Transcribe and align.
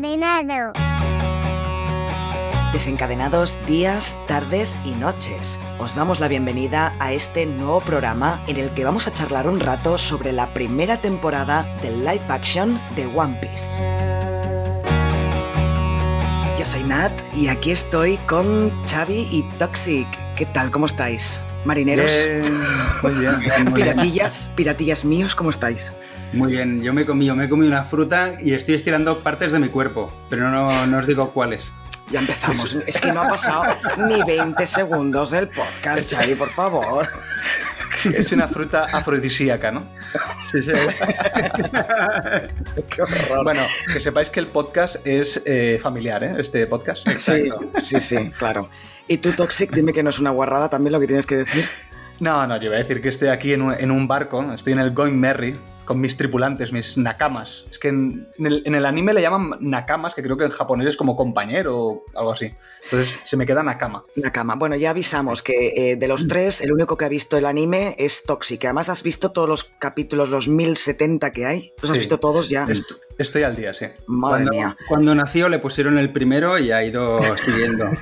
Desencadenado. 0.00 0.72
Desencadenados 2.72 3.58
días, 3.66 4.16
tardes 4.28 4.78
y 4.84 4.92
noches. 4.92 5.58
Os 5.78 5.96
damos 5.96 6.20
la 6.20 6.28
bienvenida 6.28 6.92
a 7.00 7.12
este 7.12 7.46
nuevo 7.46 7.80
programa 7.80 8.40
en 8.46 8.58
el 8.58 8.70
que 8.74 8.84
vamos 8.84 9.08
a 9.08 9.12
charlar 9.12 9.48
un 9.48 9.58
rato 9.58 9.98
sobre 9.98 10.30
la 10.30 10.54
primera 10.54 10.98
temporada 10.98 11.64
del 11.82 12.04
live 12.04 12.22
action 12.28 12.80
de 12.94 13.06
One 13.06 13.40
Piece. 13.40 13.82
Yo 16.56 16.64
soy 16.64 16.84
Nat 16.84 17.12
y 17.34 17.48
aquí 17.48 17.72
estoy 17.72 18.18
con 18.18 18.70
Xavi 18.86 19.26
y 19.32 19.42
Toxic. 19.58 20.06
¿Qué 20.36 20.46
tal? 20.46 20.70
¿Cómo 20.70 20.86
estáis? 20.86 21.40
Marineros. 21.68 22.10
Bien, 22.10 22.42
muy 23.02 23.12
bien. 23.12 23.40
bien, 23.40 23.64
muy 23.64 23.82
bien. 23.82 23.94
Piratillas, 23.94 24.50
piratillas 24.56 25.04
míos, 25.04 25.34
¿cómo 25.34 25.50
estáis? 25.50 25.92
Muy 26.32 26.52
bien, 26.52 26.82
yo 26.82 26.94
me 26.94 27.02
he 27.02 27.04
comido, 27.04 27.36
me 27.36 27.44
he 27.44 27.48
comido 27.50 27.70
una 27.70 27.84
fruta 27.84 28.38
y 28.40 28.54
estoy 28.54 28.74
estirando 28.74 29.18
partes 29.18 29.52
de 29.52 29.58
mi 29.58 29.68
cuerpo, 29.68 30.10
pero 30.30 30.50
no, 30.50 30.86
no 30.86 30.98
os 30.98 31.06
digo 31.06 31.30
cuáles. 31.30 31.70
Ya 32.10 32.20
empezamos. 32.20 32.74
Es 32.86 32.98
que 32.98 33.12
no 33.12 33.20
ha 33.20 33.28
pasado 33.28 33.64
ni 34.08 34.22
20 34.22 34.66
segundos 34.66 35.32
del 35.32 35.48
podcast, 35.48 36.10
Xavi, 36.10 36.36
por 36.36 36.48
favor. 36.48 37.06
Es 38.14 38.32
una 38.32 38.48
fruta 38.48 38.86
afrodisíaca, 38.90 39.70
¿no? 39.70 39.86
Sí, 40.50 40.62
sí. 40.62 40.72
Qué 42.88 43.02
horror. 43.02 43.44
Bueno, 43.44 43.62
que 43.92 44.00
sepáis 44.00 44.30
que 44.30 44.40
el 44.40 44.46
podcast 44.46 45.06
es 45.06 45.42
eh, 45.44 45.78
familiar, 45.82 46.24
¿eh? 46.24 46.34
Este 46.38 46.66
podcast. 46.66 47.06
Sí, 47.16 47.50
sí, 47.78 48.00
sí, 48.00 48.30
claro. 48.38 48.70
Y 49.08 49.18
tú, 49.18 49.32
Toxic, 49.32 49.72
dime 49.72 49.92
que 49.92 50.02
no 50.02 50.10
es 50.10 50.18
una 50.18 50.30
guarrada 50.30 50.68
también 50.68 50.92
lo 50.92 51.00
que 51.00 51.06
tienes 51.06 51.26
que 51.26 51.36
decir. 51.38 51.64
No, 52.20 52.46
no, 52.46 52.56
yo 52.56 52.68
voy 52.68 52.76
a 52.76 52.82
decir 52.82 53.00
que 53.00 53.08
estoy 53.08 53.28
aquí 53.28 53.52
en 53.52 53.62
un, 53.62 53.72
en 53.72 53.90
un 53.90 54.06
barco, 54.06 54.52
estoy 54.52 54.74
en 54.74 54.80
el 54.80 54.92
Going 54.92 55.14
Merry 55.14 55.56
con 55.88 56.00
mis 56.02 56.18
tripulantes, 56.18 56.70
mis 56.70 56.98
nakamas. 56.98 57.64
Es 57.70 57.78
que 57.78 57.88
en, 57.88 58.28
en 58.38 58.46
el, 58.46 58.62
en 58.66 58.74
el 58.74 58.84
anime 58.84 59.14
le 59.14 59.22
llaman 59.22 59.56
nakamas, 59.60 60.14
que 60.14 60.22
creo 60.22 60.36
que 60.36 60.44
en 60.44 60.50
japonés 60.50 60.86
es 60.88 60.96
como 60.98 61.16
compañero 61.16 61.76
o 61.78 62.04
algo 62.14 62.32
así. 62.32 62.52
Entonces 62.84 63.18
se 63.24 63.38
me 63.38 63.46
queda 63.46 63.62
nakama. 63.62 64.04
Nakama. 64.16 64.54
Bueno, 64.56 64.76
ya 64.76 64.90
avisamos 64.90 65.42
que 65.42 65.72
eh, 65.92 65.96
de 65.96 66.06
los 66.08 66.28
tres, 66.28 66.60
el 66.60 66.72
único 66.72 66.98
que 66.98 67.06
ha 67.06 67.08
visto 67.08 67.38
el 67.38 67.46
anime 67.46 67.96
es 67.98 68.24
Toxic. 68.24 68.62
Además, 68.66 68.90
has 68.90 69.02
visto 69.02 69.32
todos 69.32 69.48
los 69.48 69.64
capítulos, 69.64 70.28
los 70.28 70.48
1070 70.48 71.32
que 71.32 71.46
hay. 71.46 71.72
¿Los 71.80 71.90
has 71.90 71.94
Sí, 71.96 72.00
visto 72.00 72.18
todos 72.18 72.50
ya? 72.50 72.64
est- 72.68 72.92
Estoy 73.16 73.42
al 73.44 73.56
día, 73.56 73.72
sí. 73.72 73.86
Madre 74.06 74.44
cuando, 74.44 74.50
mía. 74.52 74.76
Cuando 74.88 75.14
nació 75.14 75.48
le 75.48 75.58
pusieron 75.58 75.96
el 75.98 76.12
primero 76.12 76.58
y 76.58 76.70
ha 76.70 76.84
ido 76.84 77.18
siguiendo. 77.44 77.86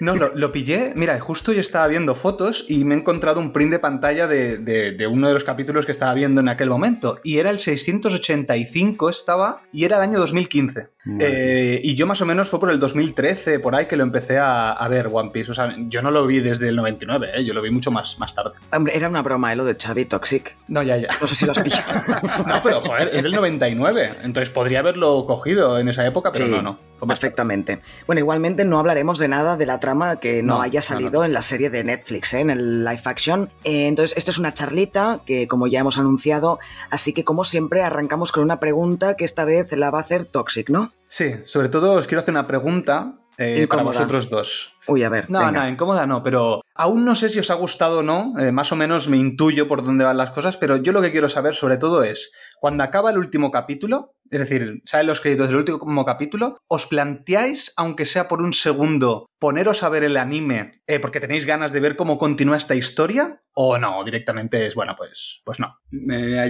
No, 0.00 0.14
lo, 0.16 0.34
lo 0.34 0.52
pillé. 0.52 0.92
Mira, 0.94 1.18
justo 1.20 1.52
yo 1.52 1.60
estaba 1.60 1.86
viendo 1.88 2.14
fotos 2.14 2.64
y 2.68 2.84
me 2.84 2.94
he 2.94 2.98
encontrado 2.98 3.40
un 3.40 3.52
print 3.52 3.72
de 3.72 3.78
pantalla 3.78 4.26
de, 4.26 4.58
de- 4.58 4.92
de 4.92 5.06
uno 5.06 5.28
de 5.28 5.34
los 5.34 5.44
capítulos 5.44 5.86
que 5.86 5.92
estaba 5.92 6.12
viendo 6.14 6.40
en 6.40 6.48
aquel 6.48 6.68
momento. 6.68 7.18
Y 7.24 7.38
era 7.38 7.50
el 7.50 7.58
685, 7.58 9.10
estaba, 9.10 9.62
y 9.72 9.84
era 9.84 9.96
el 9.96 10.02
año 10.02 10.18
2015. 10.18 10.88
Eh, 11.20 11.80
y 11.84 11.94
yo 11.94 12.06
más 12.06 12.20
o 12.20 12.26
menos 12.26 12.48
fue 12.48 12.58
por 12.58 12.68
el 12.70 12.80
2013, 12.80 13.60
por 13.60 13.76
ahí, 13.76 13.86
que 13.86 13.96
lo 13.96 14.02
empecé 14.02 14.38
a, 14.38 14.72
a 14.72 14.88
ver 14.88 15.08
One 15.12 15.30
Piece. 15.30 15.50
O 15.52 15.54
sea, 15.54 15.74
yo 15.88 16.02
no 16.02 16.10
lo 16.10 16.26
vi 16.26 16.40
desde 16.40 16.68
el 16.68 16.76
99, 16.76 17.28
¿eh? 17.36 17.44
yo 17.44 17.54
lo 17.54 17.62
vi 17.62 17.70
mucho 17.70 17.90
más, 17.92 18.18
más 18.18 18.34
tarde. 18.34 18.50
Hombre, 18.72 18.96
era 18.96 19.08
una 19.08 19.22
broma, 19.22 19.52
¿eh? 19.52 19.56
Lo 19.56 19.64
de 19.64 19.76
Xavi 19.76 20.04
Toxic. 20.06 20.56
No, 20.68 20.82
ya, 20.82 20.96
ya. 20.96 21.08
No 21.20 21.28
sé 21.28 21.34
si 21.36 21.46
lo 21.46 21.52
has 21.52 21.60
pillado. 21.60 21.84
No, 22.46 22.60
pero 22.62 22.80
joder, 22.80 23.10
es 23.12 23.22
del 23.22 23.32
99. 23.32 24.16
Entonces 24.22 24.50
podría 24.50 24.80
haberlo 24.80 25.24
cogido 25.26 25.78
en 25.78 25.88
esa 25.88 26.04
época, 26.06 26.32
pero 26.32 26.46
Sí, 26.46 26.50
no, 26.50 26.62
no. 26.62 26.76
Tarde. 26.76 27.06
Perfectamente. 27.08 27.80
Bueno, 28.06 28.20
igualmente 28.20 28.64
no 28.64 28.78
hablaremos 28.78 29.18
de 29.18 29.28
nada 29.28 29.45
de 29.56 29.66
la 29.66 29.78
trama 29.78 30.16
que 30.16 30.42
no, 30.42 30.56
No, 30.56 30.62
haya 30.62 30.80
no, 30.80 30.82
salido 30.82 31.20
no. 31.20 31.24
en 31.26 31.32
la 31.32 31.42
serie 31.42 31.70
de 31.70 31.84
Netflix, 31.84 32.34
¿eh? 32.34 32.40
en 32.40 32.50
el 32.50 32.84
live 32.84 33.02
action. 33.04 33.50
Eh, 33.62 33.86
entonces, 33.86 34.18
esto 34.18 34.32
es 34.32 34.38
una 34.38 34.52
charlita 34.52 35.20
que, 35.24 35.46
como 35.46 35.68
ya 35.68 35.78
hemos 35.80 35.98
anunciado, 35.98 36.58
así 36.90 37.12
que, 37.12 37.22
como 37.22 37.44
siempre, 37.44 37.82
arrancamos 37.82 38.32
con 38.32 38.42
una 38.42 38.58
pregunta 38.58 39.14
que 39.14 39.24
esta 39.24 39.44
vez 39.44 39.70
la 39.70 39.90
va 39.90 39.98
a 39.98 40.02
hacer 40.02 40.24
Toxic, 40.24 40.70
¿no? 40.70 40.92
Sí, 41.06 41.34
sobre 41.44 41.68
todo 41.68 41.92
os 41.92 42.08
quiero 42.08 42.22
hacer 42.22 42.32
una 42.32 42.48
pregunta 42.48 43.12
eh, 43.38 43.66
para 43.66 43.82
vosotros 43.82 44.28
dos. 44.28 44.76
Uy, 44.86 45.02
a 45.02 45.08
ver. 45.08 45.28
No, 45.30 45.40
venga. 45.40 45.64
no, 45.64 45.68
incómoda 45.68 46.06
no, 46.06 46.22
pero 46.22 46.62
aún 46.74 47.04
no 47.04 47.16
sé 47.16 47.28
si 47.28 47.38
os 47.38 47.50
ha 47.50 47.54
gustado 47.54 47.98
o 47.98 48.02
no, 48.02 48.34
eh, 48.38 48.52
más 48.52 48.70
o 48.72 48.76
menos 48.76 49.08
me 49.08 49.16
intuyo 49.16 49.66
por 49.66 49.82
dónde 49.82 50.04
van 50.04 50.16
las 50.16 50.30
cosas, 50.30 50.56
pero 50.56 50.76
yo 50.76 50.92
lo 50.92 51.02
que 51.02 51.10
quiero 51.10 51.28
saber 51.28 51.54
sobre 51.54 51.76
todo 51.76 52.02
es, 52.04 52.30
cuando 52.60 52.84
acaba 52.84 53.10
el 53.10 53.18
último 53.18 53.50
capítulo, 53.50 54.14
es 54.30 54.40
decir, 54.40 54.82
salen 54.84 55.06
los 55.06 55.20
créditos 55.20 55.48
del 55.48 55.58
último 55.58 56.04
capítulo, 56.04 56.58
¿os 56.68 56.86
planteáis, 56.86 57.72
aunque 57.76 58.06
sea 58.06 58.28
por 58.28 58.42
un 58.42 58.52
segundo, 58.52 59.28
poneros 59.38 59.82
a 59.82 59.88
ver 59.88 60.04
el 60.04 60.16
anime 60.16 60.82
eh, 60.86 60.98
porque 60.98 61.20
tenéis 61.20 61.46
ganas 61.46 61.72
de 61.72 61.80
ver 61.80 61.96
cómo 61.96 62.18
continúa 62.18 62.56
esta 62.56 62.74
historia? 62.74 63.40
¿O 63.54 63.78
no? 63.78 64.02
Directamente 64.04 64.66
es, 64.66 64.74
bueno, 64.74 64.94
pues, 64.96 65.42
pues 65.44 65.58
no. 65.58 65.78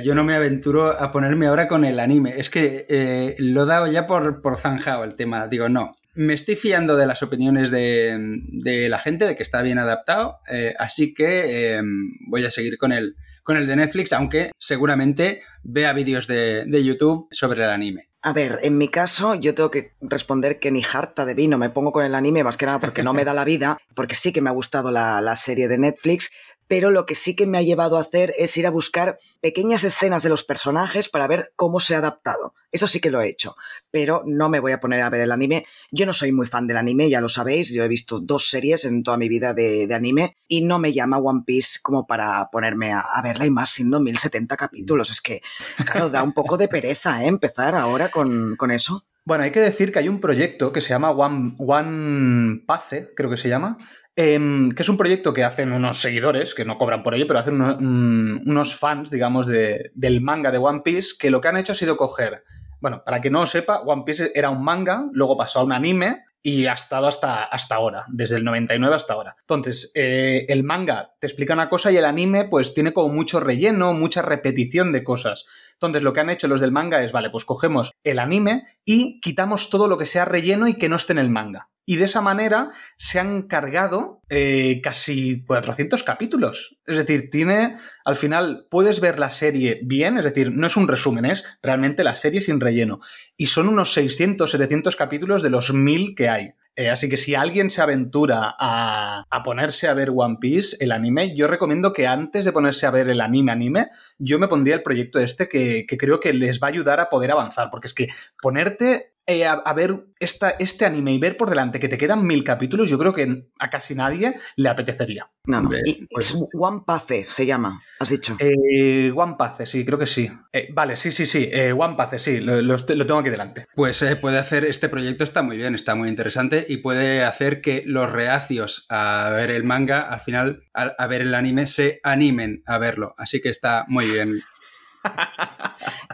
Yo 0.02 0.14
no 0.14 0.24
me 0.24 0.34
aventuro 0.34 0.90
a 1.00 1.12
ponerme 1.12 1.46
ahora 1.46 1.68
con 1.68 1.84
el 1.84 2.00
anime. 2.00 2.34
Es 2.36 2.50
que 2.50 2.84
eh, 2.88 3.36
lo 3.38 3.62
he 3.62 3.66
dado 3.66 3.86
ya 3.86 4.06
por, 4.06 4.42
por 4.42 4.56
zanjado 4.56 5.04
el 5.04 5.16
tema. 5.16 5.46
Digo, 5.46 5.68
no. 5.68 5.95
Me 6.16 6.34
estoy 6.34 6.56
fiando 6.56 6.96
de 6.96 7.06
las 7.06 7.22
opiniones 7.22 7.70
de, 7.70 8.16
de 8.18 8.88
la 8.88 8.98
gente, 8.98 9.26
de 9.26 9.36
que 9.36 9.42
está 9.42 9.62
bien 9.62 9.78
adaptado. 9.78 10.38
eh, 10.50 10.74
así 10.78 11.14
que 11.14 11.76
eh, 11.76 11.82
voy 12.26 12.44
a 12.44 12.50
seguir 12.50 12.78
con 12.78 12.90
el, 12.92 13.16
con 13.44 13.56
el 13.56 13.66
de 13.66 13.76
Netflix, 13.76 14.12
aunque 14.12 14.50
seguramente 14.58 15.42
vea 15.62 15.92
vídeos 15.92 16.26
de, 16.26 16.64
de 16.66 16.84
YouTube 16.84 17.28
sobre 17.30 17.62
el 17.62 17.70
anime. 17.70 18.08
A 18.22 18.32
ver, 18.32 18.58
en 18.62 18.76
mi 18.76 18.88
caso, 18.88 19.36
yo 19.36 19.54
tengo 19.54 19.70
que 19.70 19.92
responder 20.00 20.58
que 20.58 20.72
ni 20.72 20.82
harta 20.82 21.24
de 21.24 21.34
vino 21.34 21.58
me 21.58 21.70
pongo 21.70 21.92
con 21.92 22.04
el 22.04 22.14
anime, 22.14 22.42
más 22.42 22.56
que 22.56 22.66
nada 22.66 22.80
porque 22.80 23.04
no 23.04 23.12
me 23.12 23.24
da 23.24 23.32
la 23.32 23.44
vida, 23.44 23.78
porque 23.94 24.16
sí 24.16 24.32
que 24.32 24.40
me 24.40 24.50
ha 24.50 24.52
gustado 24.52 24.90
la, 24.90 25.20
la 25.20 25.36
serie 25.36 25.68
de 25.68 25.78
Netflix, 25.78 26.30
pero 26.68 26.90
lo 26.90 27.06
que 27.06 27.14
sí 27.14 27.36
que 27.36 27.46
me 27.46 27.58
ha 27.58 27.62
llevado 27.62 27.96
a 27.96 28.02
hacer 28.02 28.34
es 28.38 28.56
ir 28.56 28.66
a 28.66 28.70
buscar 28.70 29.18
pequeñas 29.40 29.84
escenas 29.84 30.22
de 30.22 30.28
los 30.28 30.44
personajes 30.44 31.08
para 31.08 31.26
ver 31.26 31.52
cómo 31.56 31.80
se 31.80 31.94
ha 31.94 31.98
adaptado. 31.98 32.54
Eso 32.72 32.86
sí 32.86 33.00
que 33.00 33.10
lo 33.10 33.20
he 33.20 33.28
hecho, 33.28 33.56
pero 33.90 34.22
no 34.26 34.48
me 34.48 34.60
voy 34.60 34.72
a 34.72 34.80
poner 34.80 35.02
a 35.02 35.10
ver 35.10 35.22
el 35.22 35.32
anime. 35.32 35.66
Yo 35.90 36.04
no 36.06 36.12
soy 36.12 36.32
muy 36.32 36.46
fan 36.46 36.66
del 36.66 36.76
anime, 36.76 37.08
ya 37.08 37.20
lo 37.20 37.28
sabéis, 37.28 37.72
yo 37.72 37.84
he 37.84 37.88
visto 37.88 38.20
dos 38.20 38.50
series 38.50 38.84
en 38.84 39.02
toda 39.02 39.16
mi 39.16 39.28
vida 39.28 39.54
de, 39.54 39.88
anime 39.94 40.36
y 40.48 40.62
no 40.62 40.78
me 40.78 40.92
llama 40.92 41.18
One 41.18 41.42
Piece 41.46 41.78
como 41.82 42.04
para 42.04 42.50
ponerme 42.50 42.92
a, 42.92 43.00
a 43.00 43.22
verla 43.22 43.46
y 43.46 43.50
más 43.50 43.70
siendo 43.70 44.00
1070 44.00 44.56
capítulos. 44.56 45.10
Es 45.10 45.20
que, 45.20 45.40
claro, 45.84 46.10
da 46.10 46.22
un 46.22 46.32
poco 46.32 46.56
de 46.56 46.68
pereza 46.68 47.24
¿eh? 47.24 47.28
empezar 47.28 47.74
ahora 47.74 48.10
con, 48.10 48.56
con 48.56 48.70
eso. 48.70 49.04
Bueno, 49.26 49.42
hay 49.42 49.50
que 49.50 49.60
decir 49.60 49.90
que 49.90 49.98
hay 49.98 50.08
un 50.08 50.20
proyecto 50.20 50.72
que 50.72 50.80
se 50.80 50.90
llama 50.90 51.10
One, 51.10 51.56
One 51.58 52.62
Pace, 52.64 53.12
creo 53.16 53.28
que 53.28 53.36
se 53.36 53.48
llama, 53.48 53.76
em, 54.16 54.70
que 54.72 54.82
es 54.82 54.88
un 54.88 54.96
proyecto 54.96 55.32
que 55.34 55.44
hacen 55.44 55.72
unos 55.72 56.00
seguidores, 56.00 56.54
que 56.54 56.64
no 56.64 56.78
cobran 56.78 57.02
por 57.02 57.14
ello, 57.14 57.26
pero 57.26 57.38
hacen 57.38 57.60
un- 57.60 58.42
unos 58.46 58.74
fans, 58.74 59.10
digamos, 59.10 59.46
de- 59.46 59.90
del 59.94 60.20
manga 60.22 60.50
de 60.50 60.58
One 60.58 60.80
Piece, 60.84 61.10
que 61.18 61.30
lo 61.30 61.40
que 61.40 61.48
han 61.48 61.56
hecho 61.58 61.72
ha 61.72 61.76
sido 61.76 61.96
coger, 61.96 62.42
bueno, 62.80 63.02
para 63.04 63.20
que 63.20 63.30
no 63.30 63.46
sepa, 63.46 63.80
One 63.82 64.02
Piece 64.06 64.32
era 64.34 64.50
un 64.50 64.64
manga, 64.64 65.08
luego 65.12 65.36
pasó 65.36 65.60
a 65.60 65.64
un 65.64 65.72
anime 65.72 66.24
y 66.42 66.66
ha 66.66 66.74
estado 66.74 67.08
hasta, 67.08 67.42
hasta 67.42 67.74
ahora, 67.74 68.04
desde 68.08 68.36
el 68.36 68.44
99 68.44 68.94
hasta 68.94 69.14
ahora. 69.14 69.34
Entonces, 69.40 69.90
eh, 69.94 70.46
el 70.48 70.62
manga 70.62 71.14
te 71.18 71.26
explica 71.26 71.54
una 71.54 71.68
cosa 71.68 71.90
y 71.90 71.96
el 71.96 72.04
anime 72.04 72.44
pues 72.44 72.72
tiene 72.72 72.92
como 72.92 73.12
mucho 73.12 73.40
relleno, 73.40 73.92
mucha 73.94 74.22
repetición 74.22 74.92
de 74.92 75.02
cosas. 75.02 75.46
Entonces, 75.72 76.02
lo 76.02 76.12
que 76.12 76.20
han 76.20 76.30
hecho 76.30 76.46
los 76.48 76.60
del 76.60 76.70
manga 76.72 77.02
es, 77.02 77.10
vale, 77.12 77.30
pues 77.30 77.44
cogemos 77.44 77.90
el 78.04 78.18
anime 78.20 78.62
y 78.84 79.20
quitamos 79.20 79.70
todo 79.70 79.88
lo 79.88 79.98
que 79.98 80.06
sea 80.06 80.24
relleno 80.24 80.68
y 80.68 80.74
que 80.74 80.88
no 80.88 80.96
esté 80.96 81.12
en 81.14 81.18
el 81.18 81.30
manga. 81.30 81.68
Y 81.88 81.96
de 81.96 82.06
esa 82.06 82.20
manera 82.20 82.70
se 82.96 83.20
han 83.20 83.42
cargado 83.42 84.20
eh, 84.28 84.80
casi 84.82 85.44
400 85.44 86.02
capítulos. 86.02 86.76
Es 86.84 86.96
decir, 86.96 87.30
tiene, 87.30 87.76
al 88.04 88.16
final, 88.16 88.66
puedes 88.68 89.00
ver 89.00 89.20
la 89.20 89.30
serie 89.30 89.80
bien, 89.84 90.18
es 90.18 90.24
decir, 90.24 90.50
no 90.50 90.66
es 90.66 90.76
un 90.76 90.88
resumen, 90.88 91.26
es 91.26 91.44
realmente 91.62 92.02
la 92.02 92.16
serie 92.16 92.40
sin 92.40 92.60
relleno. 92.60 92.98
Y 93.36 93.46
son 93.46 93.68
unos 93.68 93.94
600, 93.94 94.50
700 94.50 94.96
capítulos 94.96 95.44
de 95.44 95.50
los 95.50 95.72
1000 95.72 96.16
que 96.16 96.28
hay. 96.28 96.50
Eh, 96.74 96.90
así 96.90 97.08
que 97.08 97.16
si 97.16 97.36
alguien 97.36 97.70
se 97.70 97.80
aventura 97.80 98.54
a, 98.58 99.24
ponerse 99.44 99.86
a 99.86 99.94
ver 99.94 100.10
One 100.14 100.38
Piece, 100.40 100.76
el 100.80 100.90
anime, 100.90 101.36
yo 101.36 101.46
recomiendo 101.46 101.92
que 101.92 102.08
antes 102.08 102.44
de 102.44 102.52
ponerse 102.52 102.86
a 102.86 102.90
ver 102.90 103.08
el 103.08 103.20
anime 103.20 103.52
anime, 103.52 103.90
yo 104.18 104.40
me 104.40 104.48
pondría 104.48 104.74
el 104.74 104.82
proyecto 104.82 105.20
este 105.20 105.48
que 105.48 105.86
creo 105.86 106.18
que 106.18 106.32
les 106.32 106.60
va 106.60 106.66
a 106.66 106.70
ayudar 106.70 106.98
a 106.98 107.08
poder 107.08 107.30
avanzar, 107.30 107.70
porque 107.70 107.86
es 107.86 107.94
que 107.94 108.08
ponerte 108.42 109.15
eh, 109.26 109.44
a, 109.46 109.52
a 109.54 109.74
ver 109.74 110.06
esta, 110.18 110.50
este 110.50 110.84
anime 110.86 111.12
y 111.12 111.18
ver 111.18 111.36
por 111.36 111.50
delante 111.50 111.78
que 111.80 111.88
te 111.88 111.98
quedan 111.98 112.26
mil 112.26 112.42
capítulos, 112.44 112.88
yo 112.88 112.98
creo 112.98 113.12
que 113.12 113.48
a 113.58 113.70
casi 113.70 113.94
nadie 113.94 114.34
le 114.56 114.68
apetecería. 114.68 115.30
No, 115.44 115.60
no. 115.60 115.70
Y 115.84 116.06
pues- 116.06 116.30
es 116.30 116.36
One 116.54 116.80
Pace 116.86 117.26
se 117.28 117.46
llama, 117.46 117.80
has 118.00 118.08
dicho. 118.10 118.36
Eh, 118.38 119.12
One 119.14 119.34
Pace, 119.38 119.66
sí, 119.66 119.84
creo 119.84 119.98
que 119.98 120.06
sí. 120.06 120.30
Eh, 120.52 120.68
vale, 120.72 120.96
sí, 120.96 121.12
sí, 121.12 121.26
sí. 121.26 121.48
eh, 121.52 121.72
One 121.72 121.94
Pace, 121.96 122.18
sí, 122.18 122.40
lo, 122.40 122.60
lo 122.62 122.76
tengo 122.84 123.18
aquí 123.18 123.30
delante. 123.30 123.66
Pues 123.74 124.00
eh, 124.02 124.16
puede 124.16 124.38
hacer, 124.38 124.64
este 124.64 124.88
proyecto 124.88 125.24
está 125.24 125.42
muy 125.42 125.56
bien, 125.56 125.74
está 125.74 125.94
muy 125.94 126.08
interesante 126.08 126.64
y 126.68 126.78
puede 126.78 127.24
hacer 127.24 127.60
que 127.60 127.82
los 127.86 128.10
reacios 128.10 128.86
a 128.88 129.30
ver 129.34 129.50
el 129.50 129.64
manga, 129.64 130.00
al 130.02 130.20
final, 130.20 130.64
a, 130.74 130.84
a 130.98 131.06
ver 131.06 131.20
el 131.22 131.34
anime, 131.34 131.66
se 131.66 132.00
animen 132.02 132.62
a 132.66 132.78
verlo. 132.78 133.14
Así 133.18 133.40
que 133.40 133.48
está 133.50 133.84
muy 133.88 134.06
bien. 134.06 134.28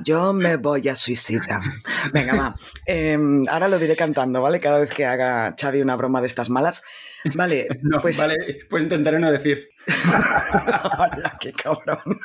Yo 0.04 0.32
me 0.32 0.56
voy 0.56 0.88
a 0.88 0.96
suicidar. 0.96 1.60
Venga, 2.12 2.36
va. 2.36 2.54
Eh, 2.86 3.18
ahora 3.48 3.68
lo 3.68 3.78
diré 3.78 3.96
cantando, 3.96 4.42
¿vale? 4.42 4.60
Cada 4.60 4.78
vez 4.80 4.90
que 4.90 5.06
haga 5.06 5.54
Xavi 5.60 5.80
una 5.80 5.96
broma 5.96 6.20
de 6.20 6.26
estas 6.26 6.50
malas. 6.50 6.82
Vale, 7.34 7.68
No, 7.82 8.00
pues... 8.00 8.18
vale, 8.18 8.36
pues 8.68 8.82
intentaré 8.82 9.18
no 9.18 9.30
decir. 9.30 9.68
Hola, 10.98 11.36
qué 11.40 11.52
cabrón. 11.52 12.20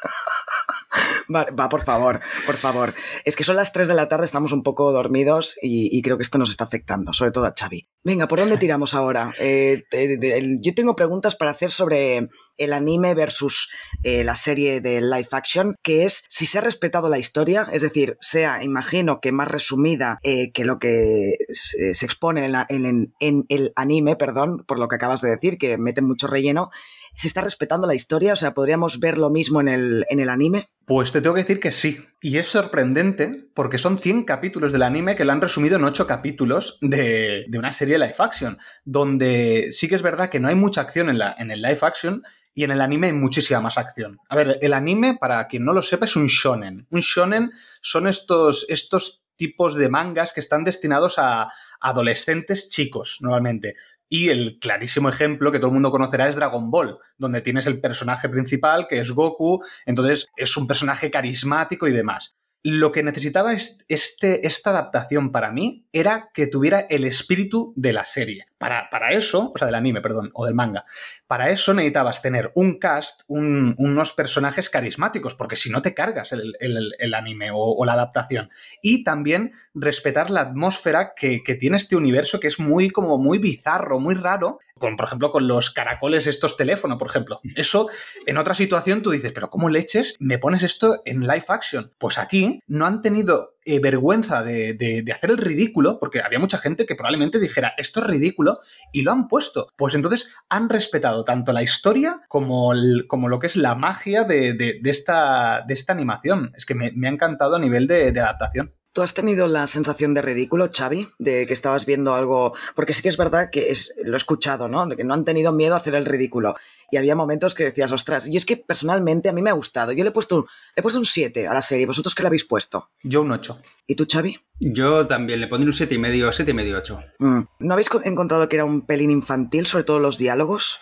Va, 1.34 1.46
va, 1.60 1.68
por 1.68 1.84
favor, 1.84 2.22
por 2.46 2.56
favor. 2.56 2.94
Es 3.26 3.36
que 3.36 3.44
son 3.44 3.58
las 3.58 3.74
3 3.74 3.90
de 3.90 3.94
la 3.94 4.08
tarde, 4.08 4.24
estamos 4.24 4.54
un 4.54 4.64
poco 4.64 4.94
dormidos 4.94 5.58
y, 5.62 5.96
y 5.96 6.02
creo 6.02 6.18
que 6.18 6.24
esto 6.24 6.38
nos 6.38 6.50
está 6.50 6.64
afectando, 6.64 7.12
sobre 7.12 7.32
todo 7.32 7.46
a 7.46 7.54
Xavi. 7.58 7.88
Venga, 8.04 8.28
¿por 8.28 8.40
dónde 8.40 8.58
tiramos 8.60 8.94
ahora? 8.94 9.34
Eh, 9.38 9.84
de, 9.92 10.08
de, 10.08 10.18
de, 10.18 10.58
yo 10.62 10.74
tengo 10.74 10.96
preguntas 10.96 11.36
para 11.36 11.52
hacer 11.52 11.72
sobre 11.72 12.30
el 12.58 12.74
anime 12.74 13.14
versus 13.14 13.70
eh, 14.04 14.24
la 14.24 14.36
serie 14.36 14.82
de 14.82 15.02
live 15.02 15.28
action, 15.32 15.76
que 15.84 16.06
es 16.06 16.24
si 16.28 16.46
se 16.46 16.58
ha 16.58 16.62
respetado 16.62 17.10
la 17.10 17.20
historia, 17.20 17.68
es 17.72 17.82
decir, 17.82 18.18
sea, 18.22 18.64
imagino 18.64 19.20
que 19.20 19.32
más 19.32 19.48
resumida 19.48 20.20
eh, 20.24 20.52
que 20.52 20.66
lo 20.66 20.80
que 20.80 21.38
se, 21.54 21.94
se 21.94 22.06
expone 22.06 22.46
en, 22.46 22.52
la, 22.52 22.66
en, 22.70 23.14
en, 23.20 23.46
el 23.50 23.74
anime, 23.76 24.16
perdón, 24.16 24.64
por 24.68 24.80
lo 24.80 24.88
que 24.88 24.96
acabas 24.96 25.22
de 25.22 25.30
decir, 25.30 25.58
que 25.58 25.78
meten 25.78 26.06
mucho 26.06 26.28
relleno, 26.28 26.70
¿se 27.18 27.28
está 27.28 27.42
respetando 27.42 27.88
la 27.88 27.96
historia? 27.96 28.34
O 28.34 28.36
sea, 28.36 28.54
¿podríamos 28.54 29.00
ver 29.00 29.18
lo 29.18 29.30
mismo 29.32 29.60
en 29.60 29.68
el, 29.68 30.06
en 30.10 30.20
el 30.20 30.30
anime? 30.30 30.70
Pues 30.86 31.12
te 31.12 31.20
tengo 31.20 31.34
que 31.36 31.42
decir 31.42 31.60
que 31.60 31.72
sí. 31.72 32.06
Y 32.22 32.38
es 32.38 32.46
sorprendente 32.46 33.50
porque 33.56 33.80
son 33.80 33.98
100 33.98 34.24
capítulos 34.24 34.72
del 34.72 34.84
anime 34.84 35.16
que 35.16 35.26
lo 35.26 35.32
han 35.32 35.42
resumido 35.42 35.76
en 35.78 35.84
8 35.84 36.06
capítulos 36.06 36.78
de, 36.82 37.46
de, 37.48 37.58
una 37.58 37.74
serie 37.74 37.98
live 37.98 38.16
action, 38.20 38.60
donde 38.86 39.70
sí 39.72 39.90
que 39.90 39.96
es 39.96 40.04
verdad 40.04 40.30
que 40.30 40.40
no 40.40 40.48
hay 40.48 40.56
mucha 40.56 40.82
acción 40.82 41.10
en, 41.10 41.18
la, 41.18 41.36
en 41.38 41.50
el 41.50 41.62
live 41.62 41.80
action 41.82 42.24
y 42.54 42.64
en 42.64 42.72
el 42.72 42.82
anime 42.82 43.08
hay 43.08 43.14
muchísima 43.14 43.62
más 43.62 43.78
acción. 43.78 44.20
A 44.30 44.36
ver, 44.36 44.60
el 44.62 44.74
anime, 44.74 45.18
para 45.20 45.48
quien 45.48 45.66
no 45.66 45.74
lo 45.74 45.82
sepa, 45.82 46.06
es 46.06 46.16
un 46.16 46.28
shonen. 46.28 46.88
Un 46.92 47.00
shonen 47.00 47.52
son 47.82 48.08
estos, 48.08 48.66
estos 48.70 49.26
tipos 49.36 49.76
de 49.76 49.90
mangas 49.90 50.34
que 50.34 50.40
están 50.40 50.64
destinados 50.64 51.18
a 51.18 51.48
adolescentes 51.80 52.70
chicos, 52.70 53.18
normalmente. 53.22 53.76
Y 54.10 54.30
el 54.30 54.60
clarísimo 54.60 55.10
ejemplo 55.10 55.52
que 55.52 55.60
todo 55.60 55.68
el 55.68 55.74
mundo 55.74 55.92
conocerá 55.92 56.30
es 56.30 56.36
Dragon 56.36 56.72
Ball, 56.72 56.98
donde 57.18 57.42
tienes 57.42 57.68
el 57.68 57.82
personaje 57.82 58.30
principal, 58.30 58.88
que 58.88 59.00
es 59.00 59.12
Goku, 59.12 59.64
entonces 59.86 60.28
es 60.36 60.56
un 60.58 60.68
personaje 60.68 61.12
carismático 61.12 61.88
y 61.88 61.92
demás. 61.92 62.36
Lo 62.64 62.92
que 62.92 63.04
necesitaba 63.04 63.54
este, 63.54 64.48
esta 64.48 64.72
adaptación 64.72 65.32
para 65.32 65.52
mí 65.52 65.88
era 65.92 66.30
que 66.34 66.48
tuviera 66.48 66.80
el 66.80 67.06
espíritu 67.06 67.74
de 67.76 67.94
la 67.94 68.04
serie. 68.04 68.46
Para, 68.58 68.90
para 68.90 69.12
eso, 69.12 69.52
o 69.54 69.58
sea, 69.58 69.68
del 69.68 69.76
anime, 69.76 70.02
perdón, 70.02 70.32
o 70.34 70.46
del 70.46 70.56
manga, 70.56 70.84
para 71.28 71.50
eso 71.50 71.74
necesitabas 71.74 72.22
tener 72.22 72.52
un 72.56 72.80
cast, 72.80 73.22
un, 73.28 73.76
unos 73.78 74.14
personajes 74.14 74.70
carismáticos, 74.70 75.36
porque 75.36 75.56
si 75.56 75.70
no 75.70 75.82
te 75.82 75.94
cargas 75.94 76.32
el, 76.32 76.56
el, 76.60 77.14
anime 77.14 77.52
o, 77.52 77.58
o, 77.58 77.86
la 77.86 77.94
adaptación. 77.94 78.50
Y 78.82 79.04
también 79.04 79.52
respetar 79.74 80.32
la 80.32 80.42
atmósfera 80.42 81.14
que, 81.16 81.44
que, 81.44 81.56
tiene 81.56 81.78
este 81.78 81.96
universo, 81.96 82.40
que 82.40 82.48
es 82.48 82.60
muy, 82.60 82.90
como 82.90 83.18
muy 83.18 83.38
bizarro, 83.38 84.00
muy 84.00 84.16
raro, 84.16 84.60
con, 84.78 84.96
por 84.96 85.06
ejemplo, 85.06 85.32
con 85.32 85.48
los 85.48 85.70
caracoles 85.70 86.28
estos 86.28 86.58
teléfono, 86.58 86.98
por 86.98 87.10
ejemplo. 87.10 87.40
Eso, 87.56 87.88
en 88.26 88.38
otra 88.38 88.54
situación, 88.54 89.02
tú 89.02 89.12
dices, 89.12 89.32
pero 89.34 89.50
¿cómo 89.50 89.70
leches 89.70 90.16
me 90.20 90.40
pones 90.40 90.64
esto 90.64 91.02
en 91.06 91.22
live 91.22 91.46
action? 91.48 91.92
Pues 91.98 92.18
aquí 92.18 92.62
no 92.68 92.86
han 92.86 93.02
tenido 93.02 93.57
eh, 93.70 93.80
vergüenza 93.80 94.44
de, 94.44 94.74
de, 94.74 95.12
hacer 95.12 95.32
el 95.32 95.38
ridículo, 95.38 96.00
porque 96.00 96.22
había 96.22 96.40
mucha 96.40 96.58
gente 96.58 96.86
que 96.86 96.96
probablemente 96.96 97.38
dijera, 97.38 97.74
esto 97.78 98.00
es 98.00 98.08
ridículo, 98.08 98.60
y 98.94 99.02
lo 99.02 99.12
han 99.12 99.28
puesto. 99.28 99.68
Pues 99.76 99.94
entonces 99.94 100.30
han 100.48 100.70
respetado 100.70 101.26
tanto 101.26 101.52
la 101.52 101.64
historia 101.64 102.22
como, 102.30 102.72
el, 102.72 103.06
como 103.08 103.28
lo 103.28 103.40
que 103.40 103.48
es 103.48 103.58
la 103.58 103.76
magia 103.76 104.24
de, 104.24 104.54
de 104.54 104.90
esta, 104.90 105.66
esta, 105.68 105.92
animación. 105.92 106.54
Es 106.56 106.66
que 106.66 106.76
me, 106.76 106.92
me, 106.94 107.08
ha 107.08 107.12
encantado 107.12 107.58
a 107.58 107.60
nivel 107.60 107.88
de 107.88 108.08
adaptación. 108.08 108.74
¿Tú 108.98 109.04
has 109.04 109.14
tenido 109.14 109.48
la 109.48 109.68
sensación 109.68 110.16
de 110.16 110.24
ridículo, 110.24 110.72
Xavi? 110.76 111.08
De 111.20 111.46
que 111.46 111.54
estabas 111.54 111.86
viendo 111.86 112.16
algo. 112.16 112.56
Porque 112.76 112.96
sí 112.96 113.04
que 113.04 113.10
es 113.10 113.18
verdad 113.18 113.52
que 113.52 113.70
es, 113.70 113.94
lo 114.04 114.16
he 114.16 114.18
escuchado, 114.18 114.70
¿no? 114.70 114.88
De 114.88 114.96
que 114.96 115.04
no 115.04 115.14
han 115.14 115.24
tenido 115.24 115.52
miedo 115.52 115.76
a 115.76 115.78
hacer 115.78 115.94
el 115.94 116.04
ridículo. 116.04 116.56
Y 116.92 116.98
había 116.98 117.16
momentos 117.16 117.54
que 117.54 117.66
decías, 117.66 117.92
ostras, 117.92 118.28
y 118.28 118.38
es 118.38 118.46
que 118.46 118.58
personalmente 118.58 119.30
a 119.30 119.34
mí 119.34 119.42
me 119.42 119.50
ha 119.50 119.54
gustado. 119.54 119.92
Yo 119.92 120.04
le 120.04 120.10
he 120.10 120.14
puesto, 120.14 120.48
le 120.76 120.80
he 120.80 120.82
puesto 120.82 121.00
un 121.00 121.06
7 121.06 121.48
a 121.48 121.54
la 121.54 121.62
serie. 121.62 121.86
¿Vosotros 121.86 122.16
qué 122.16 122.24
le 122.24 122.28
habéis 122.28 122.46
puesto? 122.46 122.90
Yo 123.04 123.22
un 123.22 123.32
8. 123.32 123.60
¿Y 123.88 123.96
tú, 123.96 124.06
Xavi? 124.10 124.38
Yo 124.60 125.06
también 125.06 125.40
le 125.40 125.48
pondré 125.48 125.70
un 125.70 125.74
7 125.74 125.94
y 125.94 125.98
medio, 125.98 126.32
7 126.32 126.52
y 126.52 126.54
medio, 126.54 126.78
8. 126.78 127.00
Mm. 127.20 127.40
¿No 127.60 127.74
habéis 127.74 127.90
encontrado 128.04 128.50
que 128.50 128.56
era 128.56 128.66
un 128.66 128.86
pelín 128.86 129.12
infantil, 129.12 129.68
sobre 129.68 129.84
todo 129.84 130.00
los 130.00 130.18
diálogos? 130.18 130.80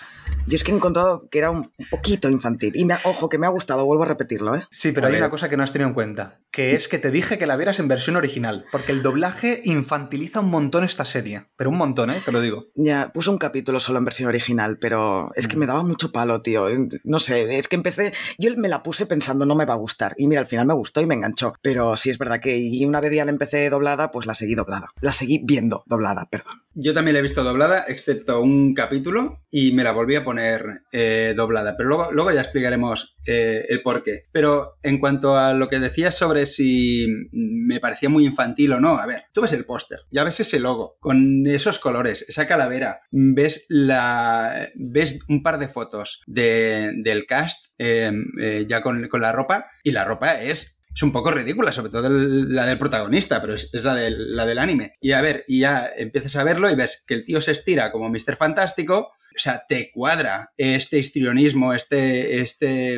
Yo 0.48 0.56
es 0.56 0.64
que 0.64 0.72
he 0.72 0.76
encontrado 0.76 1.28
que 1.30 1.40
era 1.40 1.52
un 1.52 1.72
poquito 1.90 2.30
infantil. 2.30 2.74
Y 2.76 2.86
me, 2.86 2.96
ojo, 3.04 3.30
que 3.30 3.38
me 3.38 3.46
ha 3.46 3.50
gustado, 3.50 3.86
vuelvo 3.86 4.04
a 4.04 4.08
repetirlo, 4.08 4.56
¿eh? 4.56 4.64
Sí, 4.72 4.92
pero 4.92 5.08
hay 5.08 5.16
una 5.18 5.30
cosa 5.30 5.50
que 5.50 5.58
no 5.58 5.64
has 5.64 5.72
tenido 5.72 5.90
en 5.90 5.94
cuenta, 5.94 6.40
que 6.52 6.76
es 6.76 6.88
que 6.88 6.98
te 6.98 7.12
dije 7.12 7.38
que 7.38 7.46
la 7.46 7.58
vieras 7.58 7.80
en 7.80 7.88
versión 7.88 8.16
original, 8.16 8.66
porque 8.72 8.92
el 8.92 9.04
doblaje 9.04 9.62
infantiliza 9.66 10.40
un 10.40 10.50
montón 10.50 10.84
esta 10.84 11.04
serie. 11.04 11.48
Pero 11.58 11.70
un 11.70 11.78
montón, 11.78 12.10
¿eh? 12.12 12.22
Te 12.24 12.32
lo 12.32 12.42
digo. 12.42 12.68
Ya, 12.76 13.12
puse 13.14 13.30
un 13.30 13.38
capítulo 13.38 13.80
solo 13.80 14.00
en 14.00 14.06
versión 14.06 14.30
original, 14.30 14.78
pero 14.80 15.32
es 15.36 15.48
que 15.48 15.58
me 15.58 15.66
daba 15.66 15.84
mucho 15.84 15.95
palo, 16.12 16.42
tío. 16.42 16.68
No 17.04 17.20
sé, 17.20 17.58
es 17.58 17.68
que 17.68 17.76
empecé. 17.76 18.14
Yo 18.38 18.56
me 18.58 18.70
la 18.70 18.84
puse 18.84 19.06
pensando 19.06 19.46
no 19.46 19.56
me 19.56 19.66
va 19.66 19.74
a 19.74 19.78
gustar. 19.78 20.14
Y 20.18 20.28
mira, 20.28 20.42
al 20.42 20.48
final 20.48 20.66
me 20.66 20.74
gustó 20.74 21.02
y 21.02 21.06
me 21.06 21.16
enganchó. 21.16 21.54
Pero 21.62 21.98
sí 21.98 22.10
es 22.10 22.18
verdad 22.18 22.40
que 22.40 22.58
y 22.58 22.86
una 22.86 23.02
vez 23.02 23.14
ya 23.14 23.26
la 23.26 23.32
empecé 23.32 23.70
doblada, 23.70 24.12
pues 24.12 24.26
la 24.26 24.34
seguí 24.34 24.56
doblada. 24.56 24.90
La 25.02 25.14
seguí 25.14 25.42
viendo 25.44 25.84
doblada, 25.88 26.28
perdón. 26.30 26.62
Yo 26.74 26.94
también 26.94 27.14
la 27.14 27.20
he 27.20 27.24
visto 27.24 27.44
doblada, 27.44 27.86
excepto 27.88 28.42
un 28.42 28.74
capítulo, 28.74 29.44
y 29.50 29.72
me 29.72 29.84
la 29.84 29.92
volví 29.92 30.16
a 30.16 30.26
poner 30.26 30.82
eh, 30.92 31.34
doblada. 31.36 31.76
Pero 31.78 31.90
luego, 31.90 32.12
luego 32.12 32.32
ya 32.32 32.42
explicaremos 32.42 33.16
eh, 33.26 33.66
el 33.70 33.82
por 33.82 34.04
qué. 34.04 34.26
Pero 34.32 34.78
en 34.84 35.00
cuanto 35.00 35.38
a 35.38 35.54
lo 35.54 35.70
que 35.70 35.80
decías 35.80 36.16
sobre 36.16 36.46
si 36.46 37.08
me 37.32 37.80
parecía 37.80 38.10
muy 38.10 38.26
infantil 38.26 38.74
o 38.74 38.80
no, 38.80 38.98
a 38.98 39.06
ver, 39.06 39.24
tú 39.34 39.42
ves 39.42 39.54
el 39.54 39.66
póster, 39.66 40.02
ya 40.12 40.24
ves 40.24 40.40
ese 40.40 40.60
logo, 40.60 40.98
con 41.00 41.48
esos 41.48 41.80
colores, 41.80 42.26
esa 42.28 42.48
calavera, 42.48 43.00
ves 43.12 43.66
la. 43.70 44.70
ves 44.76 45.20
un 45.30 45.44
par 45.44 45.60
de 45.60 45.68
fotos 45.68 45.85
de, 46.26 46.94
del 46.98 47.26
cast 47.26 47.68
eh, 47.78 48.12
eh, 48.40 48.66
ya 48.68 48.82
con, 48.82 49.08
con 49.08 49.22
la 49.22 49.32
ropa, 49.32 49.68
y 49.84 49.92
la 49.92 50.06
ropa 50.06 50.42
es 50.42 50.76
es 50.96 51.04
un 51.04 51.12
poco 51.12 51.30
ridícula, 51.30 51.74
sobre 51.74 51.92
todo 51.92 52.08
la 52.10 52.66
del 52.66 52.80
protagonista, 52.80 53.42
pero 53.42 53.54
es, 53.54 53.70
es, 53.74 53.84
la, 53.84 53.94
del, 53.96 54.34
la 54.34 54.46
del 54.46 54.60
anime. 54.60 54.96
Y 55.02 55.12
a 55.12 55.20
ver, 55.20 55.44
y 55.46 55.60
ya 55.60 55.90
empiezas 55.98 56.38
a 56.38 56.44
verlo 56.46 56.72
y 56.72 56.76
ves 56.76 57.04
que 57.06 57.16
el 57.16 57.26
tío 57.26 57.42
se 57.42 57.52
estira 57.52 57.92
como 57.92 58.10
Mr. 58.10 58.38
Fantástico, 58.38 59.12
o 59.36 59.40
sea, 59.40 59.66
te 59.68 59.92
cuadra 59.92 60.54
este 60.56 60.98
histrionismo, 60.98 61.74
este, 61.74 62.40
este, 62.40 62.98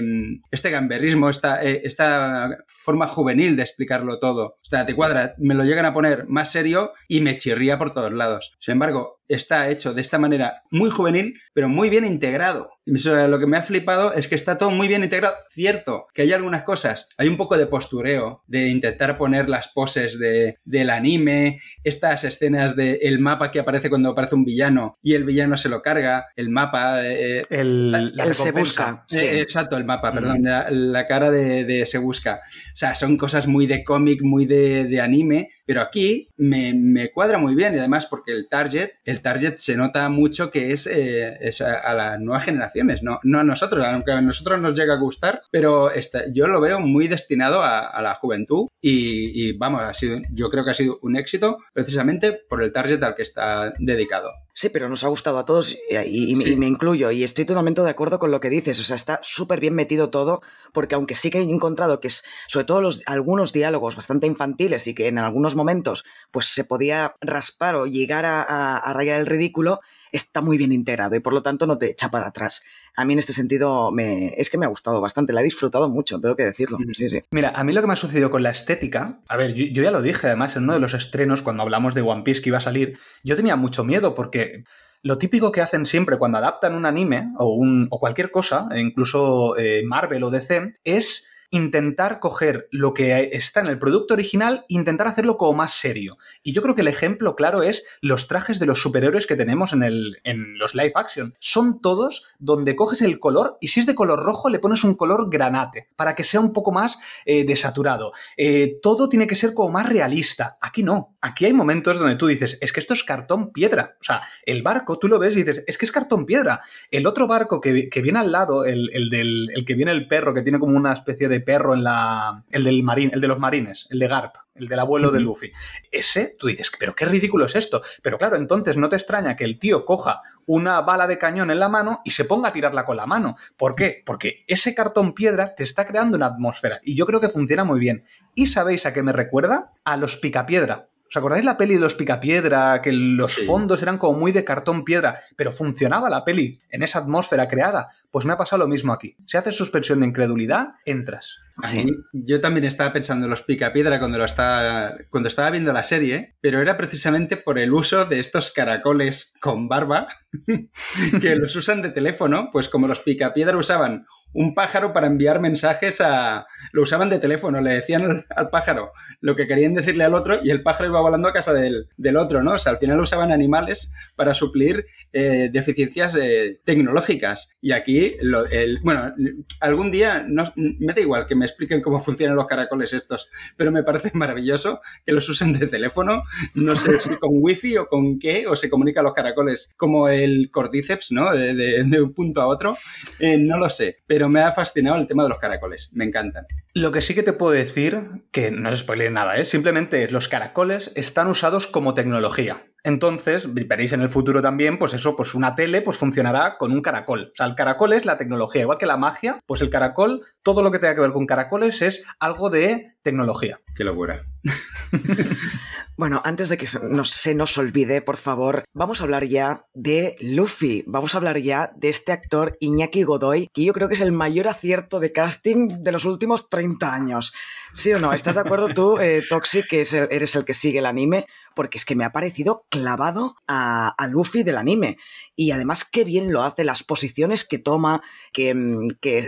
este 0.51 0.69
gamberrismo, 0.69 1.27
esta, 1.27 1.63
esta 1.63 2.57
forma 2.67 3.07
juvenil 3.07 3.55
de 3.55 3.63
explicarlo 3.63 4.19
todo. 4.19 4.45
O 4.45 4.59
sea, 4.61 4.85
te 4.85 4.95
cuadra, 4.95 5.33
me 5.39 5.55
lo 5.55 5.63
llegan 5.63 5.85
a 5.85 5.93
poner 5.95 6.27
más 6.27 6.51
serio 6.51 6.93
y 7.07 7.21
me 7.21 7.37
chirría 7.37 7.79
por 7.79 7.95
todos 7.95 8.13
lados. 8.13 8.55
Sin 8.59 8.73
embargo, 8.73 9.16
está 9.27 9.69
hecho 9.69 9.93
de 9.93 10.01
esta 10.01 10.17
manera 10.17 10.63
muy 10.71 10.89
juvenil, 10.89 11.39
pero 11.53 11.69
muy 11.69 11.89
bien 11.89 12.05
integrado. 12.05 12.71
Lo 12.85 13.39
que 13.39 13.47
me 13.47 13.57
ha 13.57 13.63
flipado 13.63 14.13
es 14.13 14.27
que 14.27 14.35
está 14.35 14.57
todo 14.57 14.69
muy 14.69 14.87
bien 14.87 15.03
integrado. 15.03 15.35
Cierto 15.51 16.07
que 16.13 16.21
hay 16.21 16.31
algunas 16.31 16.63
cosas, 16.63 17.09
hay 17.17 17.27
un 17.27 17.35
poco 17.35 17.57
de 17.57 17.67
postureo, 17.67 18.43
de 18.47 18.69
intentar 18.69 19.17
poner 19.17 19.49
las 19.49 19.67
poses 19.69 20.17
de, 20.17 20.57
del 20.63 20.89
anime, 20.89 21.59
estas 21.83 22.23
escenas 22.23 22.75
del 22.75 22.97
el 23.01 23.19
mapa 23.19 23.51
que 23.51 23.59
aparece 23.59 23.89
cuando 23.89 24.09
aparece 24.09 24.35
un 24.35 24.45
villano 24.45 24.97
y 25.01 25.15
el 25.15 25.25
villano 25.25 25.57
se 25.57 25.69
lo 25.69 25.81
carga, 25.81 26.27
el 26.35 26.49
mapa... 26.49 27.05
Eh, 27.05 27.43
el, 27.49 27.91
la, 27.91 27.99
el 27.99 28.35
se 28.35 28.51
busca. 28.51 29.05
Sí. 29.09 29.17
Eh, 29.17 29.41
exacto, 29.41 29.75
el 29.77 29.83
mapa, 29.83 30.13
perdón, 30.13 30.41
mm. 30.41 30.45
la, 30.45 30.67
la, 30.69 31.07
cara 31.07 31.29
de, 31.29 31.65
de, 31.65 31.85
se 31.85 31.97
busca. 31.97 32.41
O 32.73 32.75
sea, 32.75 32.95
son 32.95 33.17
cosas 33.17 33.47
muy 33.47 33.67
de 33.67 33.83
cómic, 33.83 34.21
muy 34.21 34.45
de, 34.45 34.85
de 34.85 35.01
anime, 35.01 35.49
pero 35.67 35.81
aquí 35.81 36.29
me, 36.37 37.11
cuadra 37.13 37.37
muy 37.37 37.53
bien 37.53 37.75
y 37.75 37.77
además 37.77 38.07
porque 38.07 38.31
el 38.31 38.47
target, 38.47 38.91
el 39.05 39.21
target 39.21 39.57
se 39.57 39.75
nota 39.75 40.07
mucho 40.09 40.49
que 40.49 40.71
es, 40.71 40.87
eh, 40.87 41.37
a, 41.83 41.93
las 41.93 42.19
nuevas 42.19 42.45
generaciones, 42.45 43.03
no, 43.03 43.19
a 43.21 43.43
nosotros, 43.43 43.85
aunque 43.85 44.13
a 44.13 44.21
nosotros 44.21 44.59
nos 44.59 44.75
llega 44.75 44.93
a 44.93 44.99
gustar, 44.99 45.41
pero 45.51 45.91
esta, 45.91 46.23
yo 46.31 46.47
lo 46.47 46.61
veo 46.61 46.79
muy 46.79 47.07
destinado 47.07 47.61
a, 47.61 47.85
a 47.85 48.01
la 48.01 48.15
juventud 48.15 48.67
y, 48.81 49.49
y, 49.49 49.57
vamos, 49.57 49.81
ha 49.83 49.93
sido, 49.93 50.21
yo 50.31 50.49
creo 50.49 50.63
que 50.63 50.71
ha 50.71 50.73
sido 50.73 50.99
un 51.01 51.17
éxito 51.17 51.57
precisamente 51.73 52.31
por 52.31 52.63
el 52.63 52.71
target 52.71 53.03
al 53.03 53.15
que 53.15 53.23
está 53.23 53.73
dedicado. 53.77 54.31
Sí, 54.59 54.69
pero 54.69 54.89
nos 54.89 55.03
ha 55.03 55.07
gustado 55.09 55.37
a 55.37 55.45
todos 55.45 55.77
y, 55.87 55.95
y, 55.95 56.35
sí. 56.35 56.53
y, 56.53 56.55
me 56.55 56.65
incluyo 56.65 57.11
y 57.11 57.23
estoy 57.23 57.45
totalmente 57.45 57.83
de 57.83 57.91
acuerdo 57.91 58.17
con 58.17 58.31
lo 58.31 58.39
que 58.39 58.49
dices. 58.49 58.79
O 58.79 58.83
sea, 58.83 58.95
está 58.95 59.19
súper 59.21 59.59
bien 59.59 59.75
metido 59.75 60.09
todo 60.09 60.41
porque 60.73 60.95
aunque 60.95 61.13
sí 61.13 61.29
que 61.29 61.37
he 61.37 61.43
encontrado 61.43 61.99
que 61.99 62.07
es, 62.07 62.23
sobre 62.47 62.65
todo 62.65 62.81
los, 62.81 63.03
algunos 63.05 63.53
diálogos 63.53 63.95
bastante 63.95 64.25
infantiles 64.25 64.87
y 64.87 64.95
que 64.95 65.09
en 65.09 65.19
algunos 65.19 65.55
momentos 65.55 66.05
pues 66.31 66.47
se 66.47 66.63
podía 66.63 67.15
raspar 67.21 67.75
o 67.75 67.85
llegar 67.85 68.25
a, 68.25 68.41
a, 68.41 68.77
a 68.77 68.93
rayar 68.93 69.19
el 69.19 69.27
ridículo, 69.27 69.79
está 70.17 70.41
muy 70.41 70.57
bien 70.57 70.71
integrado 70.71 71.15
y 71.15 71.19
por 71.19 71.33
lo 71.33 71.41
tanto 71.41 71.65
no 71.65 71.77
te 71.77 71.91
echa 71.91 72.09
para 72.09 72.27
atrás. 72.27 72.63
A 72.95 73.05
mí 73.05 73.13
en 73.13 73.19
este 73.19 73.33
sentido 73.33 73.91
me, 73.91 74.33
es 74.37 74.49
que 74.49 74.57
me 74.57 74.65
ha 74.65 74.69
gustado 74.69 74.99
bastante, 74.99 75.33
la 75.33 75.41
he 75.41 75.45
disfrutado 75.45 75.89
mucho, 75.89 76.19
tengo 76.19 76.35
que 76.35 76.45
decirlo. 76.45 76.77
Sí, 76.93 77.09
sí. 77.09 77.21
Mira, 77.31 77.53
a 77.55 77.63
mí 77.63 77.73
lo 77.73 77.81
que 77.81 77.87
me 77.87 77.93
ha 77.93 77.97
sucedido 77.97 78.29
con 78.29 78.43
la 78.43 78.51
estética, 78.51 79.19
a 79.29 79.37
ver, 79.37 79.53
yo, 79.53 79.65
yo, 79.65 79.83
ya 79.83 79.91
lo 79.91 80.01
dije 80.01 80.27
además 80.27 80.55
en 80.55 80.63
uno 80.63 80.73
de 80.73 80.79
los 80.79 80.93
estrenos 80.93 81.41
cuando 81.41 81.63
hablamos 81.63 81.93
de 81.95 82.01
One 82.01 82.23
Piece 82.23 82.41
que 82.41 82.49
iba 82.49 82.57
a 82.57 82.61
salir, 82.61 82.97
yo 83.23 83.35
tenía 83.35 83.55
mucho 83.55 83.83
miedo 83.83 84.13
porque 84.15 84.63
lo 85.03 85.17
típico 85.17 85.51
que 85.51 85.61
hacen 85.61 85.85
siempre 85.85 86.17
cuando 86.17 86.37
adaptan 86.37 86.75
un 86.75 86.85
anime 86.85 87.31
o, 87.37 87.53
un, 87.53 87.87
o 87.91 87.99
cualquier 87.99 88.31
cosa, 88.31 88.67
incluso 88.75 89.57
eh, 89.57 89.83
Marvel 89.85 90.23
o 90.23 90.29
DC, 90.29 90.73
es 90.83 91.29
intentar 91.49 92.19
coger 92.19 92.67
lo 92.71 92.93
que 92.93 93.29
está 93.31 93.61
en 93.61 93.67
el 93.67 93.79
producto 93.79 94.13
original 94.13 94.65
intentar 94.67 95.07
hacerlo 95.07 95.37
como 95.37 95.53
más 95.53 95.73
serio. 95.73 96.17
Y 96.43 96.51
yo 96.51 96.61
creo 96.61 96.75
que 96.75 96.81
el 96.81 96.87
ejemplo 96.87 97.35
claro 97.35 97.63
es 97.63 97.85
los 98.01 98.27
trajes 98.27 98.59
de 98.59 98.65
los 98.65 98.81
superhéroes 98.81 99.27
que 99.27 99.35
tenemos 99.35 99.73
en, 99.73 99.83
el, 99.83 100.17
en 100.23 100.57
los 100.57 100.75
live 100.75 100.91
action. 100.95 101.33
Son 101.39 101.81
todos 101.81 102.35
donde 102.39 102.75
coges 102.75 103.01
el 103.01 103.19
color 103.19 103.57
y 103.61 103.69
si 103.69 103.79
es 103.79 103.85
de 103.85 103.95
color 103.95 104.19
rojo 104.19 104.49
le 104.49 104.59
pones 104.59 104.83
un 104.83 104.95
color 104.95 105.29
granate 105.29 105.87
para 105.95 106.15
que 106.15 106.23
sea 106.23 106.39
un 106.39 106.53
poco 106.53 106.71
más 106.71 106.99
eh, 107.25 107.45
desaturado. 107.45 108.11
Eh, 108.35 108.79
todo 108.81 109.09
tiene 109.09 109.27
que 109.27 109.35
ser 109.35 109.53
como 109.53 109.71
más 109.71 109.87
realista. 109.87 110.57
Aquí 110.61 110.83
no. 110.83 111.17
Aquí 111.21 111.45
hay 111.45 111.53
momentos 111.53 111.97
donde 111.97 112.15
tú 112.15 112.27
dices, 112.27 112.57
es 112.61 112.73
que 112.73 112.79
esto 112.79 112.93
es 112.93 113.03
cartón 113.03 113.51
piedra. 113.51 113.95
O 114.01 114.03
sea, 114.03 114.21
el 114.45 114.61
barco 114.61 114.99
tú 114.99 115.07
lo 115.07 115.19
ves 115.19 115.33
y 115.35 115.43
dices, 115.43 115.63
es 115.65 115.77
que 115.77 115.85
es 115.85 115.91
cartón 115.91 116.25
piedra. 116.25 116.59
El 116.91 117.07
otro 117.07 117.27
barco 117.27 117.61
que, 117.61 117.89
viene 118.01 118.19
al 118.19 118.31
lado, 118.31 118.65
el, 118.65 119.09
del 119.09 119.49
el 119.53 119.65
que 119.65 119.73
viene 119.73 119.91
el 119.91 120.07
perro, 120.07 120.33
que 120.33 120.41
tiene 120.41 120.59
como 120.59 120.77
una 120.77 120.93
especie 120.93 121.27
de 121.27 121.36
perro 121.39 121.73
en 121.73 121.83
la. 121.83 122.43
El 122.49 122.63
del 122.63 122.83
marín, 122.83 123.11
el 123.13 123.21
de 123.21 123.27
los 123.27 123.39
marines, 123.39 123.87
el 123.89 123.99
de 123.99 124.07
Garp, 124.07 124.35
el 124.55 124.67
del 124.67 124.79
abuelo 124.79 125.11
de 125.11 125.19
Luffy. 125.19 125.51
Ese, 125.91 126.35
tú 126.37 126.47
dices, 126.47 126.71
pero 126.79 126.95
qué 126.95 127.05
ridículo 127.05 127.45
es 127.45 127.55
esto. 127.55 127.81
Pero 128.01 128.17
claro, 128.17 128.35
entonces 128.35 128.77
no 128.77 128.89
te 128.89 128.95
extraña 128.95 129.35
que 129.35 129.43
el 129.43 129.59
tío 129.59 129.85
coja 129.85 130.19
una 130.45 130.81
bala 130.81 131.07
de 131.07 131.17
cañón 131.17 131.51
en 131.51 131.59
la 131.59 131.69
mano 131.69 132.01
y 132.03 132.11
se 132.11 132.25
ponga 132.25 132.49
a 132.49 132.53
tirarla 132.53 132.85
con 132.85 132.97
la 132.97 133.05
mano. 133.05 133.35
¿Por 133.55 133.75
qué? 133.75 134.03
Porque 134.05 134.43
ese 134.47 134.75
cartón 134.75 135.13
piedra 135.13 135.55
te 135.55 135.63
está 135.63 135.85
creando 135.85 136.17
una 136.17 136.27
atmósfera 136.27 136.79
y 136.83 136.95
yo 136.95 137.05
creo 137.05 137.21
que 137.21 137.29
funciona 137.29 137.63
muy 137.63 137.79
bien. 137.79 138.03
¿Y 138.35 138.47
sabéis 138.47 138.85
a 138.85 138.93
qué 138.93 139.03
me 139.03 139.13
recuerda? 139.13 139.71
A 139.83 139.97
los 139.97 140.17
picapiedra. 140.17 140.89
¿Os 141.09 141.15
acordáis 141.15 141.45
la 141.45 141.57
peli 141.57 141.75
de 141.75 141.79
los 141.79 141.95
Picapiedra? 141.95 142.81
Que 142.81 142.91
los 142.91 143.45
fondos 143.45 143.81
eran 143.81 143.97
como 143.97 144.19
muy 144.19 144.31
de 144.31 144.43
cartón 144.43 144.83
piedra, 144.83 145.19
pero 145.35 145.51
funcionaba 145.51 146.09
la 146.09 146.25
peli 146.25 146.59
en 146.69 146.83
esa 146.83 146.99
atmósfera 146.99 147.47
creada. 147.47 147.89
Pues 148.11 148.25
me 148.25 148.33
ha 148.33 148.37
pasado 148.37 148.59
lo 148.59 148.67
mismo 148.67 148.93
aquí. 148.93 149.15
Si 149.25 149.37
haces 149.37 149.55
suspensión 149.55 149.99
de 149.99 150.07
incredulidad, 150.07 150.69
entras. 150.85 151.37
Sí. 151.63 151.91
Yo 152.13 152.39
también 152.39 152.65
estaba 152.65 152.93
pensando 152.93 153.25
en 153.25 153.31
los 153.31 153.41
Picapiedra 153.41 153.99
cuando, 153.99 154.17
lo 154.17 154.25
estaba, 154.25 154.93
cuando 155.09 155.27
estaba 155.27 155.49
viendo 155.49 155.73
la 155.73 155.83
serie, 155.83 156.35
pero 156.39 156.61
era 156.61 156.77
precisamente 156.77 157.37
por 157.37 157.57
el 157.57 157.73
uso 157.73 158.05
de 158.05 158.19
estos 158.19 158.51
caracoles 158.51 159.33
con 159.41 159.67
barba 159.67 160.07
que 161.21 161.35
los 161.35 161.55
usan 161.55 161.81
de 161.81 161.89
teléfono, 161.89 162.49
pues 162.51 162.69
como 162.69 162.87
los 162.87 162.99
Picapiedra 162.99 163.57
usaban 163.57 164.05
un 164.33 164.53
pájaro 164.53 164.93
para 164.93 165.07
enviar 165.07 165.39
mensajes 165.39 166.01
a... 166.01 166.45
Lo 166.71 166.83
usaban 166.83 167.09
de 167.09 167.19
teléfono, 167.19 167.61
le 167.61 167.71
decían 167.71 168.25
al, 168.29 168.49
pájaro 168.49 168.91
lo 169.21 169.35
que 169.35 169.47
querían 169.47 169.73
decirle 169.73 170.03
al 170.03 170.13
otro 170.13 170.39
y 170.43 170.51
el 170.51 170.63
pájaro 170.63 170.89
iba 170.89 171.01
volando 171.01 171.27
a 171.27 171.33
casa 171.33 171.53
del, 171.53 171.87
otro, 172.17 172.43
¿no? 172.43 172.53
O 172.53 172.57
sea, 172.57 172.73
al 172.73 172.77
final 172.77 172.99
usaban 172.99 173.31
animales 173.31 173.93
para 174.15 174.33
suplir 174.33 174.85
eh, 175.13 175.49
deficiencias 175.51 176.15
eh, 176.15 176.61
tecnológicas. 176.63 177.55
Y 177.61 177.71
aquí, 177.71 178.15
el, 178.19 178.79
bueno, 178.83 179.13
algún 179.59 179.91
día, 179.91 180.25
no, 180.27 180.51
me 180.55 180.93
da 180.93 181.01
igual 181.01 181.27
que 181.27 181.35
me 181.35 181.45
expliquen 181.45 181.81
cómo 181.81 181.99
funcionan 181.99 182.35
los 182.35 182.45
caracoles 182.45 182.93
estos, 182.93 183.29
pero 183.55 183.71
me 183.71 183.83
parece 183.83 184.11
maravilloso 184.13 184.81
que 185.05 185.13
los 185.13 185.27
usen 185.29 185.53
de 185.53 185.67
teléfono, 185.67 186.23
no 186.53 186.75
sé 186.75 186.99
si 186.99 187.15
con 187.17 187.31
wifi 187.33 187.77
o 187.77 187.87
con 187.87 188.19
qué, 188.19 188.47
o 188.47 188.55
se 188.55 188.69
comunican 188.69 189.03
los 189.03 189.13
caracoles 189.13 189.73
como 189.77 190.09
el 190.09 190.49
cordíceps, 190.51 191.11
¿no? 191.11 191.33
De, 191.33 191.97
un 191.97 192.13
punto 192.13 192.41
a 192.41 192.47
otro, 192.47 192.77
eh, 193.19 193.37
no 193.37 193.57
lo 193.57 193.69
sé, 193.69 193.97
me 194.25 194.41
ha 194.41 194.51
fascinado 194.51 194.97
el 194.97 195.07
tema 195.07 195.23
de 195.23 195.29
los 195.29 195.37
caracoles, 195.37 195.91
me 195.93 196.05
encantan. 196.05 196.45
Lo 196.73 196.91
que 196.91 197.01
sí 197.01 197.13
que 197.15 197.23
te 197.23 197.33
puedo 197.33 197.51
decir, 197.51 198.23
que 198.31 198.51
no 198.51 198.69
es 198.69 198.79
spoiler 198.79 199.11
nada, 199.11 199.37
¿eh? 199.37 199.45
simplemente 199.45 200.09
los 200.09 200.27
caracoles 200.27 200.91
están 200.95 201.27
usados 201.27 201.67
como 201.67 201.93
tecnología. 201.93 202.65
Entonces, 202.83 203.53
veréis 203.53 203.93
en 203.93 204.01
el 204.01 204.09
futuro 204.09 204.41
también, 204.41 204.79
pues 204.79 204.93
eso, 204.93 205.15
pues 205.15 205.35
una 205.35 205.55
tele 205.55 205.81
pues 205.81 205.97
funcionará 205.97 206.57
con 206.57 206.71
un 206.71 206.81
caracol. 206.81 207.31
O 207.33 207.35
sea, 207.35 207.45
el 207.45 207.55
caracol 207.55 207.93
es 207.93 208.05
la 208.05 208.17
tecnología, 208.17 208.61
igual 208.61 208.77
que 208.77 208.85
la 208.85 208.97
magia, 208.97 209.39
pues 209.45 209.61
el 209.61 209.69
caracol, 209.69 210.21
todo 210.41 210.61
lo 210.61 210.71
que 210.71 210.79
tenga 210.79 210.95
que 210.95 211.01
ver 211.01 211.11
con 211.11 211.25
caracoles 211.25 211.81
es 211.81 212.05
algo 212.19 212.49
de 212.49 212.96
tecnología. 213.07 213.57
Qué 213.73 213.85
locura. 213.85 214.25
bueno, 215.97 216.21
antes 216.25 216.49
de 216.49 216.57
que 216.57 216.67
no 216.89 217.05
se 217.05 217.35
nos 217.35 217.57
olvide, 217.57 218.01
por 218.01 218.17
favor, 218.17 218.65
vamos 218.73 218.99
a 218.99 219.05
hablar 219.05 219.23
ya 219.25 219.61
de 219.73 220.17
Luffy. 220.19 220.83
Vamos 220.87 221.15
a 221.15 221.19
hablar 221.19 221.37
ya 221.37 221.71
de 221.77 221.87
este 221.87 222.11
actor 222.11 222.57
Iñaki 222.59 223.03
Godoy, 223.03 223.47
que 223.53 223.63
yo 223.63 223.71
creo 223.71 223.87
que 223.87 223.93
es 223.93 224.01
el 224.01 224.11
mayor 224.11 224.49
acierto 224.49 224.99
de 224.99 225.13
casting 225.13 225.69
de 225.83 225.91
los 225.93 226.03
últimos 226.03 226.49
30 226.49 226.93
años. 226.93 227.33
¿Sí 227.73 227.93
o 227.93 227.99
no? 227.99 228.11
¿Estás 228.11 228.35
de 228.35 228.41
acuerdo 228.41 228.69
tú, 228.69 228.97
eh, 228.99 229.23
Toxic, 229.27 229.67
que 229.67 229.87
eres 230.11 230.35
el 230.35 230.43
que 230.43 230.53
sigue 230.53 230.79
el 230.79 230.85
anime? 230.85 231.27
Porque 231.55 231.77
es 231.77 231.85
que 231.85 231.95
me 231.95 232.03
ha 232.03 232.11
parecido 232.11 232.65
clavado 232.69 233.35
a, 233.47 233.95
Luffy 234.09 234.43
del 234.43 234.57
anime. 234.57 234.97
Y 235.39 235.51
además 235.51 235.85
qué 235.85 236.03
bien 236.03 236.33
lo 236.33 236.41
hace, 236.41 236.63
las 236.63 236.81
posiciones 236.81 237.45
que 237.45 237.59
toma, 237.59 238.01
que, 238.33 238.55
mm, 238.55 238.87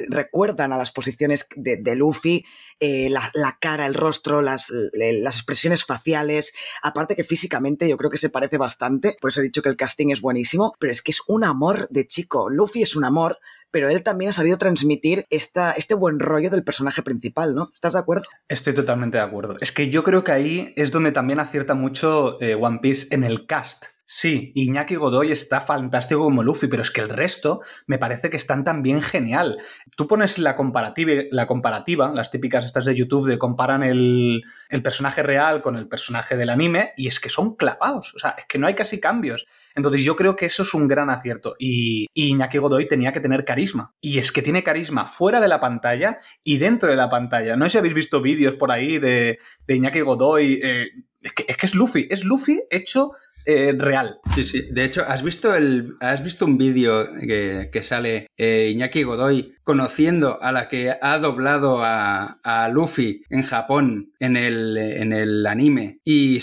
recuerdan 0.10 0.74
a 0.74 0.78
las 0.78 0.92
posiciones 0.92 1.48
de, 1.56 1.96
Luffy, 1.96 2.44
eh, 2.80 3.10
la, 3.10 3.58
cara, 3.62 3.86
el 3.86 3.94
rostro, 3.94 4.42
las, 4.42 4.74
las 4.94 5.36
expresiones 5.36 5.86
faciales. 5.86 6.54
Aparte 6.82 7.16
que 7.16 7.24
físicamente 7.24 7.88
yo 7.88 7.96
creo 7.96 8.10
que 8.10 8.18
se 8.18 8.32
parece 8.32 8.58
bastante, 8.58 9.18
por 9.22 9.30
eso 9.30 9.42
he 9.42 9.44
dicho 9.44 9.62
que 9.62 9.70
el 9.70 9.78
casting 9.78 10.10
es 10.10 10.20
buenísimo, 10.20 10.74
pero 10.80 10.92
es 10.92 11.04
que 11.04 11.12
es 11.12 11.22
un 11.28 11.44
amor 11.44 11.88
de 11.90 12.08
chico. 12.08 12.50
Luffy 12.50 12.82
es 12.82 12.96
un 12.96 13.06
amor, 13.06 13.38
pero 13.70 13.90
él 13.90 14.02
también 14.02 14.30
ha 14.30 14.34
sabido 14.34 14.58
transmitir 14.58 15.28
esta, 15.30 15.74
este 15.74 15.94
buen 15.94 16.20
rollo 16.20 16.50
del 16.50 16.64
personaje 16.64 17.04
principal, 17.04 17.54
¿no? 17.54 17.70
¿Estás 17.76 17.94
de 17.94 18.00
acuerdo? 18.00 18.26
Estoy 18.48 18.74
totalmente 18.74 19.18
de 19.18 19.24
acuerdo. 19.24 19.58
Es 19.62 19.72
que 19.72 19.92
yo 19.92 20.04
creo 20.04 20.24
que 20.24 20.32
ahí 20.32 20.74
es 20.76 20.92
donde 20.92 21.12
también 21.12 21.40
acierta 21.40 21.76
mucho 21.76 22.42
eh, 22.42 22.56
One 22.56 22.80
Piece 22.82 23.08
en 23.12 23.24
el 23.24 23.46
cast. 23.46 23.86
Sí, 24.12 24.52
Iñaki 24.56 24.96
Godoy 24.96 25.32
está 25.32 25.62
fantástico 25.62 26.24
como 26.24 26.42
Luffy, 26.42 26.66
pero 26.66 26.82
es 26.82 26.90
que 26.90 27.02
el 27.02 27.10
resto 27.10 27.62
me 27.86 28.00
parece 28.00 28.32
que 28.32 28.38
están 28.38 28.64
también 28.64 29.04
genial. 29.04 29.60
Tú 29.96 30.08
pones 30.08 30.40
la 30.40 30.56
comparativa, 30.56 31.26
la 31.30 31.46
comparativa, 31.46 32.12
las 32.12 32.32
típicas 32.32 32.66
estas 32.66 32.86
de 32.86 32.96
YouTube 32.96 33.30
de 33.30 33.38
comparan 33.38 33.84
el, 33.84 34.42
el 34.72 34.82
personaje 34.82 35.22
real 35.22 35.62
con 35.62 35.76
el 35.76 35.88
personaje 35.88 36.36
del 36.36 36.50
anime, 36.50 36.92
y 36.98 37.06
es 37.06 37.20
que 37.20 37.30
son 37.30 37.56
clavados. 37.56 38.16
O 38.16 38.18
sea, 38.18 38.32
es 38.32 38.48
que 38.48 38.58
no 38.58 38.66
hay 38.66 38.74
casi 38.74 39.00
cambios. 39.00 39.46
Entonces 39.76 40.04
yo 40.04 40.16
creo 40.16 40.36
que 40.36 40.48
eso 40.48 40.64
es 40.64 40.74
un 40.74 40.88
gran 40.88 41.12
acierto 41.12 41.56
y, 41.60 42.08
Iñaki 42.16 42.58
Godoy 42.58 42.88
tenía 42.88 43.12
que 43.12 43.20
tener 43.20 43.46
carisma. 43.46 43.94
Y 44.02 44.18
es 44.18 44.32
que 44.32 44.42
tiene 44.42 44.64
carisma 44.64 45.06
fuera 45.06 45.40
de 45.40 45.48
la 45.48 45.60
pantalla 45.60 46.18
y 46.44 46.58
dentro 46.58 46.90
de 46.90 46.96
la 46.96 47.12
pantalla. 47.12 47.56
No 47.56 47.66
sé 47.66 47.74
si 47.74 47.78
habéis 47.78 47.94
visto 47.94 48.24
vídeos 48.24 48.56
por 48.56 48.72
ahí 48.72 48.98
de, 48.98 49.38
de 49.68 49.76
Iñaki 49.76 50.02
Godoy. 50.02 50.60
Eh, 50.64 50.88
es, 51.22 51.34
que, 51.34 51.46
es 51.48 51.58
que 51.58 51.66
es 51.68 51.76
Luffy, 51.76 52.08
es 52.10 52.24
Luffy 52.24 52.64
hecho 52.72 53.12
eh, 53.46 53.74
real. 53.78 54.20
Sí, 54.34 54.44
sí. 54.44 54.68
De 54.72 54.84
hecho, 54.84 55.04
¿has 55.08 55.24
visto, 55.24 55.56
el, 55.56 55.96
has 56.00 56.24
visto 56.24 56.46
un 56.46 56.58
vídeo 56.58 57.08
que, 57.20 57.82
sale 57.84 58.28
eh, 58.38 58.70
Iñaki 58.72 59.04
Godoy 59.04 59.56
conociendo 59.70 60.42
a 60.42 60.52
la 60.52 60.68
que 60.68 60.96
ha 61.00 61.20
doblado 61.20 61.84
a, 61.84 62.70
Luffy 62.74 63.22
en 63.30 63.44
Japón 63.44 64.12
en 64.20 64.36
el, 64.36 64.76
en 64.76 65.14
el 65.14 65.46
anime? 65.46 66.00
Y 66.04 66.40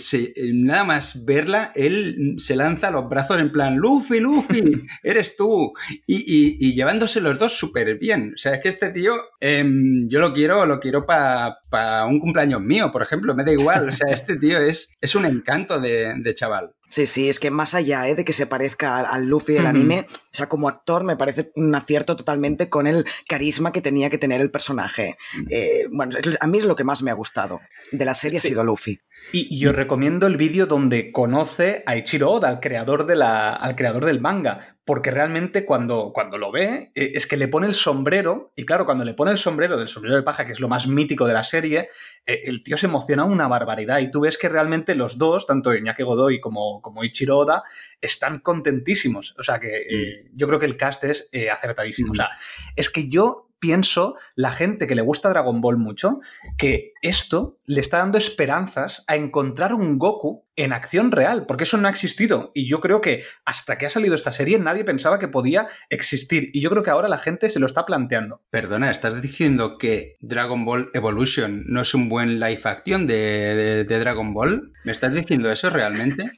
nada 0.53 0.85
más 0.85 1.25
verla, 1.25 1.73
él 1.75 2.37
se 2.37 2.55
lanza 2.55 2.87
a 2.87 2.91
los 2.93 3.09
brazos 3.09 3.41
en 3.41 3.51
plan, 3.51 3.79
Luffy, 3.79 4.21
Luffy, 4.21 4.63
eres 5.03 5.37
tú. 5.37 5.73
Y, 6.07 6.73
llevándose 6.77 7.21
los 7.21 7.37
dos 7.37 7.59
súper 7.59 7.99
bien. 7.99 8.35
O 8.37 8.39
sea, 8.39 8.55
es 8.55 8.63
que 8.63 8.69
este 8.69 8.91
tío, 8.91 9.17
em, 9.41 10.09
yo 10.09 10.21
lo 10.21 10.33
quiero, 10.33 10.65
lo 10.65 10.79
quiero 10.79 11.05
para 11.05 12.07
un 12.07 12.21
cumpleaños 12.21 12.61
mío, 12.61 12.93
por 12.93 13.03
ejemplo, 13.03 13.35
me 13.35 13.43
da 13.43 13.51
igual. 13.51 13.89
O 13.89 13.93
sea, 13.93 14.13
este 14.13 14.37
tío 14.37 14.61
es, 14.61 14.95
es 15.01 15.17
un 15.17 15.25
encanto 15.25 15.81
de 15.81 16.33
chaval. 16.33 16.77
Sí, 16.89 17.07
sí, 17.07 17.29
es 17.29 17.41
que 17.41 17.51
más 17.51 17.75
allá 17.75 18.09
¿eh? 18.09 18.15
de 18.15 18.25
que 18.25 18.33
se 18.33 18.47
parezca 18.47 19.01
al, 19.01 19.27
Luffy 19.27 19.55
del 19.55 19.67
anime, 19.67 20.07
o 20.09 20.29
sea, 20.31 20.49
como 20.49 20.69
actor 20.69 21.03
me 21.03 21.17
parece 21.17 21.51
un 21.57 21.75
acierto 21.75 22.15
totalmente 22.15 22.69
con 22.69 22.87
el 22.87 23.05
carisma 23.29 23.73
que 23.73 23.81
tenía 23.81 24.11
que 24.11 24.19
tener 24.19 24.41
el 24.41 24.51
personaje. 24.51 25.17
Eh, 25.51 25.87
bueno, 25.91 26.17
a 26.41 26.47
mí 26.47 26.59
es 26.59 26.65
lo 26.65 26.77
que 26.77 26.85
más 26.85 27.03
me 27.03 27.11
ha 27.11 27.15
gustado 27.15 27.61
de 27.93 28.05
la 28.05 28.15
serie 28.15 28.39
ha 28.39 28.43
sido 28.43 28.65
Luffy. 28.65 29.01
Y, 29.33 29.59
yo 29.59 29.73
recomiendo 29.73 30.27
el 30.27 30.37
vídeo 30.37 30.67
donde 30.67 31.11
conoce 31.11 31.83
a 31.87 31.97
Ichiro 31.97 32.31
Oda, 32.31 32.49
al 32.49 32.61
creador, 32.61 33.07
de 33.07 33.17
la, 33.17 33.53
al 33.53 33.75
creador 33.75 34.05
del 34.05 34.21
manga, 34.21 34.77
porque 34.85 35.11
realmente 35.11 35.65
cuando, 35.65 36.13
cuando 36.13 36.39
lo 36.39 36.53
ve 36.53 36.93
eh, 36.95 37.13
es 37.15 37.27
que 37.27 37.37
le 37.37 37.49
pone 37.49 37.67
el 37.67 37.75
sombrero, 37.75 38.53
y 38.55 38.65
claro, 38.65 38.87
cuando 38.87 39.05
le 39.05 39.15
pone 39.15 39.33
el 39.33 39.39
sombrero 39.39 39.77
del 39.77 39.89
sombrero 39.89 40.17
de 40.17 40.23
paja, 40.23 40.45
que 40.45 40.53
es 40.53 40.61
lo 40.61 40.69
más 40.69 40.87
mítico 40.87 41.27
de 41.27 41.35
la 41.35 41.43
serie, 41.43 41.89
eh, 42.25 42.43
el 42.45 42.63
tío 42.63 42.77
se 42.77 42.87
emociona 42.87 43.25
una 43.25 43.49
barbaridad 43.49 43.99
y 43.99 44.11
tú 44.11 44.21
ves 44.21 44.39
que 44.39 44.49
realmente 44.49 44.95
los 44.95 45.19
dos, 45.19 45.47
tanto 45.47 45.75
Iñaki 45.75 46.05
Godoy 46.05 46.41
como, 46.41 46.81
como 46.81 47.03
Ichiro 47.03 47.39
Oda, 47.39 47.65
están 48.01 48.39
contentísimos. 48.39 49.35
O 49.39 49.43
sea 49.43 49.59
que 49.59 49.77
eh, 49.77 50.31
yo 50.35 50.47
creo 50.47 50.61
que 50.61 50.67
el 50.67 50.77
cast 50.77 51.03
es 51.05 51.31
acertadísimo. 51.53 52.13
O 52.13 52.15
sea, 52.15 52.31
es 52.77 52.89
que 52.89 53.09
yo 53.09 53.47
pienso, 53.59 54.17
la 54.35 54.53
gente 54.53 54.87
que 54.87 54.95
le 54.95 55.03
gusta 55.03 55.31
Dragon 55.31 55.61
Ball 55.61 55.77
mucho, 55.77 56.21
que 56.59 56.93
esto 57.09 57.59
le 57.67 57.81
está 57.81 57.99
dando 57.99 58.19
esperanzas 58.19 59.05
a 59.07 59.17
encontrar 59.17 59.75
un 59.75 59.99
Goku 59.99 60.45
en 60.57 60.73
acción 60.73 61.13
real, 61.13 61.45
porque 61.47 61.65
eso 61.65 61.77
no 61.77 61.87
ha 61.87 61.91
existido. 61.91 62.51
Y 62.55 62.69
yo 62.69 62.81
creo 62.81 63.01
que 63.01 63.23
hasta 63.45 63.77
que 63.77 63.87
ha 63.87 63.91
salido 63.91 64.15
esta 64.15 64.33
serie 64.33 64.59
nadie 64.59 64.85
pensaba 64.85 65.19
que 65.19 65.29
podía 65.29 65.69
existir. 65.91 66.51
Y 66.53 66.61
yo 66.61 66.71
creo 66.71 66.83
que 66.83 66.91
ahora 66.91 67.09
la 67.09 67.19
gente 67.19 67.51
se 67.51 67.61
lo 67.61 67.67
está 67.67 67.85
planteando. 67.85 68.43
Perdona, 68.51 68.91
¿estás 68.91 69.21
diciendo 69.21 69.79
que 69.79 70.17
Dragon 70.21 70.65
Ball 70.65 70.91
Evolution 70.95 71.65
no 71.67 71.83
es 71.83 71.95
un 71.95 72.09
buen 72.09 72.41
live 72.41 72.61
action 72.65 73.07
de, 73.07 73.85
de 73.87 73.99
Dragon 73.99 74.33
Ball? 74.33 74.73
¿Me 74.85 74.93
estás 74.93 75.13
diciendo 75.13 75.51
eso 75.51 75.71
realmente? 75.71 76.25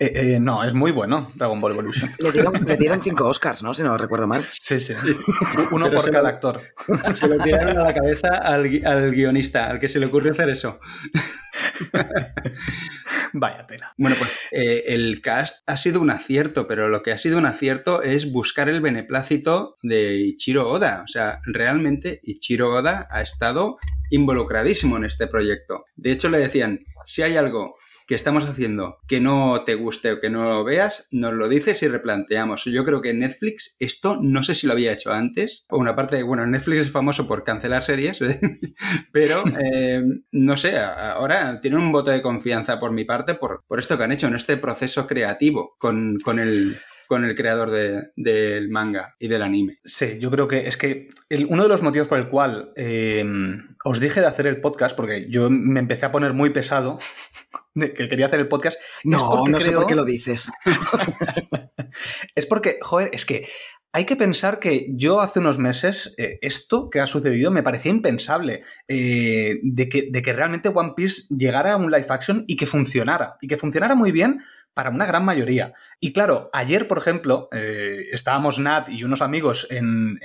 Eh, 0.00 0.34
eh, 0.34 0.40
no, 0.40 0.62
es 0.62 0.74
muy 0.74 0.92
bueno 0.92 1.32
Dragon 1.34 1.60
Ball 1.60 1.72
Evolution. 1.72 2.10
Le 2.18 2.76
dieron, 2.76 3.00
cinco 3.00 3.26
Oscars, 3.26 3.64
¿no? 3.64 3.74
Si 3.74 3.82
no 3.82 3.98
recuerdo 3.98 4.28
mal. 4.28 4.44
Sí, 4.44 4.78
sí. 4.78 4.94
Uno 5.72 5.90
por 5.90 6.08
cada 6.10 6.28
actor. 6.28 6.60
Se 7.14 7.26
lo 7.26 7.42
tiraron 7.42 7.78
a 7.78 7.82
la 7.82 7.94
cabeza 7.94 8.36
al, 8.36 8.68
guionista, 9.10 9.67
al 9.68 9.80
que 9.80 9.88
se 9.88 10.00
le 10.00 10.06
ocurrió 10.06 10.32
hacer 10.32 10.48
eso. 10.48 10.80
Vaya 13.32 13.66
tela. 13.66 13.92
Bueno, 13.98 14.16
pues 14.18 14.30
eh, 14.50 14.84
el 14.88 15.20
cast 15.20 15.62
ha 15.66 15.76
sido 15.76 16.00
un 16.00 16.10
acierto, 16.10 16.66
pero 16.66 16.88
lo 16.88 17.02
que 17.02 17.12
ha 17.12 17.18
sido 17.18 17.36
un 17.36 17.44
acierto 17.44 18.02
es 18.02 18.32
buscar 18.32 18.68
el 18.70 18.80
beneplácito 18.80 19.76
de 19.82 20.14
Ichiro 20.14 20.70
Oda. 20.70 21.02
O 21.04 21.08
sea, 21.08 21.40
realmente 21.44 22.20
Ichiro 22.22 22.72
Oda 22.72 23.06
ha 23.10 23.20
estado 23.20 23.78
involucradísimo 24.10 24.96
en 24.96 25.04
este 25.04 25.26
proyecto. 25.26 25.84
De 25.96 26.12
hecho, 26.12 26.30
le 26.30 26.38
decían, 26.38 26.80
si 27.04 27.22
hay 27.22 27.36
algo 27.36 27.74
que 28.08 28.14
estamos 28.14 28.44
haciendo 28.44 28.96
que 29.06 29.20
no 29.20 29.64
te 29.64 29.74
guste 29.74 30.12
o 30.12 30.20
que 30.20 30.30
no 30.30 30.44
lo 30.44 30.64
veas, 30.64 31.06
nos 31.10 31.34
lo 31.34 31.46
dices 31.46 31.82
y 31.82 31.88
replanteamos. 31.88 32.64
Yo 32.64 32.82
creo 32.82 33.02
que 33.02 33.12
Netflix 33.12 33.76
esto 33.78 34.18
no 34.20 34.42
sé 34.42 34.54
si 34.54 34.66
lo 34.66 34.72
había 34.72 34.92
hecho 34.92 35.12
antes. 35.12 35.66
O 35.68 35.76
una 35.76 35.94
parte, 35.94 36.22
bueno, 36.22 36.46
Netflix 36.46 36.82
es 36.82 36.90
famoso 36.90 37.28
por 37.28 37.44
cancelar 37.44 37.82
series, 37.82 38.18
pero 39.12 39.44
eh, 39.62 40.02
no 40.32 40.56
sé, 40.56 40.78
ahora 40.78 41.60
tiene 41.60 41.76
un 41.76 41.92
voto 41.92 42.10
de 42.10 42.22
confianza 42.22 42.80
por 42.80 42.92
mi 42.92 43.04
parte 43.04 43.34
por, 43.34 43.64
por 43.68 43.78
esto 43.78 43.98
que 43.98 44.04
han 44.04 44.12
hecho 44.12 44.26
en 44.26 44.36
este 44.36 44.56
proceso 44.56 45.06
creativo 45.06 45.76
con, 45.78 46.16
con 46.24 46.38
el 46.38 46.78
con 47.08 47.24
el 47.24 47.34
creador 47.34 47.70
del 47.70 48.68
manga 48.68 49.16
y 49.18 49.28
del 49.28 49.42
anime. 49.42 49.78
Sí, 49.82 50.18
yo 50.20 50.30
creo 50.30 50.46
que 50.46 50.68
es 50.68 50.76
que 50.76 51.08
uno 51.48 51.62
de 51.62 51.68
los 51.68 51.82
motivos 51.82 52.06
por 52.06 52.18
el 52.18 52.28
cual 52.28 52.72
em, 52.76 53.66
os 53.84 53.98
dije 53.98 54.20
de 54.20 54.26
hacer 54.26 54.46
el 54.46 54.60
podcast, 54.60 54.94
porque 54.94 55.26
yo 55.30 55.48
me 55.50 55.80
empecé 55.80 56.04
a 56.04 56.12
poner 56.12 56.34
muy 56.34 56.50
pesado, 56.50 56.98
de 57.74 57.94
que 57.94 58.08
quería 58.08 58.26
hacer 58.26 58.40
el 58.40 58.48
podcast. 58.48 58.78
No, 59.04 59.44
no 59.46 59.58
sé 59.58 59.72
por 59.72 59.86
qué 59.86 59.94
lo 59.94 60.04
dices. 60.04 60.52
es 62.34 62.44
porque, 62.44 62.78
joder, 62.82 63.08
es 63.12 63.24
que 63.24 63.48
hay 63.92 64.04
que 64.04 64.16
pensar 64.16 64.60
que 64.60 64.86
yo 64.90 65.20
hace 65.20 65.38
unos 65.38 65.58
meses 65.58 66.14
eh, 66.18 66.38
esto 66.42 66.90
que 66.90 67.00
ha 67.00 67.06
sucedido 67.06 67.50
me 67.50 67.62
parecía 67.62 67.90
impensable, 67.90 68.62
eh, 68.86 69.60
de, 69.62 69.88
que, 69.88 70.08
de, 70.10 70.22
que, 70.22 70.32
realmente 70.34 70.68
One 70.68 70.92
Piece 70.94 71.22
llegara 71.30 71.72
a 71.72 71.76
un 71.76 71.90
live 71.90 72.06
action 72.10 72.44
y 72.46 72.56
que 72.56 72.66
funcionara, 72.66 73.36
y 73.40 73.48
que 73.48 73.56
funcionara 73.56 73.94
muy 73.94 74.12
bien 74.12 74.40
para 74.78 74.90
una 74.90 75.06
gran 75.06 75.24
mayoría. 75.24 75.72
Y 75.98 76.12
claro, 76.12 76.50
ayer, 76.52 76.86
por 76.86 76.98
ejemplo, 76.98 77.48
eh, 77.50 78.10
estábamos 78.12 78.60
Nat 78.60 78.88
y 78.88 79.02
unos 79.02 79.22
amigos 79.22 79.66
en, 79.70 80.20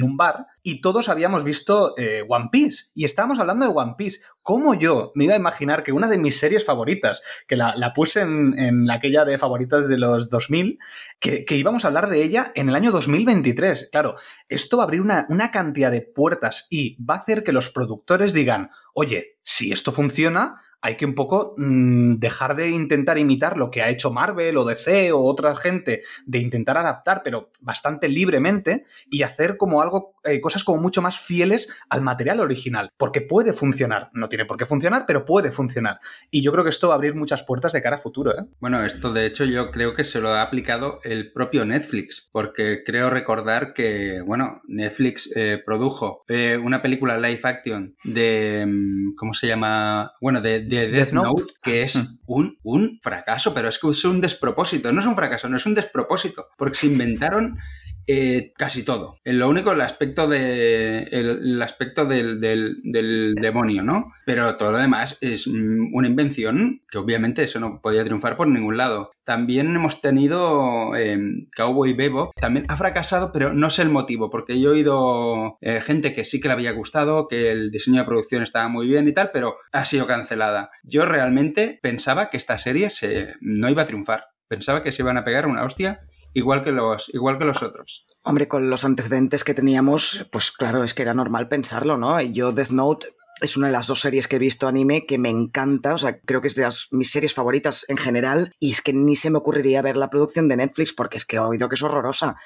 un 0.00 0.16
bar 0.16 0.46
y 0.62 0.80
todos 0.80 1.08
habíamos 1.08 1.42
visto 1.42 1.92
eh, 1.98 2.24
One 2.28 2.50
Piece 2.52 2.84
y 2.94 3.04
estábamos 3.04 3.40
hablando 3.40 3.66
de 3.66 3.72
One 3.74 3.94
Piece. 3.98 4.20
¿Cómo 4.42 4.74
yo 4.74 5.10
me 5.16 5.24
iba 5.24 5.34
a 5.34 5.38
imaginar 5.38 5.82
que 5.82 5.90
una 5.90 6.06
de 6.06 6.18
mis 6.18 6.38
series 6.38 6.64
favoritas, 6.64 7.20
que 7.48 7.56
la, 7.56 7.74
puse 7.96 8.20
en, 8.20 8.56
en, 8.56 8.88
aquella 8.92 9.24
de 9.24 9.38
favoritas 9.38 9.88
de 9.88 9.98
los 9.98 10.30
2000, 10.30 10.78
que, 11.18 11.44
íbamos 11.50 11.84
a 11.84 11.88
hablar 11.88 12.08
de 12.08 12.22
ella 12.22 12.52
en 12.54 12.68
el 12.68 12.76
año 12.76 12.92
2023? 12.92 13.88
Claro, 13.90 14.14
esto 14.48 14.76
va 14.76 14.84
a 14.84 14.86
abrir 14.86 15.00
una 15.00 15.50
cantidad 15.50 15.90
de 15.90 16.02
puertas 16.02 16.68
y 16.70 16.96
va 17.02 17.14
a 17.14 17.18
hacer 17.18 17.42
que 17.42 17.50
los 17.50 17.70
productores 17.70 18.32
digan, 18.32 18.70
oye, 18.94 19.40
si 19.42 19.72
esto 19.72 19.90
funciona, 19.90 20.54
hay 20.86 20.96
que 20.96 21.04
un 21.04 21.16
poco 21.16 21.54
mm, 21.56 22.14
dejar 22.18 22.54
de 22.54 22.68
intentar 22.68 23.18
imitar 23.18 23.56
lo 23.58 23.72
que 23.72 23.82
ha 23.82 23.88
hecho 23.88 24.12
Marvel 24.12 24.56
o 24.56 24.64
DC 24.64 25.10
o 25.10 25.20
otra 25.24 25.56
gente, 25.56 26.02
de 26.26 26.38
intentar 26.38 26.76
adaptar, 26.78 27.22
pero 27.24 27.50
bastante 27.60 28.08
libremente, 28.08 28.84
y 29.10 29.22
hacer 29.22 29.56
como 29.56 29.82
algo, 29.82 30.14
eh, 30.22 30.40
cosas 30.40 30.62
como 30.62 30.80
mucho 30.80 31.02
más 31.02 31.18
fieles 31.18 31.68
al 31.90 32.02
material 32.02 32.38
original, 32.38 32.90
porque 32.96 33.20
puede 33.20 33.52
funcionar, 33.52 34.10
no 34.12 34.28
tiene 34.28 34.44
por 34.44 34.56
qué 34.56 34.64
funcionar, 34.64 35.06
pero 35.08 35.24
puede 35.24 35.50
funcionar. 35.50 35.98
Y 36.30 36.42
yo 36.42 36.52
creo 36.52 36.62
que 36.62 36.70
esto 36.70 36.86
va 36.86 36.94
a 36.94 36.98
abrir 36.98 37.16
muchas 37.16 37.42
puertas 37.42 37.72
de 37.72 37.82
cara 37.82 37.96
a 37.96 37.98
futuro. 37.98 38.30
¿eh? 38.38 38.44
Bueno, 38.60 38.84
esto 38.84 39.12
de 39.12 39.26
hecho 39.26 39.44
yo 39.44 39.72
creo 39.72 39.92
que 39.92 40.04
se 40.04 40.20
lo 40.20 40.28
ha 40.28 40.42
aplicado 40.42 41.00
el 41.02 41.32
propio 41.32 41.64
Netflix, 41.64 42.28
porque 42.30 42.84
creo 42.86 43.10
recordar 43.10 43.74
que, 43.74 44.22
bueno, 44.24 44.62
Netflix 44.68 45.32
eh, 45.34 45.60
produjo 45.66 46.24
una 46.62 46.80
película 46.80 47.18
live 47.18 47.40
action 47.42 47.96
de, 48.04 48.64
mm, 48.68 49.16
¿cómo 49.16 49.34
se 49.34 49.48
llama? 49.48 50.12
Bueno, 50.20 50.40
de 50.40 50.75
Death 50.76 51.12
Note, 51.12 51.54
que 51.62 51.82
es 51.82 51.96
hmm. 51.96 52.18
un, 52.26 52.58
un 52.62 52.98
fracaso, 53.02 53.54
pero 53.54 53.68
es 53.68 53.78
que 53.78 53.88
es 53.90 54.04
un 54.04 54.20
despropósito. 54.20 54.92
No 54.92 55.00
es 55.00 55.06
un 55.06 55.16
fracaso, 55.16 55.48
no 55.48 55.56
es 55.56 55.66
un 55.66 55.74
despropósito, 55.74 56.48
porque 56.56 56.76
se 56.76 56.86
inventaron 56.86 57.58
eh, 58.08 58.52
casi 58.56 58.84
todo. 58.84 59.18
Lo 59.24 59.48
único, 59.48 59.72
el 59.72 59.80
aspecto, 59.80 60.28
de, 60.28 61.02
el, 61.10 61.60
aspecto 61.60 62.04
del, 62.04 62.40
del, 62.40 63.34
demonio, 63.34 63.82
¿no? 63.82 64.12
Pero 64.24 64.56
todo 64.56 64.72
lo 64.72 64.78
demás 64.78 65.18
es 65.20 65.48
mm, 65.48 65.92
una 65.92 66.06
invención 66.06 66.82
que 66.88 66.98
obviamente 66.98 67.42
eso 67.42 67.58
no 67.58 67.80
podía 67.80 68.04
triunfar 68.04 68.36
por 68.36 68.46
ningún 68.46 68.76
lado. 68.76 69.10
También 69.24 69.74
hemos 69.74 70.00
tenido 70.00 70.94
eh, 70.94 71.18
Cowboy 71.56 71.94
Bebop, 71.94 72.32
también 72.40 72.66
ha 72.68 72.76
fracasado, 72.76 73.32
pero 73.32 73.52
no 73.52 73.70
sé 73.70 73.82
el 73.82 73.90
motivo, 73.90 74.30
porque 74.30 74.60
yo 74.60 74.70
he 74.70 74.74
oído 74.74 75.58
eh, 75.60 75.80
gente 75.80 76.14
que 76.14 76.24
sí 76.24 76.40
que 76.40 76.48
le 76.48 76.54
había 76.54 76.72
gustado, 76.72 77.26
que 77.26 77.50
el 77.50 77.72
diseño 77.72 78.00
de 78.00 78.06
producción 78.06 78.42
estaba 78.42 78.68
muy 78.68 78.86
bien 78.86 79.08
y 79.08 79.12
tal, 79.12 79.30
pero 79.32 79.56
ha 79.72 79.84
sido 79.84 80.06
cancelada. 80.06 80.70
Yo 80.84 81.06
realmente 81.06 81.80
pensaba 81.82 82.30
que 82.30 82.36
esta 82.36 82.58
serie 82.58 82.90
se, 82.90 83.34
no 83.40 83.68
iba 83.68 83.82
a 83.82 83.86
triunfar. 83.86 84.26
Pensaba 84.48 84.84
que 84.84 84.92
se 84.92 85.02
iban 85.02 85.18
a 85.18 85.24
pegar 85.24 85.46
una 85.46 85.64
hostia 85.64 86.00
igual 86.36 86.62
que 86.62 86.70
los, 86.70 87.08
igual 87.14 87.38
que 87.38 87.46
los 87.46 87.62
otros. 87.62 88.06
Hombre, 88.22 88.46
con 88.46 88.68
los 88.68 88.84
antecedentes 88.84 89.42
que 89.42 89.54
teníamos, 89.54 90.26
pues 90.30 90.52
claro, 90.52 90.84
es 90.84 90.92
que 90.92 91.02
era 91.02 91.14
normal 91.14 91.48
pensarlo, 91.48 91.96
¿no? 91.96 92.20
Yo 92.20 92.52
Death 92.52 92.70
Note 92.70 93.08
es 93.40 93.56
una 93.56 93.68
de 93.68 93.72
las 93.72 93.86
dos 93.86 94.00
series 94.00 94.28
que 94.28 94.36
he 94.36 94.38
visto 94.38 94.68
anime 94.68 95.06
que 95.06 95.16
me 95.16 95.30
encanta, 95.30 95.94
o 95.94 95.98
sea, 95.98 96.20
creo 96.20 96.42
que 96.42 96.48
es 96.48 96.54
de 96.54 96.68
mis 96.90 97.10
series 97.10 97.32
favoritas 97.32 97.86
en 97.88 97.96
general, 97.96 98.52
y 98.60 98.72
es 98.72 98.82
que 98.82 98.92
ni 98.92 99.16
se 99.16 99.30
me 99.30 99.38
ocurriría 99.38 99.80
ver 99.80 99.96
la 99.96 100.10
producción 100.10 100.46
de 100.48 100.56
Netflix 100.56 100.92
porque 100.92 101.16
es 101.16 101.24
que 101.24 101.36
he 101.36 101.40
oído 101.40 101.70
que 101.70 101.74
es 101.74 101.82
horrorosa. 101.82 102.36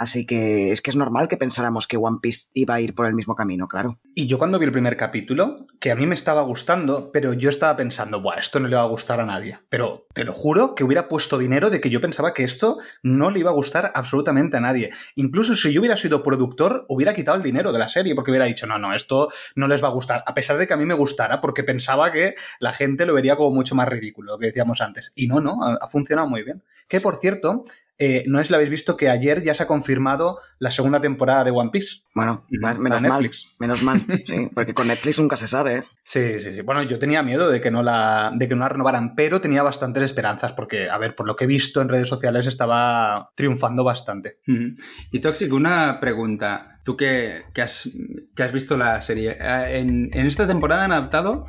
Así 0.00 0.24
que 0.24 0.72
es 0.72 0.80
que 0.80 0.88
es 0.88 0.96
normal 0.96 1.28
que 1.28 1.36
pensáramos 1.36 1.86
que 1.86 1.98
One 1.98 2.20
Piece 2.22 2.48
iba 2.54 2.72
a 2.72 2.80
ir 2.80 2.94
por 2.94 3.04
el 3.04 3.12
mismo 3.12 3.34
camino, 3.34 3.68
claro. 3.68 4.00
Y 4.14 4.26
yo 4.28 4.38
cuando 4.38 4.58
vi 4.58 4.64
el 4.64 4.72
primer 4.72 4.96
capítulo, 4.96 5.66
que 5.78 5.90
a 5.90 5.94
mí 5.94 6.06
me 6.06 6.14
estaba 6.14 6.40
gustando, 6.40 7.12
pero 7.12 7.34
yo 7.34 7.50
estaba 7.50 7.76
pensando, 7.76 8.22
Buah, 8.22 8.38
esto 8.38 8.60
no 8.60 8.68
le 8.68 8.76
va 8.76 8.82
a 8.82 8.86
gustar 8.86 9.20
a 9.20 9.26
nadie. 9.26 9.58
Pero 9.68 10.06
te 10.14 10.24
lo 10.24 10.32
juro 10.32 10.74
que 10.74 10.84
hubiera 10.84 11.06
puesto 11.06 11.36
dinero 11.36 11.68
de 11.68 11.82
que 11.82 11.90
yo 11.90 12.00
pensaba 12.00 12.32
que 12.32 12.44
esto 12.44 12.78
no 13.02 13.30
le 13.30 13.40
iba 13.40 13.50
a 13.50 13.52
gustar 13.52 13.92
absolutamente 13.94 14.56
a 14.56 14.60
nadie. 14.60 14.90
Incluso 15.16 15.54
si 15.54 15.70
yo 15.70 15.82
hubiera 15.82 15.98
sido 15.98 16.22
productor, 16.22 16.86
hubiera 16.88 17.12
quitado 17.12 17.36
el 17.36 17.42
dinero 17.42 17.70
de 17.70 17.78
la 17.78 17.90
serie 17.90 18.14
porque 18.14 18.30
hubiera 18.30 18.46
dicho, 18.46 18.66
no, 18.66 18.78
no, 18.78 18.94
esto 18.94 19.28
no 19.54 19.68
les 19.68 19.84
va 19.84 19.88
a 19.88 19.92
gustar. 19.92 20.24
A 20.26 20.32
pesar 20.32 20.56
de 20.56 20.66
que 20.66 20.72
a 20.72 20.78
mí 20.78 20.86
me 20.86 20.94
gustara, 20.94 21.42
porque 21.42 21.62
pensaba 21.62 22.10
que 22.10 22.36
la 22.58 22.72
gente 22.72 23.04
lo 23.04 23.12
vería 23.12 23.36
como 23.36 23.50
mucho 23.50 23.74
más 23.74 23.86
ridículo, 23.86 24.32
lo 24.32 24.38
que 24.38 24.46
decíamos 24.46 24.80
antes. 24.80 25.12
Y 25.14 25.26
no, 25.26 25.42
no, 25.42 25.58
ha 25.62 25.86
funcionado 25.88 26.26
muy 26.26 26.42
bien. 26.42 26.62
Que 26.88 27.02
por 27.02 27.16
cierto, 27.16 27.64
eh, 28.02 28.24
no 28.26 28.38
sé 28.38 28.46
si 28.46 28.50
lo 28.50 28.56
habéis 28.56 28.70
visto 28.70 28.96
que 28.96 29.10
ayer 29.10 29.42
ya 29.42 29.52
se 29.52 29.62
ha 29.62 29.66
confirmado 29.66 30.38
la 30.58 30.70
segunda 30.70 31.02
temporada 31.02 31.44
de 31.44 31.50
One 31.50 31.68
Piece. 31.70 31.98
Bueno, 32.14 32.46
menos 32.48 33.02
mal. 33.02 33.30
Menos 33.58 33.82
mal, 33.82 34.00
sí, 34.26 34.48
porque 34.54 34.72
con 34.72 34.88
Netflix 34.88 35.18
nunca 35.20 35.36
se 35.36 35.46
sabe. 35.46 35.76
¿eh? 35.76 35.82
Sí, 36.02 36.38
sí, 36.38 36.50
sí. 36.52 36.62
Bueno, 36.62 36.82
yo 36.82 36.98
tenía 36.98 37.22
miedo 37.22 37.50
de 37.50 37.60
que, 37.60 37.70
no 37.70 37.82
la, 37.82 38.32
de 38.34 38.48
que 38.48 38.54
no 38.54 38.62
la 38.62 38.70
renovaran, 38.70 39.14
pero 39.14 39.42
tenía 39.42 39.62
bastantes 39.62 40.02
esperanzas 40.02 40.54
porque, 40.54 40.88
a 40.88 40.96
ver, 40.96 41.14
por 41.14 41.26
lo 41.26 41.36
que 41.36 41.44
he 41.44 41.46
visto 41.46 41.82
en 41.82 41.90
redes 41.90 42.08
sociales 42.08 42.46
estaba 42.46 43.32
triunfando 43.34 43.84
bastante. 43.84 44.38
Y 45.12 45.20
Toxic, 45.20 45.52
una 45.52 46.00
pregunta. 46.00 46.80
Tú 46.82 46.96
que, 46.96 47.44
has, 47.62 47.90
que 48.34 48.42
has 48.42 48.52
visto 48.52 48.78
la 48.78 49.02
serie, 49.02 49.36
eh, 49.38 49.78
en, 49.78 50.08
en 50.14 50.26
esta 50.26 50.46
temporada 50.46 50.86
han 50.86 50.92
adaptado 50.92 51.44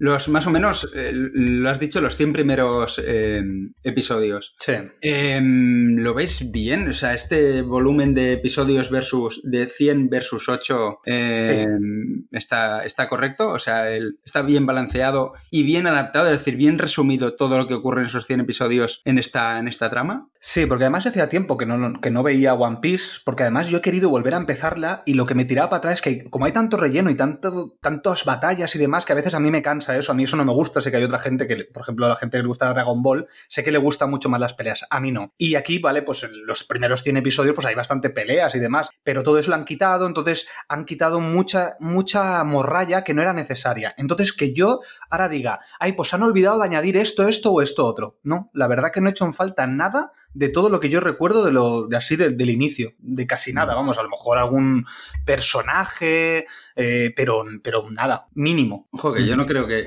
los 0.00 0.28
más 0.28 0.46
o 0.46 0.50
menos, 0.50 0.90
eh, 0.94 1.12
lo 1.12 1.68
has 1.68 1.78
dicho, 1.78 2.00
los 2.00 2.16
100 2.16 2.32
primeros 2.32 3.00
eh, 3.04 3.42
episodios. 3.84 4.56
Sí. 4.58 4.72
Em, 5.02 5.96
¿Lo 5.96 6.14
veis 6.14 6.50
bien? 6.50 6.88
O 6.88 6.94
sea, 6.94 7.12
este 7.12 7.60
volumen 7.60 8.14
de 8.14 8.32
episodios 8.32 8.90
versus 8.90 9.42
de 9.44 9.66
100 9.66 10.08
versus 10.08 10.48
8 10.48 11.00
em, 11.04 12.24
está, 12.32 12.80
está 12.80 13.10
correcto. 13.10 13.50
O 13.50 13.58
sea, 13.58 13.94
está 13.94 14.40
bien 14.40 14.64
balanceado 14.64 15.34
y 15.50 15.64
bien 15.64 15.86
adaptado, 15.86 16.32
es 16.32 16.38
decir, 16.38 16.56
bien 16.56 16.78
resumido 16.78 17.34
todo 17.34 17.58
lo 17.58 17.68
que 17.68 17.74
ocurre 17.74 18.00
en 18.00 18.06
esos 18.06 18.24
100 18.24 18.40
episodios 18.40 19.02
en 19.04 19.18
esta, 19.18 19.58
en 19.58 19.68
esta 19.68 19.90
trama. 19.90 20.30
Sí, 20.42 20.64
porque 20.64 20.84
además 20.84 21.06
hacía 21.06 21.28
tiempo 21.28 21.58
que 21.58 21.66
no, 21.66 22.00
que 22.00 22.10
no 22.10 22.22
veía 22.22 22.54
One 22.54 22.78
Piece, 22.80 23.20
porque 23.26 23.42
además 23.42 23.68
yo 23.68 23.76
he 23.76 23.82
querido 23.82 24.08
volver 24.08 24.32
a 24.32 24.38
empezarla 24.38 25.02
y 25.04 25.12
lo 25.12 25.26
que 25.26 25.34
me 25.34 25.44
tiraba 25.44 25.68
para 25.68 25.78
atrás 25.78 25.94
es 25.94 26.00
que 26.00 26.30
como 26.30 26.46
hay 26.46 26.52
tanto 26.52 26.78
relleno 26.78 27.10
y 27.10 27.14
tanto, 27.14 27.76
tantas 27.82 28.24
batallas 28.24 28.74
y 28.74 28.78
demás, 28.78 29.04
que 29.04 29.12
a 29.12 29.16
veces 29.16 29.34
a 29.34 29.40
mí 29.40 29.50
me 29.50 29.60
cansa 29.60 29.98
eso, 29.98 30.12
a 30.12 30.14
mí 30.14 30.22
eso 30.22 30.38
no 30.38 30.46
me 30.46 30.54
gusta, 30.54 30.80
sé 30.80 30.90
que 30.90 30.96
hay 30.96 31.04
otra 31.04 31.18
gente 31.18 31.46
que, 31.46 31.66
por 31.70 31.82
ejemplo, 31.82 32.06
a 32.06 32.08
la 32.08 32.16
gente 32.16 32.38
que 32.38 32.42
le 32.42 32.48
gusta 32.48 32.72
Dragon 32.72 33.02
Ball, 33.02 33.26
sé 33.48 33.62
que 33.62 33.70
le 33.70 33.76
gusta 33.76 34.06
mucho 34.06 34.30
más 34.30 34.40
las 34.40 34.54
peleas, 34.54 34.86
a 34.88 34.98
mí 34.98 35.12
no. 35.12 35.34
Y 35.36 35.56
aquí, 35.56 35.78
vale, 35.78 36.00
pues 36.00 36.26
los 36.46 36.64
primeros 36.64 37.02
100 37.02 37.18
episodios 37.18 37.54
pues 37.54 37.66
hay 37.66 37.74
bastante 37.74 38.08
peleas 38.08 38.54
y 38.54 38.60
demás, 38.60 38.88
pero 39.04 39.22
todo 39.22 39.38
eso 39.38 39.50
lo 39.50 39.56
han 39.56 39.66
quitado, 39.66 40.06
entonces 40.06 40.48
han 40.68 40.86
quitado 40.86 41.20
mucha, 41.20 41.76
mucha 41.80 42.42
morralla 42.44 43.04
que 43.04 43.12
no 43.12 43.20
era 43.20 43.34
necesaria. 43.34 43.94
Entonces 43.98 44.32
que 44.32 44.54
yo 44.54 44.80
ahora 45.10 45.28
diga, 45.28 45.60
ay, 45.78 45.92
pues 45.92 46.14
han 46.14 46.22
olvidado 46.22 46.60
de 46.60 46.64
añadir 46.64 46.96
esto, 46.96 47.28
esto 47.28 47.52
o 47.52 47.60
esto 47.60 47.84
otro. 47.84 48.18
No, 48.22 48.50
la 48.54 48.68
verdad 48.68 48.90
que 48.90 49.02
no 49.02 49.08
he 49.08 49.10
hecho 49.10 49.26
en 49.26 49.34
falta 49.34 49.66
nada 49.66 50.12
de 50.34 50.48
todo 50.48 50.68
lo 50.68 50.80
que 50.80 50.88
yo 50.88 51.00
recuerdo 51.00 51.44
de 51.44 51.52
lo 51.52 51.86
de 51.86 51.96
así 51.96 52.16
del 52.16 52.50
inicio, 52.50 52.92
de 52.98 53.26
casi 53.26 53.52
nada, 53.52 53.74
vamos, 53.74 53.98
a 53.98 54.02
lo 54.02 54.08
mejor 54.08 54.38
algún 54.38 54.86
personaje, 55.24 56.46
eh, 56.76 57.12
pero, 57.14 57.44
pero 57.62 57.90
nada, 57.90 58.28
mínimo. 58.34 58.88
Ojo, 58.92 59.12
que 59.12 59.26
yo 59.26 59.36
no 59.36 59.46
creo 59.46 59.66
que, 59.66 59.86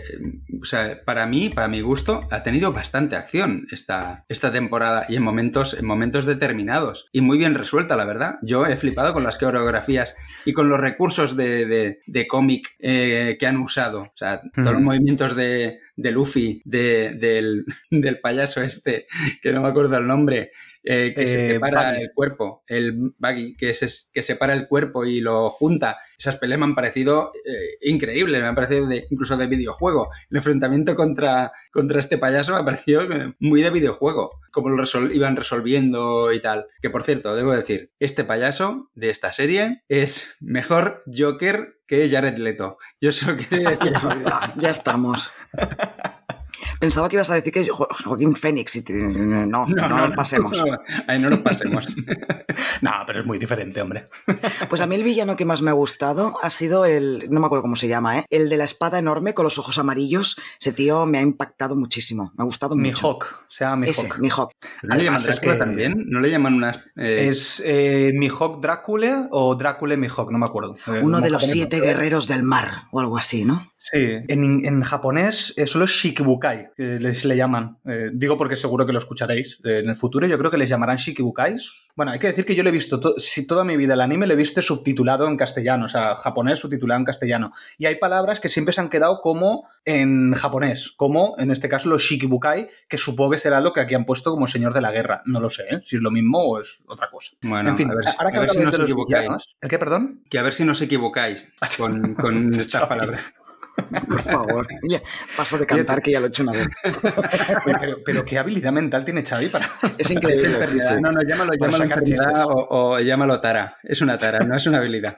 o 0.62 0.66
sea, 0.66 1.04
para 1.04 1.26
mí, 1.26 1.50
para 1.50 1.68
mi 1.68 1.82
gusto, 1.82 2.28
ha 2.32 2.44
tenido 2.44 2.74
bastante 2.74 3.16
acción 3.16 3.66
esta, 3.72 4.26
esta 4.28 4.52
temporada 4.52 5.06
y 5.08 5.16
en 5.16 5.24
momentos, 5.24 5.74
en 5.74 5.86
momentos 5.86 6.26
determinados 6.26 7.10
y 7.12 7.22
muy 7.22 7.38
bien 7.38 7.56
resuelta, 7.56 7.96
la 7.96 8.06
verdad. 8.06 8.40
Yo 8.42 8.66
he 8.66 8.76
flipado 8.76 9.14
con 9.14 9.24
las 9.24 9.38
coreografías 9.38 10.16
y 10.46 10.54
con 10.54 10.70
los 10.70 10.80
recursos 10.80 11.36
de, 11.36 12.00
de, 12.06 12.28
cómic 12.28 12.76
eh, 12.80 13.38
que 13.40 13.48
han 13.48 13.58
usado, 13.58 14.02
o 14.02 14.14
sea, 14.16 14.42
todos 14.54 14.74
los 14.74 14.82
movimientos 14.82 15.36
de, 15.36 15.80
de 15.96 16.12
Luffy, 16.12 16.62
de, 16.66 17.16
del, 17.20 17.66
del 17.92 18.20
payaso 18.20 18.62
este, 18.62 19.08
que 19.42 19.52
no 19.52 19.62
me 19.62 19.68
acuerdo 19.68 19.98
el 19.98 20.08
nombre, 20.08 20.33
eh, 20.86 21.13
que 21.15 21.24
eh, 21.24 21.54
separa 21.54 21.98
el 21.98 22.12
cuerpo, 22.13 22.63
el 22.67 23.13
buggy, 23.17 23.56
que, 23.56 23.74
se, 23.74 23.88
que 24.12 24.22
separa 24.22 24.54
el 24.54 24.67
cuerpo 24.67 25.06
y 25.06 25.22
lo 25.22 25.50
junta. 25.50 25.98
Esas 26.17 26.38
peleas 26.38 26.60
me 26.60 26.65
han 26.65 26.76
parecido 26.76 27.32
eh, 27.46 27.78
increíbles, 27.89 28.41
me 28.41 28.48
han 28.48 28.56
parecido 28.56 28.89
incluso 29.10 29.38
de 29.38 29.48
videojuego. 29.48 30.10
El 30.30 30.38
enfrentamiento 30.38 30.96
contra, 30.96 31.52
contra 31.72 32.00
este 32.00 32.17
payaso 32.17 32.54
me 32.54 32.60
ha 32.60 32.65
parecido 32.65 33.04
muy 33.39 33.62
de 33.62 33.69
videojuego, 33.69 34.41
como 34.52 34.69
lo 34.69 34.84
iban 35.13 35.36
resolviendo 35.38 36.34
y 36.34 36.41
tal. 36.41 36.67
Que 36.82 36.89
por 36.89 37.04
cierto, 37.04 37.36
debo 37.36 37.56
decir, 37.56 37.91
este 38.00 38.26
payaso 38.26 38.89
de 38.93 39.10
esta 39.10 39.32
serie 39.32 39.84
es 39.88 40.36
mejor 40.41 41.02
Joker 41.06 41.78
que 41.88 42.10
Jared 42.10 42.38
Leto. 42.38 42.78
Yo 43.00 43.12
solo 43.12 43.38
quería 43.38 43.69
decir. 43.80 43.93
ya 44.58 44.69
estamos. 44.69 45.32
Pensaba 46.84 47.08
que 47.08 47.15
ibas 47.15 47.30
a 47.30 47.36
decir 47.36 47.54
que 47.54 47.65
Joaquín 47.69 48.34
Fénix. 48.34 48.76
Y 48.76 48.84
no, 48.91 49.46
no, 49.46 49.65
no, 49.65 49.88
nos 49.88 50.12
pasemos. 50.17 50.62
ahí 51.08 51.17
no 51.17 51.30
nos 51.30 51.39
pasemos. 51.39 51.88
no, 52.82 52.91
pero 53.08 53.22
es 53.22 53.26
muy 53.26 53.39
diferente, 53.39 53.82
hombre. 53.82 54.04
pues 54.69 54.82
a 54.82 54.86
mí 54.86 54.96
el 54.96 55.04
villano 55.04 55.38
que 55.38 55.46
más 55.46 55.62
me 55.62 55.69
ha 55.69 55.74
gustado 55.74 56.38
ha 56.41 56.50
sido 56.50 56.84
el, 56.84 57.30
no 57.30 57.39
me 57.39 57.46
acuerdo 57.46 57.62
cómo 57.62 57.78
se 57.78 57.88
llama, 57.88 58.19
¿eh? 58.19 58.26
el 58.30 58.50
de 58.50 58.58
la 58.58 58.65
espada 58.65 59.00
enorme 59.00 59.34
con 59.34 59.46
los 59.46 59.58
ojos 59.58 59.78
amarillos. 59.78 60.36
Ese 60.60 60.74
tío 60.74 61.06
me 61.06 61.19
ha 61.19 61.22
impactado 61.22 61.78
muchísimo. 61.78 62.34
Me 62.36 62.41
ha 62.41 62.46
gustado 62.46 62.76
mucho. 62.76 63.08
Mihawk, 63.08 63.46
se 63.48 63.63
llama 63.63 63.86
Mihawk. 63.86 64.19
Mihawk. 64.19 64.52
¿No 64.82 64.96
le 64.98 65.04
llaman 65.06 65.24
Drácula 65.24 65.58
también? 65.58 66.04
¿No 66.10 66.19
le 66.19 66.32
llaman 66.32 66.54
unas...? 66.56 66.82
Eh, 66.98 67.30
es 67.30 67.63
eh, 67.65 68.12
Mihawk 68.13 68.60
Drácula 68.60 69.30
o 69.32 69.56
Drácula 69.56 69.96
Mihawk, 69.96 70.30
no 70.34 70.38
me 70.38 70.46
acuerdo. 70.48 70.76
Eh, 70.88 71.00
Uno 71.02 71.22
de 71.22 71.30
los 71.30 71.43
siete 71.43 71.80
guerreros 71.80 72.28
del 72.28 72.43
mar 72.43 72.88
o 72.91 73.00
algo 73.00 73.17
así, 73.17 73.46
¿no? 73.46 73.72
Sí, 73.78 74.00
en, 74.00 74.65
en 74.65 74.82
japonés 74.82 75.56
solo 75.65 75.86
es 75.86 75.91
Shikibukai, 75.91 76.73
que 76.76 77.00
les 77.00 77.26
le 77.26 77.38
llaman. 77.38 77.78
Eh, 77.86 78.10
digo 78.14 78.38
porque 78.38 78.56
seguro 78.56 78.86
que 78.86 78.94
lo 78.94 79.00
escucharéis 79.00 79.60
eh, 79.64 79.80
en 79.80 79.90
el 79.90 79.96
futuro. 79.96 80.28
Yo 80.28 80.38
creo 80.38 80.52
que 80.52 80.58
les 80.58 80.70
llamarán 80.70 80.98
Shikibukais. 80.98 81.92
Bueno, 81.96 82.12
hay 82.12 82.20
que 82.20 82.28
decir 82.28 82.46
que 82.46 82.56
yo 82.56 82.64
lo 82.64 82.70
he 82.70 82.72
visto, 82.72 83.00
si 83.18 83.46
toda 83.46 83.64
mi 83.64 83.78
vida 83.78 83.94
el 83.94 84.02
anime 84.02 84.26
lo 84.26 84.34
he 84.34 84.38
visto 84.38 84.62
subtitulado 84.62 85.28
en 85.28 85.38
castellano, 85.38 85.86
o 85.86 85.88
sea, 85.88 86.16
japonés 86.16 86.60
subtitulado 86.60 87.00
en 87.00 87.06
castellano. 87.06 87.52
Y 87.78 87.86
hay 87.86 87.96
palabras 87.96 88.40
que 88.40 88.50
siempre 88.50 88.74
se 88.74 88.82
han 88.82 88.90
quedado 88.90 89.22
como 89.22 89.68
en 89.86 90.34
japonés, 90.34 90.92
como 90.98 91.36
en 91.38 91.52
este 91.52 91.70
caso 91.70 91.90
los 91.90 92.02
Shikibukai, 92.02 92.68
que 92.88 92.98
supongo 92.98 93.32
que 93.32 93.38
será 93.38 93.62
lo 93.62 93.74
que 93.74 93.82
aquí 93.82 93.94
han 93.94 94.06
puesto 94.06 94.32
como 94.32 94.48
señor 94.48 94.74
de 94.74 94.82
la 94.82 94.92
guerra. 94.92 95.22
No 95.26 95.40
lo 95.40 95.50
sé, 95.50 95.64
¿eh? 95.70 95.82
si 95.84 95.98
es 95.98 96.02
lo 96.02 96.10
mismo 96.10 96.40
o 96.40 96.60
es 96.60 96.84
otra 96.88 97.10
cosa. 97.12 97.32
Bueno, 97.44 97.70
en 97.70 97.78
fin, 97.78 97.92
a 97.92 97.96
ver, 97.96 98.06
ahora 98.18 98.32
que 98.32 98.40
hablamos 98.40 98.72
de 98.72 98.78
los 98.78 98.90
equivocáis. 98.90 99.30
¿El 99.62 99.70
qué, 99.70 99.78
perdón? 99.78 100.24
Que 100.30 100.40
a 100.40 100.42
ver 100.42 100.54
si 100.54 100.66
nos 100.66 100.82
equivocáis 100.82 101.48
con, 101.78 102.16
con 102.16 102.60
estas 102.60 102.88
palabras. 102.88 103.34
Por 103.89 104.22
favor. 104.22 104.67
paso 105.38 105.58
de 105.58 105.65
cantar 105.65 106.02
que 106.02 106.12
ya 106.12 106.19
lo 106.19 106.28
he 106.28 106.30
hecho 106.30 106.43
una 106.43 106.54
vez. 106.54 106.67
Pero, 108.06 108.24
qué 108.24 108.38
habilidad 108.38 108.72
mental 108.72 109.04
tiene 109.06 109.24
Xavi 109.24 109.50
para. 109.50 109.69
Es 109.98 110.10
increíble. 110.12 110.60
No, 111.02 111.12
no, 111.12 111.22
llámalo, 111.24 111.54
llámalo 111.54 112.48
o, 112.48 112.93
o, 112.93 113.00
llámalo 113.00 113.41
tara. 113.41 113.78
Es 113.84 114.02
una 114.02 114.17
tara, 114.17 114.39
no 114.39 114.56
es 114.56 114.65
una 114.65 114.80
habilidad. 114.80 115.17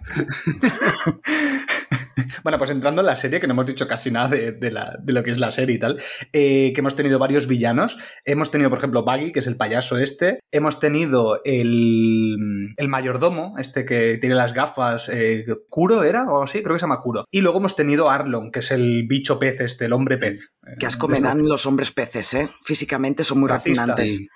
Bueno, 2.46 2.60
pues 2.60 2.70
entrando 2.70 3.02
en 3.02 3.08
la 3.08 3.16
serie, 3.16 3.40
que 3.40 3.48
no 3.48 3.54
hemos 3.54 3.66
dicho 3.66 3.88
casi 3.88 4.12
nada 4.12 4.28
de, 4.28 4.72
lo 5.04 5.24
que 5.24 5.32
es 5.32 5.40
la 5.40 5.52
serie 5.52 5.78
y 5.78 5.80
tal, 5.80 6.00
eh, 6.32 6.74
que 6.76 6.82
hemos 6.82 6.96
tenido 6.96 7.18
varios 7.18 7.48
villanos. 7.48 7.98
Hemos 8.24 8.52
tenido, 8.52 8.70
por 8.70 8.78
ejemplo, 8.78 9.04
Buggy, 9.04 9.32
que 9.32 9.40
es 9.40 9.48
el 9.48 9.58
payaso 9.58 9.98
este. 9.98 10.42
Hemos 10.52 10.80
tenido 10.80 11.42
el, 11.44 12.76
el 12.78 12.88
mayordomo, 12.88 13.56
este 13.58 13.84
que 13.84 14.20
tiene 14.20 14.36
las 14.36 14.54
gafas. 14.54 15.10
Eh, 15.10 15.48
¿Kuro 15.70 16.04
era? 16.04 16.30
O 16.30 16.44
así, 16.44 16.62
creo 16.62 16.76
que 16.76 16.80
se 16.82 16.84
llama 16.84 17.00
Kuro. 17.00 17.26
Y 17.32 17.42
luego 17.42 17.58
hemos 17.58 17.76
tenido 17.76 18.12
Arlon, 18.12 18.52
que 18.52 18.60
es 18.60 18.70
el 18.70 19.08
bicho 19.08 19.40
pez 19.40 19.60
este, 19.62 19.86
el 19.86 19.94
hombre 19.94 20.20
pez. 20.20 20.56
Que 20.78 20.86
asco 20.86 21.08
me 21.08 21.20
dan 21.20 21.48
los 21.48 21.66
hombres 21.66 21.92
peces, 21.92 22.32
¿eh? 22.36 22.48
Físicamente 22.64 23.24
son 23.24 23.40
muy 23.40 23.50
refinantes. 23.50 24.28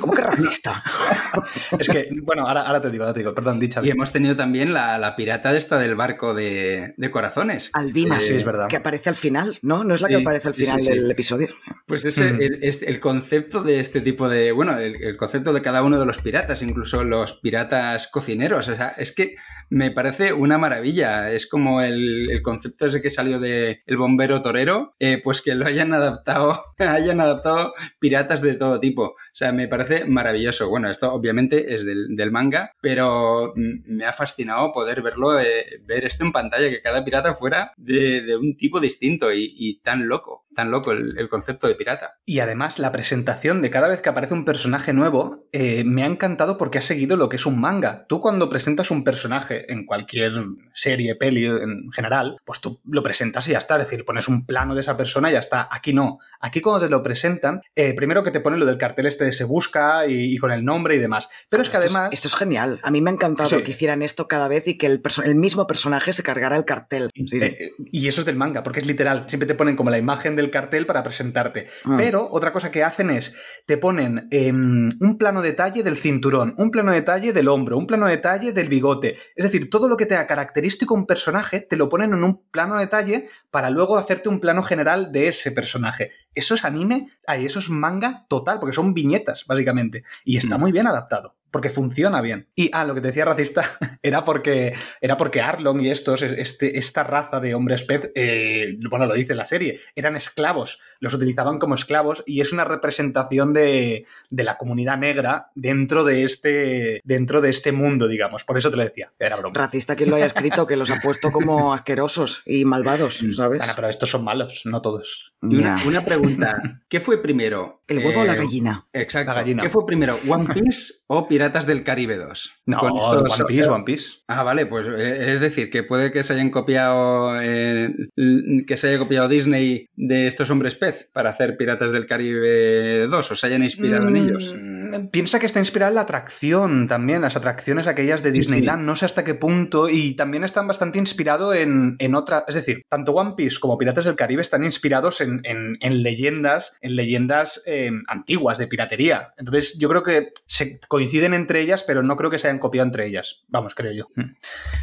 ¿Cómo 0.00 0.12
que 0.12 0.22
racista? 0.22 0.82
es 1.78 1.88
que, 1.88 2.08
bueno, 2.22 2.46
ahora, 2.46 2.80
te 2.80 2.90
digo, 2.90 3.12
te 3.12 3.20
digo, 3.20 3.34
perdón, 3.34 3.58
dicha. 3.58 3.80
Y 3.82 3.90
hemos 3.90 4.12
tenido 4.12 4.36
también 4.36 4.72
la, 4.72 5.14
pirata 5.16 5.54
esta 5.56 5.78
del 5.78 5.94
barco 5.94 6.34
de, 6.34 6.94
corazones. 7.10 7.70
Albina, 7.74 8.16
eh, 8.16 8.20
sí, 8.20 8.34
es 8.34 8.44
verdad. 8.44 8.68
Que 8.68 8.76
aparece 8.76 9.08
al 9.08 9.16
final, 9.16 9.58
¿no? 9.62 9.84
No 9.84 9.94
es 9.94 10.00
la 10.00 10.08
que 10.08 10.16
aparece 10.16 10.48
al 10.48 10.54
final 10.54 10.84
del 10.84 11.10
episodio. 11.10 11.48
Pues 11.86 12.04
ese, 12.04 12.32
mm. 12.32 12.40
el, 12.60 13.00
concepto 13.00 13.62
de 13.62 13.80
este 13.80 14.00
tipo 14.00 14.28
de, 14.28 14.52
bueno, 14.52 14.76
el, 14.78 15.16
concepto 15.16 15.52
de 15.52 15.62
cada 15.62 15.82
uno 15.82 15.98
de 15.98 16.06
los 16.06 16.18
piratas, 16.18 16.62
incluso 16.62 17.04
los 17.04 17.34
piratas 17.34 18.08
cocineros, 18.08 18.68
o 18.68 18.76
sea, 18.76 18.88
es 18.96 19.12
que 19.12 19.36
me 19.70 19.90
parece 19.90 20.32
una 20.32 20.58
maravilla. 20.58 21.30
Es 21.32 21.46
como 21.46 21.80
el, 21.80 22.40
concepto 22.42 22.86
ese 22.86 23.02
que 23.02 23.10
salió 23.10 23.38
de 23.38 23.82
El 23.86 23.96
bombero 23.96 24.42
torero, 24.42 24.94
eh, 24.98 25.20
pues 25.22 25.42
que 25.42 25.54
lo 25.54 25.66
hayan 25.66 25.92
adaptado, 25.94 26.62
hayan 26.78 27.20
adaptado 27.20 27.72
piratas 27.98 28.42
de 28.42 28.54
todo 28.54 28.80
tipo. 28.80 29.02
O 29.02 29.16
sea, 29.32 29.52
me 29.52 29.68
parece 29.68 30.04
maravilloso. 30.04 30.68
Bueno, 30.68 30.90
esto 30.90 31.12
obviamente 31.12 31.74
es 31.74 31.84
del, 31.84 32.32
manga, 32.32 32.72
pero 32.80 33.52
me 33.54 34.06
ha 34.06 34.12
fascinado 34.12 34.72
poder 34.72 35.02
verlo, 35.02 35.38
eh, 35.38 35.82
ver 35.84 36.06
esto 36.06 36.24
en 36.24 36.32
pantalla, 36.32 36.70
que 36.70 36.80
cada 36.80 37.04
pirata 37.04 37.34
fuera 37.34 37.72
de, 37.76 38.36
un 38.36 38.56
tipo 38.56 38.80
distinto 38.80 39.32
y, 39.32 39.80
tan 39.82 40.08
loco, 40.08 40.46
tan 40.54 40.70
loco 40.70 40.92
el, 40.92 41.28
concepto 41.28 41.66
de 41.66 41.74
pirata. 41.74 42.18
Y 42.24 42.40
además 42.40 42.78
la 42.78 42.92
presentación 42.92 43.62
de 43.62 43.70
cada 43.70 43.88
vez 43.88 44.02
que 44.02 44.08
aparece 44.08 44.34
un 44.34 44.44
personaje 44.44 44.92
nuevo 44.92 45.48
eh, 45.52 45.84
me 45.84 46.02
ha 46.02 46.06
encantado 46.06 46.58
porque 46.58 46.78
ha 46.78 46.82
seguido 46.82 47.16
lo 47.16 47.28
que 47.28 47.36
es 47.36 47.46
un 47.46 47.60
manga. 47.60 48.06
Tú 48.08 48.20
cuando 48.20 48.48
presentas 48.48 48.90
un 48.90 49.04
personaje 49.04 49.61
en 49.68 49.86
cualquier 49.86 50.32
serie, 50.72 51.14
peli 51.16 51.46
en 51.46 51.90
general, 51.92 52.36
pues 52.44 52.60
tú 52.60 52.80
lo 52.84 53.02
presentas 53.02 53.48
y 53.48 53.52
ya 53.52 53.58
está, 53.58 53.76
es 53.76 53.84
decir, 53.84 54.04
pones 54.04 54.28
un 54.28 54.46
plano 54.46 54.74
de 54.74 54.80
esa 54.80 54.96
persona 54.96 55.30
y 55.30 55.34
ya 55.34 55.40
está. 55.40 55.68
Aquí 55.70 55.92
no. 55.92 56.18
Aquí 56.40 56.60
cuando 56.60 56.84
te 56.84 56.90
lo 56.90 57.02
presentan, 57.02 57.60
eh, 57.74 57.94
primero 57.94 58.22
que 58.22 58.30
te 58.30 58.40
ponen 58.40 58.60
lo 58.60 58.66
del 58.66 58.78
cartel 58.78 59.06
este 59.06 59.24
de 59.24 59.32
se 59.32 59.44
busca 59.44 60.06
y, 60.06 60.36
con 60.38 60.52
el 60.52 60.64
nombre 60.64 60.94
y 60.94 60.98
demás. 60.98 61.28
Pero 61.48 61.62
es 61.62 61.70
que 61.70 61.76
además... 61.76 62.10
esto 62.12 62.28
es 62.28 62.34
genial. 62.34 62.80
A 62.82 62.90
mí 62.90 63.00
me 63.00 63.10
ha 63.10 63.14
encantado 63.14 63.62
que 63.62 63.70
hicieran 63.70 64.02
esto 64.02 64.28
cada 64.28 64.48
vez 64.48 64.66
y 64.66 64.78
que 64.78 64.86
el, 64.86 65.02
el 65.24 65.34
mismo 65.34 65.66
personaje 65.66 66.12
se 66.12 66.22
cargara 66.22 66.56
el 66.56 66.64
cartel. 66.64 67.10
Eh, 67.14 67.72
y 67.90 68.08
eso 68.08 68.20
es 68.20 68.24
del 68.24 68.36
manga, 68.36 68.62
porque 68.62 68.80
es 68.80 68.86
literal. 68.86 69.24
Siempre 69.28 69.46
te 69.46 69.54
ponen 69.54 69.76
como 69.76 69.90
la 69.90 69.98
imagen 69.98 70.36
del 70.36 70.50
cartel 70.50 70.86
para 70.86 71.02
presentarte. 71.02 71.66
Ah. 71.84 71.94
Pero 71.96 72.28
otra 72.30 72.52
cosa 72.52 72.70
que 72.70 72.84
hacen 72.84 73.10
es, 73.10 73.36
te 73.66 73.76
ponen 73.76 74.28
em, 74.30 74.90
un 75.00 75.18
plano 75.18 75.42
detalle 75.42 75.82
del 75.82 75.96
cinturón, 75.96 76.54
un 76.58 76.70
plano 76.70 76.92
detalle 76.92 77.32
del 77.32 77.48
hombro, 77.48 77.78
un 77.78 77.86
plano 77.86 78.06
detalle 78.06 78.52
del 78.52 78.68
bigote. 78.68 79.16
Es 79.36 79.41
decir, 79.42 79.70
todo 79.70 79.88
lo 79.88 79.96
que 79.96 80.06
te 80.06 80.14
da 80.14 80.26
característico 80.26 80.94
un 80.94 81.06
personaje 81.06 81.60
te 81.60 81.76
lo 81.76 81.88
ponen 81.88 82.12
en 82.12 82.24
un 82.24 82.42
plano 82.50 82.76
detalle 82.76 83.28
para 83.50 83.70
luego 83.70 83.96
hacerte 83.96 84.28
un 84.28 84.40
plano 84.40 84.62
general 84.62 85.12
de 85.12 85.28
ese 85.28 85.52
personaje. 85.52 86.10
Eso 86.34 86.54
es 86.54 86.64
anime, 86.64 87.08
ay, 87.26 87.46
eso 87.46 87.58
es 87.58 87.70
manga 87.70 88.26
total, 88.28 88.58
porque 88.58 88.74
son 88.74 88.94
viñetas, 88.94 89.46
básicamente. 89.46 90.04
Y 90.24 90.36
está 90.36 90.58
muy 90.58 90.72
bien 90.72 90.86
adaptado 90.86 91.36
porque 91.52 91.70
funciona 91.70 92.20
bien. 92.20 92.48
Y, 92.56 92.70
ah, 92.72 92.84
lo 92.84 92.94
que 92.94 93.00
te 93.00 93.08
decía 93.08 93.26
racista 93.26 93.62
era 94.02 94.24
porque, 94.24 94.74
era 95.00 95.16
porque 95.16 95.40
Arlong 95.40 95.82
y 95.82 95.90
estos, 95.90 96.22
este, 96.22 96.78
esta 96.78 97.04
raza 97.04 97.38
de 97.38 97.54
hombres 97.54 97.84
pez, 97.84 98.10
eh, 98.14 98.78
bueno, 98.90 99.06
lo 99.06 99.14
dice 99.14 99.34
la 99.34 99.44
serie, 99.44 99.78
eran 99.94 100.16
esclavos, 100.16 100.80
los 100.98 101.14
utilizaban 101.14 101.58
como 101.58 101.74
esclavos 101.74 102.24
y 102.26 102.40
es 102.40 102.52
una 102.52 102.64
representación 102.64 103.52
de, 103.52 104.06
de, 104.30 104.44
la 104.44 104.56
comunidad 104.56 104.98
negra 104.98 105.50
dentro 105.54 106.04
de, 106.04 106.24
este, 106.24 107.00
dentro 107.04 107.40
de 107.40 107.50
este 107.50 107.70
mundo, 107.70 108.08
digamos. 108.08 108.44
Por 108.44 108.56
eso 108.56 108.70
te 108.70 108.78
lo 108.78 108.84
decía, 108.84 109.12
era 109.18 109.36
broma. 109.36 109.54
Racista 109.54 109.94
quien 109.94 110.10
lo 110.10 110.16
haya 110.16 110.26
escrito, 110.26 110.66
que 110.66 110.76
los 110.76 110.90
ha 110.90 111.00
puesto 111.00 111.30
como 111.30 111.74
asquerosos 111.74 112.42
y 112.46 112.64
malvados, 112.64 113.22
¿sabes? 113.36 113.62
pero 113.76 113.88
estos 113.88 114.10
son 114.10 114.24
malos, 114.24 114.62
no 114.64 114.80
todos. 114.80 115.34
una, 115.42 115.76
una 115.86 116.02
pregunta, 116.02 116.80
¿qué 116.88 117.00
fue 117.00 117.20
primero? 117.22 117.81
¿El 117.92 118.04
huevo 118.04 118.20
o 118.20 118.24
la 118.24 118.34
gallina? 118.34 118.86
Exacto. 118.92 119.32
¿Qué 119.44 119.70
fue 119.70 119.86
primero, 119.86 120.16
One 120.28 120.52
Piece 120.52 120.94
o 121.06 121.28
Piratas 121.28 121.66
del 121.66 121.84
Caribe 121.84 122.16
2? 122.16 122.62
No, 122.66 122.78
One 122.80 123.44
Piece, 123.46 123.68
One 123.68 123.84
Piece. 123.84 124.20
Ah, 124.28 124.42
vale, 124.42 124.66
pues 124.66 124.86
es 124.86 125.40
decir, 125.40 125.70
que 125.70 125.82
puede 125.82 126.12
que 126.12 126.22
se 126.22 126.34
hayan 126.34 126.50
copiado, 126.50 127.32
que 127.40 128.76
se 128.76 128.88
haya 128.88 128.98
copiado 128.98 129.28
Disney 129.28 129.86
de 129.94 130.26
estos 130.26 130.50
hombres 130.50 130.74
pez 130.74 131.08
para 131.12 131.30
hacer 131.30 131.56
Piratas 131.56 131.92
del 131.92 132.06
Caribe 132.06 133.06
2 133.08 133.30
o 133.30 133.34
se 133.34 133.46
hayan 133.46 133.62
inspirado 133.62 134.08
en 134.08 134.16
ellos. 134.16 134.54
Mm, 134.56 135.08
piensa 135.10 135.38
que 135.38 135.46
está 135.46 135.58
inspirada 135.58 135.90
en 135.90 135.96
la 135.96 136.02
atracción 136.02 136.86
también, 136.88 137.22
las 137.22 137.36
atracciones 137.36 137.86
aquellas 137.86 138.22
de 138.22 138.32
Disneyland, 138.32 138.84
no 138.84 138.96
sé 138.96 139.04
hasta 139.04 139.24
qué 139.24 139.34
punto, 139.34 139.88
y 139.88 140.14
también 140.14 140.44
están 140.44 140.66
bastante 140.66 140.98
inspirados 140.98 141.56
en, 141.56 141.96
en 141.98 142.14
otra, 142.14 142.44
es 142.46 142.54
decir, 142.54 142.82
tanto 142.88 143.12
One 143.12 143.34
Piece 143.36 143.58
como 143.60 143.78
Piratas 143.78 144.04
del 144.04 144.16
Caribe 144.16 144.42
están 144.42 144.64
inspirados 144.64 145.20
en, 145.20 145.40
en, 145.44 146.02
leyendas, 146.02 146.76
en 146.80 146.96
leyendas 146.96 147.62
eh, 147.66 147.81
antiguas 148.06 148.58
de 148.58 148.66
piratería. 148.66 149.32
Entonces 149.36 149.78
yo 149.78 149.88
creo 149.88 150.02
que 150.02 150.32
se 150.46 150.80
coinciden 150.88 151.34
entre 151.34 151.60
ellas, 151.60 151.82
pero 151.82 152.02
no 152.02 152.16
creo 152.16 152.30
que 152.30 152.38
se 152.38 152.48
hayan 152.48 152.58
copiado 152.58 152.86
entre 152.86 153.06
ellas. 153.06 153.42
Vamos, 153.48 153.74
creo 153.74 153.92
yo. 153.92 154.08
Mm. 154.16 154.34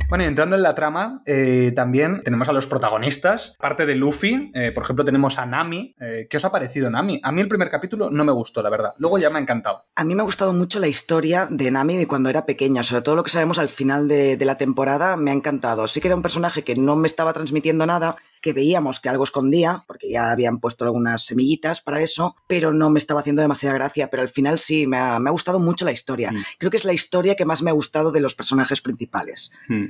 Bueno, 0.10 0.24
y 0.24 0.28
entrando 0.28 0.56
en 0.56 0.64
la 0.64 0.76
trama, 0.76 1.22
eh, 1.26 1.72
también 1.76 2.22
tenemos 2.24 2.50
a 2.50 2.54
los 2.54 2.68
protagonistas. 2.68 3.56
Aparte 3.60 3.86
de 3.86 3.96
Luffy, 3.96 4.52
eh, 4.54 4.72
por 4.74 4.84
ejemplo, 4.84 5.06
tenemos 5.06 5.38
a 5.38 5.46
Nami. 5.46 5.96
¿Qué 6.30 6.38
os 6.38 6.46
ha 6.46 6.52
parecido 6.52 6.90
Nami? 6.90 7.20
A 7.24 7.32
mí 7.32 7.42
el 7.42 7.48
primer 7.48 7.70
capítulo 7.70 8.10
no 8.10 8.24
me 8.24 8.32
gustó, 8.32 8.64
la 8.64 8.70
verdad. 8.70 8.94
Luego 8.98 9.18
ya 9.18 9.30
me 9.30 9.40
ha 9.40 9.42
encantado. 9.42 9.86
A 9.96 10.04
mí 10.04 10.16
me 10.16 10.22
ha 10.22 10.26
gustado 10.26 10.54
mucho 10.54 10.80
la 10.80 10.88
historia 10.88 11.48
de 11.50 11.72
Nami 11.72 11.98
de 11.98 12.08
cuando 12.08 12.30
era 12.30 12.46
pequeña, 12.46 12.84
sobre 12.84 13.02
todo 13.02 13.16
lo 13.16 13.24
que 13.24 13.32
sabemos 13.32 13.60
al 13.60 13.70
final 13.70 14.08
de 14.08 14.38
la 14.46 14.58
temporada 14.58 15.18
me 15.18 15.32
ha 15.32 15.34
encantado. 15.34 15.88
Sí 15.88 16.02
que 16.02 16.08
era 16.08 16.16
un 16.16 16.22
personaje 16.22 16.64
que 16.64 16.76
no 16.76 16.96
me 16.96 17.08
estaba 17.08 17.34
transmitiendo 17.34 17.86
nada, 17.86 18.16
que 18.42 18.54
veíamos 18.54 19.00
que 19.00 19.10
algo 19.10 19.24
escondía, 19.24 19.84
porque 19.88 20.10
ya 20.10 20.32
habían 20.32 20.60
puesto 20.60 20.86
algunas 20.86 21.26
semillitas 21.26 21.82
para 21.82 22.02
eso, 22.02 22.36
pero 22.48 22.74
no 22.74 22.90
me 22.90 23.00
estaba 23.00 23.22
haciendo 23.22 23.42
demasiada 23.42 23.76
gracia, 23.76 24.10
pero 24.10 24.24
al 24.24 24.30
final 24.30 24.60
sí, 24.60 24.88
me 24.88 24.98
ha, 24.98 25.20
gustado 25.30 25.60
mucho 25.60 25.86
la 25.86 25.92
historia. 25.92 26.32
Mm. 26.32 26.44
Creo 26.58 26.72
que 26.72 26.78
es 26.78 26.86
la 26.86 26.94
historia 26.94 27.36
que 27.36 27.46
más 27.46 27.62
me 27.62 27.70
ha 27.70 27.74
gustado 27.74 28.12
de 28.12 28.22
los 28.22 28.36
personajes 28.36 28.82
principales. 28.82 29.52
Mm. 29.68 29.86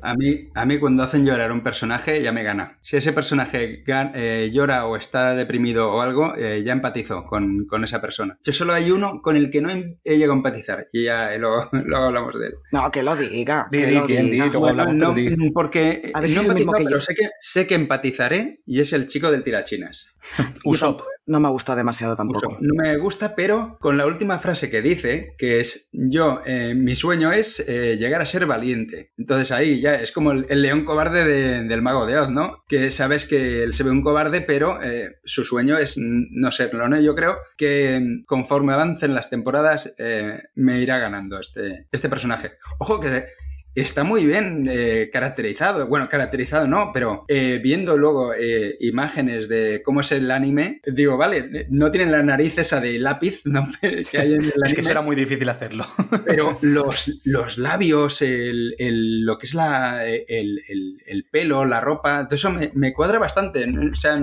A, 0.00 0.14
mí, 0.14 0.48
a 0.54 0.64
mí 0.64 0.78
cuando 0.78 1.02
hacen 1.02 1.24
llorar 1.24 1.50
un 1.50 1.62
personaje 1.62 2.22
ya 2.22 2.30
me 2.30 2.42
gana. 2.42 2.78
Si 2.82 2.96
ese 2.96 3.12
personaje 3.12 3.82
eh, 3.86 4.50
llora 4.52 4.86
o 4.86 4.96
está 4.96 5.34
deprimido 5.34 5.90
o 5.90 6.00
algo, 6.00 6.34
ya 6.36 6.72
empatizo 6.72 7.24
con, 7.24 7.66
esa 7.82 8.00
persona. 8.00 8.38
Yo 8.44 8.52
solo 8.52 8.74
hay 8.74 8.90
uno 8.90 9.20
con 9.22 9.36
el 9.36 9.50
que 9.50 9.60
no 9.60 9.70
he, 9.70 9.96
llegado 10.04 10.34
a 10.34 10.36
empatizar 10.36 10.86
y 10.92 11.04
ya 11.04 11.36
luego, 11.38 11.68
hablamos 11.94 12.38
de 12.38 12.48
él. 12.48 12.54
No, 12.70 12.90
que 12.90 13.02
lo 13.02 13.16
diga. 13.16 13.68
Que 13.70 13.90
lo 13.90 14.06
diga. 14.06 14.46
no, 14.92 15.14
porque 15.52 16.12
no 16.14 16.72
pero 16.72 17.00
sé 17.00 17.14
que, 17.14 17.28
sé 17.40 17.66
que 17.66 17.74
empatizaré 17.92 18.60
y 18.64 18.80
es 18.80 18.92
el 18.92 19.06
chico 19.06 19.30
del 19.30 19.42
tirachinas. 19.42 20.14
Usopp. 20.64 21.02
No 21.24 21.38
me 21.38 21.46
ha 21.46 21.50
gustado 21.50 21.76
demasiado 21.76 22.16
tampoco. 22.16 22.58
No 22.60 22.74
me 22.74 22.96
gusta, 22.96 23.36
pero 23.36 23.76
con 23.80 23.96
la 23.96 24.06
última 24.06 24.40
frase 24.40 24.70
que 24.70 24.82
dice, 24.82 25.34
que 25.38 25.60
es 25.60 25.88
yo, 25.92 26.40
eh, 26.44 26.74
mi 26.74 26.96
sueño 26.96 27.30
es 27.30 27.60
eh, 27.60 27.96
llegar 27.96 28.20
a 28.20 28.26
ser 28.26 28.46
valiente. 28.46 29.12
Entonces 29.16 29.52
ahí 29.52 29.80
ya 29.80 29.94
es 29.94 30.10
como 30.10 30.32
el, 30.32 30.62
león 30.62 30.84
cobarde 30.84 31.24
del 31.62 31.82
mago 31.82 32.06
de 32.06 32.18
Oz, 32.18 32.30
¿no? 32.30 32.64
Que 32.66 32.90
sabes 32.90 33.24
que 33.26 33.62
él 33.62 33.72
se 33.72 33.84
ve 33.84 33.90
un 33.90 34.02
cobarde, 34.02 34.40
pero 34.40 34.82
eh, 34.82 35.16
su 35.24 35.44
sueño 35.44 35.78
es 35.78 35.94
no 35.96 36.50
serlo, 36.50 36.88
¿no? 36.88 37.00
Yo 37.00 37.14
creo 37.14 37.36
que 37.56 38.00
mm, 38.00 38.24
conforme 38.26 38.72
avancen 38.72 39.14
las 39.14 39.30
temporadas 39.30 39.94
me 40.54 40.80
irá 40.80 40.98
ganando 40.98 41.38
este, 41.38 41.86
este 41.92 42.08
personaje. 42.08 42.52
Ojo 42.78 42.98
que 42.98 43.26
está 43.74 44.04
muy 44.04 44.24
bien 44.24 44.68
eh, 44.70 45.10
caracterizado. 45.12 45.86
Bueno, 45.86 46.08
caracterizado 46.08 46.66
no, 46.66 46.90
pero 46.92 47.24
eh, 47.28 47.60
viendo 47.62 47.96
luego 47.96 48.34
eh, 48.34 48.76
imágenes 48.80 49.48
de 49.48 49.82
cómo 49.84 50.00
es 50.00 50.12
el 50.12 50.30
anime, 50.30 50.80
digo, 50.86 51.16
vale, 51.16 51.66
no 51.70 51.90
tienen 51.90 52.12
la 52.12 52.22
nariz 52.22 52.58
esa 52.58 52.80
de 52.80 52.98
lápiz 52.98 53.42
¿no? 53.44 53.68
que 53.80 54.18
hay 54.18 54.34
en 54.34 54.42
el 54.42 54.52
anime. 54.52 54.52
Es 54.72 54.74
que 54.74 54.80
eso 54.80 54.90
era 54.90 55.02
muy 55.02 55.16
difícil 55.16 55.48
hacerlo. 55.48 55.84
pero 56.26 56.58
los, 56.62 57.20
los 57.24 57.58
labios, 57.58 58.22
el, 58.22 59.24
lo 59.24 59.38
que 59.38 59.46
es 59.46 59.54
la, 59.54 60.06
el, 60.06 60.62
el, 61.06 61.24
pelo, 61.30 61.64
la 61.64 61.80
ropa, 61.80 62.24
todo 62.24 62.36
eso 62.36 62.50
me, 62.50 62.70
me 62.74 62.92
cuadra 62.92 63.18
bastante. 63.18 63.64
O 63.64 63.94
sea, 63.94 64.18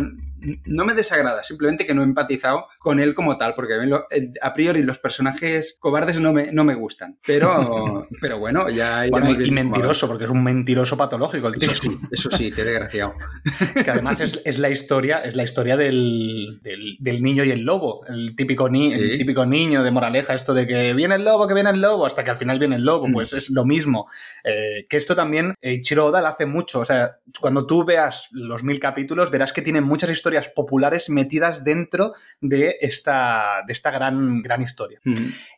no 0.66 0.86
me 0.86 0.94
desagrada, 0.94 1.44
simplemente 1.44 1.86
que 1.86 1.94
no 1.94 2.02
he 2.02 2.06
empatizado 2.06 2.66
con 2.80 3.00
él 3.00 3.14
como 3.14 3.38
tal, 3.38 3.56
porque 3.56 3.74
eh, 4.12 4.32
a 4.42 4.54
priori 4.54 4.84
los 4.84 4.98
personajes 4.98 5.78
cobardes 5.80 6.20
no 6.20 6.34
me, 6.34 6.52
no 6.52 6.64
me 6.64 6.76
gustan. 6.76 7.18
Pero, 7.26 8.08
pero 8.22 8.40
bueno, 8.40 8.70
ya... 8.70 9.06
y 9.08 9.52
mentiroso, 9.52 10.08
porque 10.08 10.26
es 10.26 10.30
un 10.30 10.44
mentiroso 10.44 10.98
patológico 10.98 11.48
el 11.48 11.60
tío. 11.60 11.70
Eso 11.70 11.82
sí, 11.82 12.00
eso 12.12 12.32
sí, 12.32 12.52
qué 12.52 12.64
desgraciado. 12.64 13.16
que 13.84 13.92
además 13.92 14.20
es, 14.20 14.60
la 14.60 14.70
historia, 14.70 15.20
es 15.20 15.36
la 15.36 15.44
historia 15.44 15.78
del, 15.78 16.60
del, 16.62 17.24
niño 17.24 17.44
y 17.44 17.52
el 17.52 17.62
lobo, 17.62 18.06
el 18.08 18.36
típico, 18.36 18.70
ni, 18.70 18.94
el 18.94 19.18
típico 19.18 19.46
niño 19.46 19.84
de 19.84 19.92
moraleja, 19.92 20.34
esto 20.34 20.54
de 20.54 20.68
que 20.68 20.94
viene 20.94 21.16
el 21.16 21.24
lobo, 21.24 21.48
que 21.48 21.54
viene 21.54 21.70
el 21.70 21.82
lobo, 21.82 22.06
hasta 22.06 22.24
que 22.24 22.30
al 22.30 22.38
final 22.38 22.60
viene 22.60 22.76
el 22.76 22.84
lobo, 22.84 23.08
mm. 23.08 23.12
pues 23.12 23.34
es 23.34 23.50
lo 23.50 23.66
mismo. 23.66 24.08
Eh, 24.44 24.86
que 24.90 24.98
esto 24.98 25.16
también 25.16 25.56
eh, 25.62 25.82
Chiro 25.82 26.08
Oda 26.08 26.22
lo 26.22 26.28
hace 26.28 26.46
mucho, 26.46 26.80
o 26.80 26.86
sea, 26.86 27.18
cuando 27.40 27.66
tú 27.66 27.84
veas 27.84 28.30
los 28.32 28.64
mil 28.64 28.80
capítulos 28.80 29.32
verás 29.32 29.54
que 29.54 29.62
tiene 29.62 29.82
muchas 29.82 30.10
historias 30.10 30.29
populares 30.50 31.10
metidas 31.10 31.64
dentro 31.64 32.14
de 32.40 32.78
esta, 32.82 33.64
de 33.66 33.74
esta 33.74 33.92
gran, 33.92 34.42
gran 34.42 34.62
historia. 34.62 35.00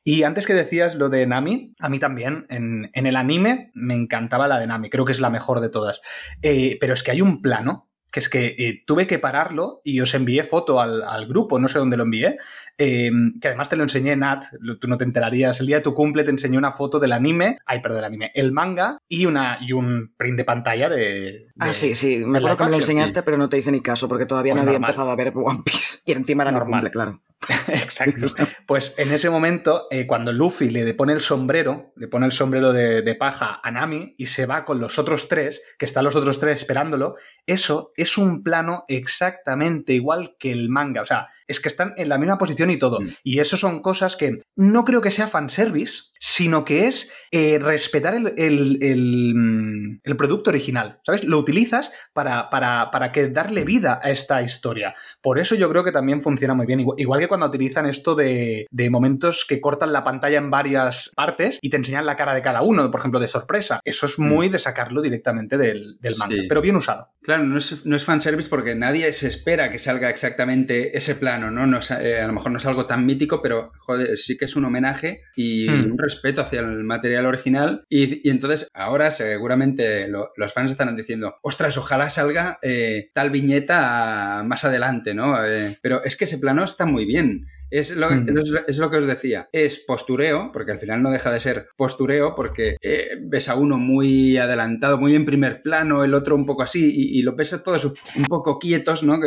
Y 0.03 0.23
antes 0.23 0.47
que 0.47 0.53
decías 0.53 0.95
lo 0.95 1.09
de 1.09 1.27
Nami, 1.27 1.75
a 1.79 1.89
mí 1.89 1.99
también, 1.99 2.45
en, 2.49 2.89
el 2.93 3.15
anime 3.15 3.71
me 3.73 3.93
encantaba 3.93 4.47
la 4.47 4.59
de 4.59 4.67
Nami, 4.67 4.89
creo 4.89 5.05
que 5.05 5.11
es 5.11 5.19
la 5.19 5.29
mejor 5.29 5.59
de 5.59 5.69
todas. 5.69 6.01
Eh, 6.41 6.77
pero 6.79 6.93
es 6.93 7.03
que 7.03 7.11
hay 7.11 7.21
un 7.21 7.41
plano 7.41 7.90
que 8.11 8.19
es 8.19 8.29
que 8.29 8.55
eh, 8.57 8.83
tuve 8.85 9.07
que 9.07 9.19
pararlo 9.19 9.81
y 9.83 9.99
os 10.01 10.13
envié 10.13 10.43
foto 10.43 10.81
al, 10.81 11.27
grupo, 11.27 11.59
no 11.59 11.67
sé 11.67 11.79
dónde 11.79 11.97
lo 11.97 12.03
envié, 12.03 12.37
em, 12.77 13.39
que 13.39 13.47
además 13.47 13.69
te 13.69 13.77
lo 13.77 13.83
enseñé, 13.83 14.15
Nat, 14.15 14.45
tú 14.79 14.87
no 14.87 14.97
te 14.97 15.05
enterarías, 15.05 15.59
el 15.61 15.67
día 15.67 15.77
de 15.77 15.81
tu 15.81 15.93
cumple 15.93 16.23
te 16.23 16.31
enseñé 16.31 16.57
una 16.57 16.71
foto 16.71 16.99
del 16.99 17.13
anime, 17.13 17.57
ay, 17.65 17.79
perdón, 17.81 17.97
del 17.97 18.05
anime, 18.05 18.31
el 18.35 18.51
manga 18.51 18.97
y, 19.07 19.25
una, 19.25 19.57
y 19.61 19.71
un 19.71 20.13
print 20.17 20.37
de 20.37 20.43
pantalla 20.43 20.89
de... 20.89 21.47
ah, 21.59 21.73
sí, 21.73 21.95
sí, 21.95 22.23
me 22.25 22.39
acuerdo 22.39 22.57
que 22.57 22.63
me 22.65 22.71
lo 22.71 22.77
enseñaste, 22.77 23.23
pero 23.23 23.37
no 23.37 23.49
te 23.49 23.57
hice 23.57 23.71
ni 23.71 23.81
caso 23.81 24.07
porque 24.07 24.25
todavía 24.25 24.53
pues 24.53 24.63
no 24.63 24.69
había 24.69 24.85
empezado 24.85 25.09
a 25.09 25.15
ver 25.15 25.31
One 25.33 25.61
Piece 25.63 25.99
y 26.05 26.11
encima 26.11 26.43
era 26.43 26.51
normal, 26.51 26.81
cumple, 26.81 26.91
claro. 26.91 27.21
Exacto. 27.67 28.27
Pues 28.65 28.93
en 28.97 29.11
ese 29.11 29.29
momento, 29.29 29.87
eh, 29.89 30.05
cuando 30.05 30.31
Luffy 30.31 30.69
le 30.69 30.93
pone 30.93 31.13
el 31.13 31.21
sombrero, 31.21 31.93
le 31.95 32.07
pone 32.07 32.25
el 32.25 32.31
sombrero 32.31 32.71
de, 32.71 33.15
paja 33.15 33.59
a 33.63 33.71
Nami 33.71 34.15
y 34.17 34.27
se 34.27 34.45
va 34.45 34.63
con 34.63 34.79
los 34.79 34.97
otros 34.97 35.27
tres, 35.27 35.61
que 35.77 35.85
están 35.85 36.05
los 36.05 36.15
otros 36.15 36.39
tres 36.39 36.61
esperándolo, 36.61 37.15
eso 37.45 37.91
es 37.95 38.17
un 38.17 38.43
plano 38.43 38.85
exactamente 38.87 39.93
igual 39.93 40.35
que 40.39 40.51
el 40.51 40.69
manga. 40.69 41.01
O 41.01 41.05
sea, 41.05 41.29
es 41.51 41.59
que 41.59 41.69
están 41.69 41.93
en 41.97 42.09
la 42.09 42.17
misma 42.17 42.37
posición 42.37 42.71
y 42.71 42.77
todo. 42.77 42.99
Mm. 43.01 43.09
Y 43.23 43.39
eso 43.39 43.57
son 43.57 43.81
cosas 43.81 44.15
que 44.15 44.39
no 44.55 44.85
creo 44.85 45.01
que 45.01 45.11
sea 45.11 45.27
fanservice, 45.27 46.11
sino 46.19 46.65
que 46.65 46.87
es 46.87 47.13
eh, 47.31 47.59
respetar 47.59 48.13
el, 48.13 48.33
el, 48.37 50.17
producto 50.17 50.49
original. 50.49 50.99
¿Sabes? 51.05 51.23
Lo 51.23 51.39
utilizas 51.39 51.91
para, 52.13 52.49
para, 52.49 52.91
para, 52.91 53.11
que 53.11 53.29
darle 53.29 53.63
vida 53.63 53.99
a 54.03 54.11
esta 54.11 54.41
historia. 54.41 54.93
Por 55.21 55.39
eso 55.39 55.55
yo 55.55 55.69
creo 55.69 55.83
que 55.83 55.91
también 55.91 56.21
funciona 56.21 56.53
muy 56.53 56.65
bien. 56.65 56.85
igual 56.97 57.19
que 57.19 57.27
cuando 57.27 57.47
utilizan 57.47 57.85
esto 57.85 58.15
de, 58.15 58.67
momentos 58.91 59.45
que 59.47 59.61
cortan 59.61 59.93
la 59.93 60.03
pantalla 60.03 60.37
en 60.37 60.51
varias 60.51 61.11
partes 61.15 61.59
y 61.61 61.69
te 61.69 61.77
enseñan 61.77 62.05
la 62.05 62.15
cara 62.15 62.33
de 62.33 62.41
cada 62.41 62.61
uno, 62.61 62.89
por 62.91 62.99
ejemplo, 62.99 63.19
de 63.19 63.27
sorpresa. 63.27 63.79
Eso 63.83 64.05
es 64.05 64.19
muy 64.19 64.49
mm. 64.49 64.51
de 64.51 64.59
sacarlo 64.59 65.01
directamente 65.01 65.57
del, 65.57 65.97
manga, 66.19 66.43
pero 66.47 66.61
bien 66.61 66.75
usado. 66.75 67.09
Claro, 67.21 67.43
no 67.43 67.57
es, 67.57 67.85
no 67.85 67.95
es 67.95 68.03
fanservice 68.03 68.49
porque 68.49 68.75
nadie 68.75 69.11
se 69.13 69.27
espera 69.27 69.71
que 69.71 69.79
salga 69.79 70.09
exactamente 70.09 70.97
ese 70.97 71.15
plano, 71.41 71.51
¿no? 71.51 71.67
no 71.67 71.79
eh, 71.99 72.21
a 72.21 72.27
lo 72.27 72.33
mejor 72.33 72.51
no 72.51 72.57
es 72.57 72.65
algo 72.65 72.85
tan 72.85 73.05
mítico, 73.05 73.41
pero 73.41 73.71
joder, 73.79 74.17
sí 74.17 74.37
que 74.37 74.45
es 74.45 74.55
un 74.55 74.65
homenaje 74.65 75.21
y 75.35 75.69
hmm. 75.69 75.91
un 75.91 75.97
respeto 75.97 76.41
hacia 76.41 76.61
el 76.61 76.83
material 76.83 77.25
original. 77.25 77.85
Y, 77.89 78.29
entonces 78.29 78.67
ahora 78.73 79.11
seguramente 79.11 80.07
los 80.07 80.53
fans 80.53 80.71
estarán 80.71 80.95
diciendo, 80.95 81.35
ostras, 81.41 81.77
ojalá 81.77 82.09
salga 82.09 82.59
eh, 82.61 83.11
tal 83.13 83.29
viñeta 83.29 84.43
más 84.45 84.63
adelante, 84.65 85.13
¿no? 85.13 85.43
Eh, 85.45 85.77
pero 85.81 86.03
es 86.03 86.15
que 86.15 86.25
ese 86.25 86.37
plano 86.37 86.63
está 86.63 86.85
muy 86.85 87.05
bien 87.05 87.45
es 87.71 87.95
lo, 87.95 88.09
mm. 88.09 88.25
es, 88.67 88.77
lo, 88.77 88.91
que 88.91 88.97
os 88.97 89.07
decía. 89.07 89.49
Es 89.51 89.79
postureo, 89.79 90.51
porque 90.51 90.73
al 90.73 90.79
final 90.79 91.01
no 91.01 91.09
deja 91.09 91.31
de 91.31 91.39
ser 91.39 91.69
postureo, 91.77 92.35
porque 92.35 92.75
eh, 92.81 93.17
ves 93.21 93.49
a 93.49 93.55
uno 93.55 93.77
muy 93.77 94.37
adelantado, 94.37 94.97
muy 94.97 95.15
en 95.15 95.25
primer 95.25 95.61
plano, 95.61 96.03
el 96.03 96.13
otro 96.13 96.35
un 96.35 96.45
poco 96.45 96.63
así, 96.63 96.91
y, 96.93 97.21
lo 97.21 97.35
ves 97.35 97.55
todos 97.63 97.85
un 97.85 98.25
poco 98.27 98.59
quietos, 98.59 99.03
¿no? 99.03 99.19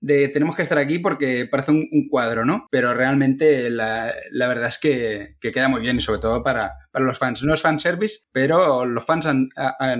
de 0.00 0.28
tenemos 0.28 0.56
que 0.56 0.62
estar 0.62 0.78
aquí 0.78 0.98
porque 0.98 1.46
parece 1.50 1.70
un, 1.70 2.08
cuadro, 2.10 2.44
¿no? 2.44 2.66
Pero 2.70 2.94
realmente 2.94 3.70
la, 3.70 4.12
verdad 4.32 4.68
es 4.68 4.78
que, 4.78 5.36
queda 5.40 5.68
muy 5.68 5.80
bien, 5.80 5.96
y 5.96 6.00
sobre 6.00 6.20
todo 6.20 6.42
para, 6.42 6.72
para 6.90 7.04
los 7.04 7.18
fans. 7.18 7.42
No 7.42 7.54
es 7.54 7.60
fanservice, 7.60 8.26
pero 8.32 8.84
los 8.84 9.04
fans 9.04 9.26
han, 9.26 9.48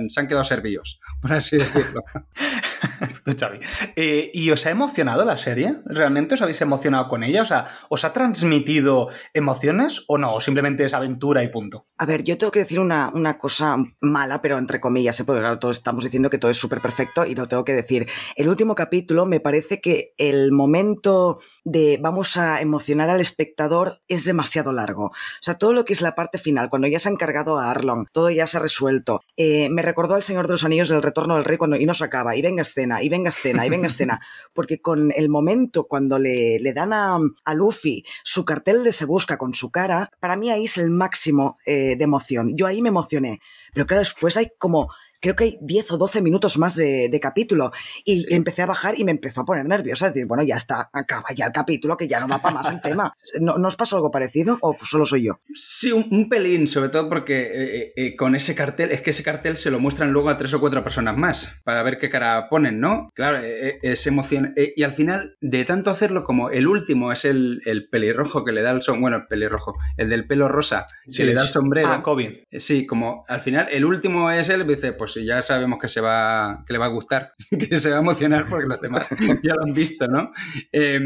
se 0.09 0.19
han 0.19 0.27
quedado 0.27 0.43
servidos, 0.43 0.99
por 1.21 1.33
así 1.33 1.57
decirlo. 1.57 2.03
Eh, 3.95 4.31
¿Y 4.33 4.49
os 4.51 4.65
ha 4.65 4.71
emocionado 4.71 5.25
la 5.25 5.37
serie? 5.37 5.75
¿Realmente 5.85 6.35
os 6.35 6.41
habéis 6.41 6.61
emocionado 6.61 7.07
con 7.07 7.23
ella? 7.23 7.41
O 7.41 7.45
sea, 7.45 7.67
¿os 7.89 8.03
ha 8.03 8.13
transmitido 8.13 9.09
emociones 9.33 10.03
o 10.07 10.17
no? 10.17 10.33
¿O 10.33 10.41
simplemente 10.41 10.85
es 10.85 10.93
aventura 10.93 11.43
y 11.43 11.49
punto? 11.49 11.87
A 11.97 12.05
ver, 12.05 12.23
yo 12.23 12.37
tengo 12.37 12.51
que 12.51 12.59
decir 12.59 12.79
una, 12.79 13.11
una 13.13 13.37
cosa 13.37 13.77
mala, 14.01 14.41
pero 14.41 14.57
entre 14.57 14.79
comillas, 14.79 15.19
¿eh? 15.19 15.25
porque 15.25 15.41
claro, 15.41 15.59
todos 15.59 15.77
estamos 15.77 16.03
diciendo 16.03 16.29
que 16.29 16.37
todo 16.37 16.51
es 16.51 16.57
súper 16.57 16.81
perfecto 16.81 17.25
y 17.25 17.35
lo 17.35 17.47
tengo 17.47 17.63
que 17.63 17.73
decir. 17.73 18.07
El 18.35 18.49
último 18.49 18.75
capítulo 18.75 19.25
me 19.25 19.39
parece 19.39 19.81
que 19.81 20.13
el 20.17 20.51
momento 20.51 21.39
de 21.63 21.99
vamos 22.01 22.37
a 22.37 22.61
emocionar 22.61 23.09
al 23.09 23.21
espectador 23.21 24.01
es 24.07 24.25
demasiado 24.25 24.71
largo. 24.71 25.05
O 25.05 25.11
sea, 25.41 25.57
todo 25.57 25.73
lo 25.73 25.85
que 25.85 25.93
es 25.93 26.01
la 26.01 26.15
parte 26.15 26.37
final, 26.37 26.69
cuando 26.69 26.87
ya 26.87 26.99
se 26.99 27.09
ha 27.09 27.11
encargado 27.11 27.57
a 27.57 27.71
Arlong, 27.71 28.07
todo 28.11 28.29
ya 28.29 28.47
se 28.47 28.57
ha 28.57 28.61
resuelto. 28.61 29.21
Eh, 29.37 29.69
me 29.69 29.81
recordó 29.81 30.15
al 30.15 30.23
Señor 30.23 30.47
de 30.47 30.53
los 30.53 30.63
Anillos 30.63 30.89
del 30.89 31.01
Retorno 31.01 31.35
del 31.35 31.45
Rey 31.45 31.57
cuando 31.57 31.77
y 31.77 31.85
no 31.85 31.93
se 31.93 32.03
acaba, 32.03 32.35
y 32.35 32.41
venga 32.41 32.61
escena, 32.73 33.03
y 33.03 33.09
venga 33.09 33.29
escena, 33.29 33.65
y 33.65 33.69
venga 33.69 33.87
escena. 33.87 34.19
Porque 34.53 34.81
con 34.81 35.11
el 35.15 35.29
momento 35.29 35.85
cuando 35.85 36.17
le, 36.17 36.59
le 36.59 36.73
dan 36.73 36.93
a, 36.93 37.19
a, 37.45 37.53
Luffy 37.53 38.03
su 38.23 38.43
cartel 38.45 38.83
de 38.83 38.91
se 38.91 39.05
busca 39.05 39.37
con 39.37 39.53
su 39.53 39.71
cara, 39.71 40.09
para 40.19 40.35
mí 40.35 40.49
ahí 40.49 40.65
es 40.65 40.77
el 40.77 40.89
máximo 40.89 41.55
eh, 41.65 41.95
de 41.95 42.03
emoción. 42.03 42.55
Yo 42.55 42.67
ahí 42.67 42.81
me 42.81 42.89
emocioné. 42.89 43.39
Pero 43.73 43.85
claro, 43.85 44.01
después 44.01 44.37
hay 44.37 44.51
como 44.57 44.89
creo 45.23 45.37
que 45.37 45.43
hay 45.45 45.57
10 45.61 45.91
o 45.91 45.97
12 45.97 46.21
minutos 46.21 46.57
más 46.57 46.75
de, 46.75 47.07
de 47.09 47.19
capítulo. 47.21 47.71
Y 48.03 48.23
sí. 48.23 48.27
empecé 48.31 48.61
a 48.61 48.65
bajar 48.65 48.99
y 48.99 49.05
me 49.05 49.11
empezó 49.11 49.41
a 49.41 49.45
poner 49.45 49.65
nerviosa. 49.65 50.07
Es 50.07 50.13
decir, 50.13 50.27
bueno, 50.27 50.43
ya 50.43 50.57
está, 50.57 50.89
acaba 50.91 51.23
ya 51.33 51.45
el 51.45 51.53
capítulo, 51.53 51.95
que 51.95 52.09
ya 52.09 52.19
no 52.19 52.27
va 52.27 52.39
para 52.39 52.55
más 52.55 52.69
el 52.69 52.81
tema. 52.83 53.15
¿No, 53.39 53.57
¿No, 53.57 53.69
os 53.69 53.77
pasó 53.77 53.95
algo 53.95 54.11
parecido 54.11 54.57
o 54.61 54.75
solo 54.85 55.05
soy 55.05 55.23
yo? 55.23 55.39
Sí, 55.55 55.93
un, 55.93 56.05
un 56.11 56.27
pelín, 56.27 56.67
sobre 56.67 56.89
todo 56.89 57.07
porque 57.07 57.51
eh, 57.53 57.93
eh, 57.95 58.15
con 58.17 58.35
ese 58.35 58.53
cartel, 58.53 58.91
es 58.91 59.01
que 59.01 59.11
ese 59.11 59.23
cartel 59.23 59.55
se 59.55 59.71
lo 59.71 59.79
muestran 59.79 60.11
luego 60.11 60.29
a 60.29 60.37
tres 60.37 60.53
o 60.53 60.59
cuatro 60.59 60.83
personas 60.83 61.15
más 61.15 61.61
para 61.63 61.81
ver 61.83 61.97
qué 61.97 62.09
cara 62.09 62.49
ponen, 62.49 62.81
¿no? 62.81 63.07
Claro, 63.13 63.39
eh, 63.41 63.79
es 63.81 64.05
emoción. 64.05 64.53
y 64.57 64.83
al 64.83 64.93
final, 64.93 65.37
de 65.39 65.63
tanto 65.63 65.89
hacerlo 65.89 66.25
como 66.25 66.49
el 66.49 66.67
último 66.67 67.13
es 67.13 67.23
el, 67.23 67.61
el 67.65 67.87
pelirrojo 67.87 68.43
que 68.43 68.51
le 68.51 68.61
da 68.61 68.71
el 68.71 68.81
son, 68.81 68.99
bueno, 68.99 69.15
el 69.15 69.27
pelirrojo, 69.27 69.77
el 69.95 70.09
del 70.09 70.27
pelo 70.27 70.49
rosa, 70.49 70.85
sí, 71.07 71.19
que 71.19 71.27
le 71.27 71.33
da 71.33 71.43
el 71.43 71.47
sombrero. 71.47 71.87
Ah, 71.87 72.01
Cobin. 72.01 72.43
Sí, 72.51 72.85
como 72.85 73.23
al 73.29 73.39
final 73.39 73.69
el 73.71 73.85
último 73.85 74.29
es 74.29 74.49
él, 74.49 74.67
dice, 74.67 74.91
pues 74.91 75.12
si 75.13 75.25
ya 75.25 75.41
sabemos 75.41 75.79
que 75.79 75.87
se 75.87 76.01
va, 76.01 76.63
que 76.65 76.73
le 76.73 76.79
va 76.79 76.85
a 76.85 76.89
gustar, 76.89 77.33
que 77.69 77.77
se 77.77 77.89
va 77.89 77.97
a 77.97 78.01
emocionar 78.01 78.45
porque 78.49 78.67
los 78.67 78.81
demás 78.81 79.07
ya 79.43 79.55
lo 79.55 79.63
han 79.63 79.73
visto, 79.73 80.07
¿no? 80.07 80.31
Eh, 80.71 80.99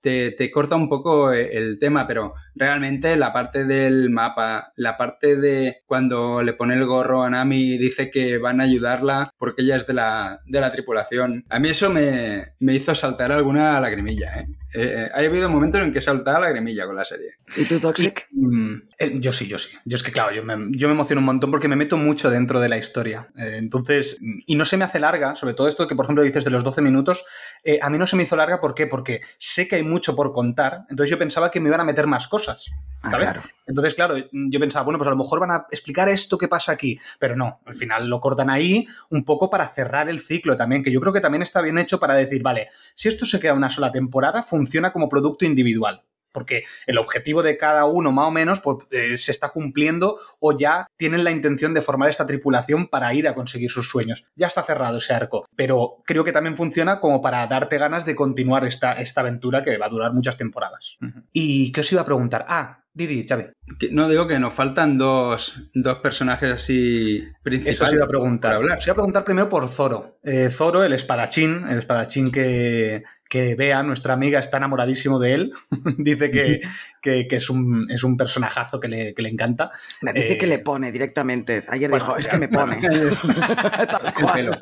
te, 0.00 0.32
te, 0.32 0.50
corta 0.50 0.76
un 0.76 0.88
poco 0.88 1.32
el 1.32 1.78
tema, 1.78 2.06
pero 2.06 2.34
realmente 2.54 3.16
la 3.16 3.32
parte 3.32 3.64
del 3.64 4.10
mapa, 4.10 4.72
la 4.76 4.96
parte 4.96 5.36
de 5.36 5.82
cuando 5.86 6.42
le 6.42 6.52
pone 6.52 6.74
el 6.74 6.86
gorro 6.86 7.22
a 7.22 7.30
Nami 7.30 7.74
y 7.74 7.78
dice 7.78 8.10
que 8.10 8.38
van 8.38 8.60
a 8.60 8.64
ayudarla 8.64 9.30
porque 9.38 9.62
ella 9.62 9.76
es 9.76 9.86
de 9.86 9.94
la, 9.94 10.40
de 10.46 10.60
la 10.60 10.70
tripulación, 10.70 11.44
a 11.48 11.58
mí 11.58 11.68
eso 11.68 11.90
me, 11.90 12.54
me 12.60 12.74
hizo 12.74 12.94
saltar 12.94 13.32
alguna 13.32 13.80
lagrimilla, 13.80 14.40
¿eh? 14.40 14.46
Eh, 14.78 15.08
ha 15.12 15.18
habido 15.20 15.48
momentos 15.48 15.80
en 15.80 15.90
que 15.90 16.00
he 16.00 16.02
saltado 16.02 16.40
la 16.40 16.50
gremilla 16.50 16.84
con 16.86 16.96
la 16.96 17.04
serie. 17.04 17.30
¿Y 17.56 17.64
tú, 17.64 17.80
Toxic? 17.80 18.28
Y, 18.30 18.46
mm, 18.46 18.82
eh, 18.98 19.18
yo 19.20 19.32
sí, 19.32 19.46
yo 19.46 19.58
sí. 19.58 19.76
Yo 19.84 19.96
es 19.96 20.02
que, 20.02 20.10
claro, 20.10 20.34
yo 20.34 20.42
me, 20.42 20.54
yo 20.70 20.88
me, 20.88 20.94
emociono 20.94 21.20
un 21.20 21.26
montón 21.26 21.50
porque 21.50 21.68
me 21.68 21.76
meto 21.76 21.98
mucho 21.98 22.30
dentro 22.30 22.60
de 22.60 22.68
la 22.68 22.78
historia. 22.78 23.28
Eh, 23.36 23.56
entonces, 23.58 24.18
y 24.20 24.54
no 24.54 24.64
se 24.64 24.76
me 24.76 24.84
hace 24.84 24.98
larga, 24.98 25.36
sobre 25.36 25.52
todo 25.52 25.68
esto 25.68 25.86
que, 25.86 25.94
por 25.94 26.06
ejemplo, 26.06 26.22
dices 26.22 26.44
de 26.44 26.50
los 26.50 26.64
12 26.64 26.80
minutos, 26.80 27.24
eh, 27.62 27.78
a 27.82 27.90
mí 27.90 27.98
no 27.98 28.06
se 28.06 28.16
me 28.16 28.22
hizo 28.22 28.36
larga, 28.36 28.60
¿por 28.60 28.74
qué? 28.74 28.86
Porque 28.86 29.20
sé 29.38 29.68
que 29.68 29.76
hay 29.76 29.82
mucho 29.82 30.16
por 30.16 30.32
contar, 30.32 30.84
entonces 30.88 31.10
yo 31.10 31.18
pensaba 31.18 31.50
que 31.50 31.60
me 31.60 31.68
iban 31.68 31.80
a 31.80 31.84
meter 31.84 32.06
más 32.06 32.26
cosas. 32.26 32.70
¿sabes? 33.02 33.28
Ah, 33.28 33.32
claro. 33.32 33.48
Entonces, 33.66 33.94
claro, 33.94 34.16
yo 34.32 34.60
pensaba, 34.60 34.84
bueno, 34.84 34.98
pues 34.98 35.08
a 35.08 35.10
lo 35.10 35.16
mejor 35.16 35.40
van 35.40 35.50
a 35.50 35.66
explicar 35.70 36.08
esto 36.08 36.38
que 36.38 36.48
pasa 36.48 36.72
aquí, 36.72 36.98
pero 37.18 37.36
no, 37.36 37.60
al 37.66 37.74
final 37.74 38.08
lo 38.08 38.20
cortan 38.20 38.48
ahí 38.48 38.86
un 39.10 39.24
poco 39.24 39.50
para 39.50 39.68
cerrar 39.68 40.08
el 40.08 40.20
ciclo 40.20 40.56
también, 40.56 40.82
que 40.82 40.90
yo 40.90 41.00
creo 41.00 41.12
que 41.12 41.20
también 41.20 41.42
está 41.42 41.60
bien 41.60 41.78
hecho 41.78 42.00
para 42.00 42.14
decir, 42.14 42.42
vale, 42.42 42.68
si 42.94 43.08
esto 43.08 43.26
se 43.26 43.38
queda 43.38 43.52
una 43.52 43.70
sola 43.70 43.92
temporada, 43.92 44.42
funciona 44.42 44.92
como 44.92 45.08
producto 45.08 45.44
individual 45.44 46.02
porque 46.36 46.64
el 46.86 46.98
objetivo 46.98 47.42
de 47.42 47.56
cada 47.56 47.86
uno 47.86 48.12
más 48.12 48.26
o 48.26 48.30
menos 48.30 48.60
pues, 48.60 48.86
eh, 48.90 49.16
se 49.16 49.32
está 49.32 49.48
cumpliendo 49.48 50.18
o 50.38 50.52
ya 50.58 50.86
tienen 50.98 51.24
la 51.24 51.30
intención 51.30 51.72
de 51.72 51.80
formar 51.80 52.10
esta 52.10 52.26
tripulación 52.26 52.88
para 52.88 53.14
ir 53.14 53.26
a 53.26 53.34
conseguir 53.34 53.70
sus 53.70 53.88
sueños. 53.88 54.26
Ya 54.34 54.46
está 54.46 54.62
cerrado 54.62 54.98
ese 54.98 55.14
arco, 55.14 55.46
pero 55.56 56.02
creo 56.04 56.24
que 56.24 56.32
también 56.32 56.54
funciona 56.54 57.00
como 57.00 57.22
para 57.22 57.46
darte 57.46 57.78
ganas 57.78 58.04
de 58.04 58.14
continuar 58.14 58.66
esta, 58.66 59.00
esta 59.00 59.22
aventura 59.22 59.62
que 59.62 59.78
va 59.78 59.86
a 59.86 59.88
durar 59.88 60.12
muchas 60.12 60.36
temporadas. 60.36 60.98
Uh 61.00 61.06
-huh. 61.06 61.22
¿Y 61.32 61.72
qué 61.72 61.80
os 61.80 61.90
iba 61.90 62.02
a 62.02 62.04
preguntar? 62.04 62.44
Ah, 62.50 62.84
Didi, 62.96 63.26
Xavi. 63.28 63.44
No 63.90 64.08
digo 64.08 64.26
que 64.26 64.38
nos 64.38 64.54
faltan 64.54 64.96
dos, 64.96 65.60
dos 65.74 65.98
personajes 65.98 66.50
así 66.50 67.22
principales. 67.42 67.76
Eso 67.76 67.84
os 67.84 67.92
iba 67.92 68.06
a 68.06 68.08
preguntar. 68.08 68.54
Hablar. 68.54 68.78
Os 68.78 68.86
iba 68.86 68.92
a 68.92 68.94
preguntar 68.94 69.22
primero 69.22 69.50
por 69.50 69.68
Zoro. 69.68 70.18
Eh, 70.22 70.48
Zoro, 70.50 70.82
el 70.82 70.94
espadachín, 70.94 71.68
el 71.68 71.76
espadachín 71.76 72.32
que, 72.32 73.02
que 73.28 73.54
vea, 73.54 73.82
nuestra 73.82 74.14
amiga 74.14 74.38
está 74.38 74.56
enamoradísimo 74.56 75.18
de 75.18 75.34
él. 75.34 75.52
dice 75.98 76.30
que, 76.30 76.60
que, 77.02 77.26
que, 77.28 77.36
es, 77.36 77.50
un, 77.50 77.86
es 77.90 78.02
un 78.02 78.16
personajazo 78.16 78.80
que 78.80 78.88
le, 78.88 79.14
que 79.14 79.20
le 79.20 79.28
encanta. 79.28 79.70
Me 80.00 80.14
dice 80.14 80.32
eh, 80.32 80.38
que 80.38 80.46
le 80.46 80.60
pone 80.60 80.90
directamente. 80.90 81.64
Ayer 81.68 81.90
bueno, 81.90 82.06
dijo, 82.06 82.16
es 82.16 82.28
que 82.28 82.38
me 82.38 82.48
pone. 82.48 82.76
Tal 82.80 84.14
cual. 84.14 84.38
El 84.38 84.46
pelo, 84.46 84.58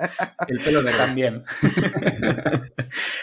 el 0.48 0.58
pelo 0.58 0.82
de 0.82 0.92
también. 0.92 1.44